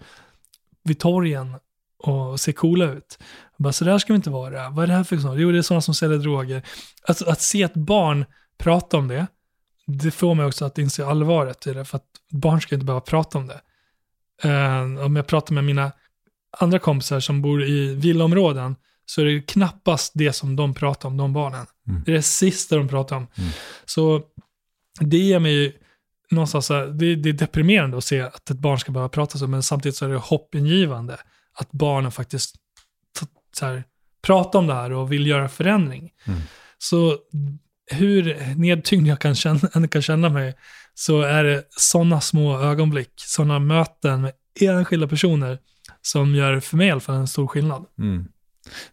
[0.83, 1.55] vid torgen
[2.03, 3.19] och ser coola ut.
[3.57, 4.69] Bara, så där ska vi inte vara.
[4.69, 5.39] Vad är det här för sånt?
[5.39, 6.63] Jo, det är sådana som säljer droger.
[7.03, 8.25] Alltså, att se ett barn
[8.57, 9.27] prata om det,
[9.89, 13.01] det får mig också att inse allvaret i det, för att barn ska inte behöva
[13.01, 13.61] prata om det.
[14.45, 15.91] Uh, om jag pratar med mina
[16.57, 18.75] andra kompisar som bor i villaområden,
[19.05, 21.65] så är det knappast det som de pratar om, de barnen.
[21.87, 22.03] Mm.
[22.05, 23.27] Det är det sista de pratar om.
[23.35, 23.49] Mm.
[23.85, 24.21] Så
[24.99, 25.77] det ger mig
[26.31, 29.63] någonstans, det, det är deprimerande att se att ett barn ska behöva prata så, men
[29.63, 31.17] samtidigt så är det hoppingivande
[31.53, 32.55] att barnen faktiskt
[33.51, 33.83] så här,
[34.21, 36.11] pratar om det här och vill göra förändring.
[36.25, 36.39] Mm.
[36.77, 37.17] Så
[37.89, 40.55] hur nedtyngd jag kan känna, kan känna mig,
[40.93, 45.59] så är det sådana små ögonblick, sådana möten med enskilda personer
[46.01, 47.85] som gör för mig i alla fall en stor skillnad.
[47.99, 48.27] Mm.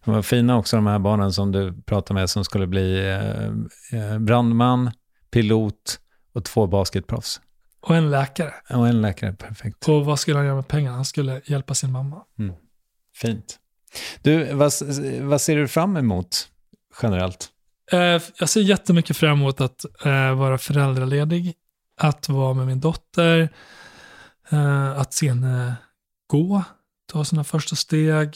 [0.05, 4.01] De var fina också de här barnen som du pratade med som skulle bli eh,
[4.01, 4.90] eh brandman,
[5.31, 6.01] pilot
[6.32, 7.40] och två basketproffs.
[7.81, 8.55] Och en läkare.
[8.70, 9.89] Och en läkare, perfekt.
[9.89, 10.97] Och vad skulle han göra med pengarna?
[10.97, 12.23] Han skulle hjälpa sin mamma.
[12.39, 12.55] Mm.
[13.14, 13.59] Fint.
[14.23, 14.73] Du, vad,
[15.20, 16.48] vad ser du fram emot
[17.02, 17.48] generellt?
[17.93, 21.55] Eh, jag ser jättemycket fram emot att eh, vara föräldraledig,
[21.97, 23.49] att vara med min dotter,
[24.51, 25.77] eh, att se henne
[26.27, 26.65] gå,
[27.13, 28.35] ta sina första steg.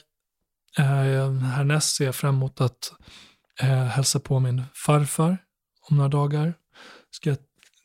[0.77, 2.93] Härnäst ser jag fram emot att
[3.91, 5.39] hälsa på min farfar
[5.89, 6.55] om några dagar.
[7.11, 7.37] Ska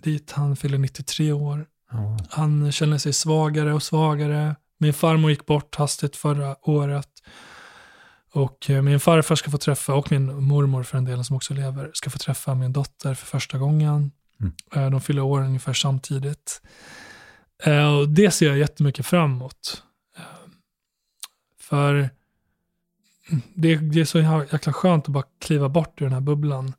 [0.03, 1.65] dit, han fyller 93 år.
[1.91, 2.17] Mm.
[2.29, 4.55] Han känner sig svagare och svagare.
[4.77, 7.09] Min farmor gick bort hastigt förra året.
[8.35, 11.53] Och eh, min farfar ska få träffa, och min mormor för en del som också
[11.53, 14.11] lever, ska få träffa min dotter för första gången.
[14.39, 14.53] Mm.
[14.75, 16.61] Eh, de fyller år ungefär samtidigt.
[17.63, 19.83] Eh, och det ser jag jättemycket fram emot.
[21.59, 22.09] För
[23.53, 26.73] det, det är så jäkla skönt att bara kliva bort ur den här bubblan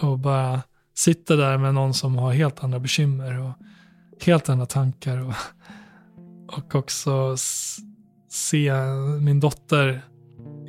[0.00, 0.62] och bara
[0.94, 3.52] sitta där med någon som har helt andra bekymmer och
[4.20, 5.18] helt andra tankar.
[5.18, 5.34] Och,
[6.56, 7.36] och också
[8.28, 8.72] se
[9.20, 10.02] min dotter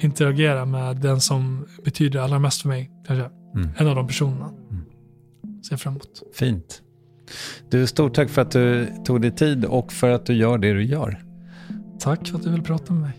[0.04, 2.92] interagera med den som betyder allra mest för mig.
[3.08, 3.30] Kanske.
[3.56, 3.70] Mm.
[3.78, 4.50] En av de personerna.
[4.50, 4.84] Mm.
[5.70, 6.24] Ser fram emot.
[6.34, 6.82] Fint.
[7.70, 10.74] Du, stort tack för att du tog dig tid och för att du gör det
[10.74, 11.24] du gör.
[12.00, 13.14] Tack för att du vill prata med mig.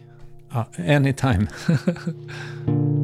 [0.52, 1.46] Ja, anytime.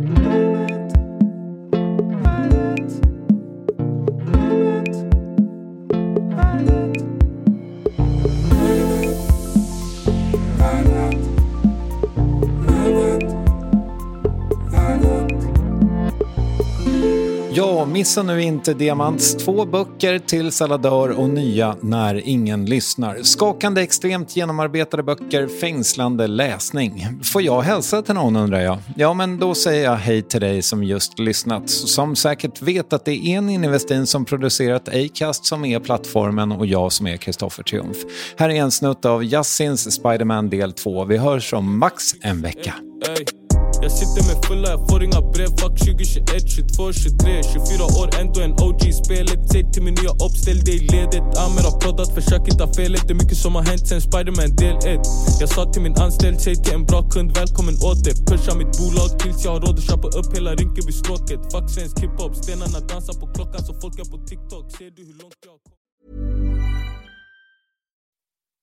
[17.86, 23.22] Missa nu inte Diamants två böcker till Saladör och nya När ingen lyssnar.
[23.22, 27.06] Skakande, extremt genomarbetade böcker, fängslande läsning.
[27.22, 28.78] Får jag hälsa till någon undrar jag?
[28.96, 31.70] Ja, men då säger jag hej till dig som just lyssnat.
[31.70, 36.66] Som säkert vet att det är en Westin som producerat Acast som är plattformen och
[36.66, 37.96] jag som är Kristoffer Triumf.
[38.36, 41.04] Här är en snutt av Yassins Spiderman del 2.
[41.04, 42.74] Vi hörs om max en vecka.
[43.06, 43.39] Hey, hey.
[43.84, 48.38] Jag sitter med fulla, jag får inga brev Fuck 2021, 22, 23 24 år, ändå
[48.46, 52.42] en OG i spelet Säg till min nya uppställ dig ledet Amer har proddat, försök
[52.52, 53.02] inte ha felet.
[53.08, 55.00] Det är mycket som har hänt sen Spiderman del 1
[55.40, 59.10] Jag sa till min anställd, säg till en bra kund Välkommen åter, pusha mitt bolag
[59.20, 61.40] tills jag har råd att köpa upp hela Rinkeby-stråket.
[61.52, 64.64] Fuck svensk hiphop, stenarna dansar på klockan så folk är på TikTok.
[64.78, 65.58] Ser du hur långt jag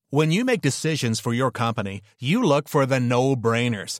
[0.10, 4.00] When you make decisions for your company, you look for the no-brainers.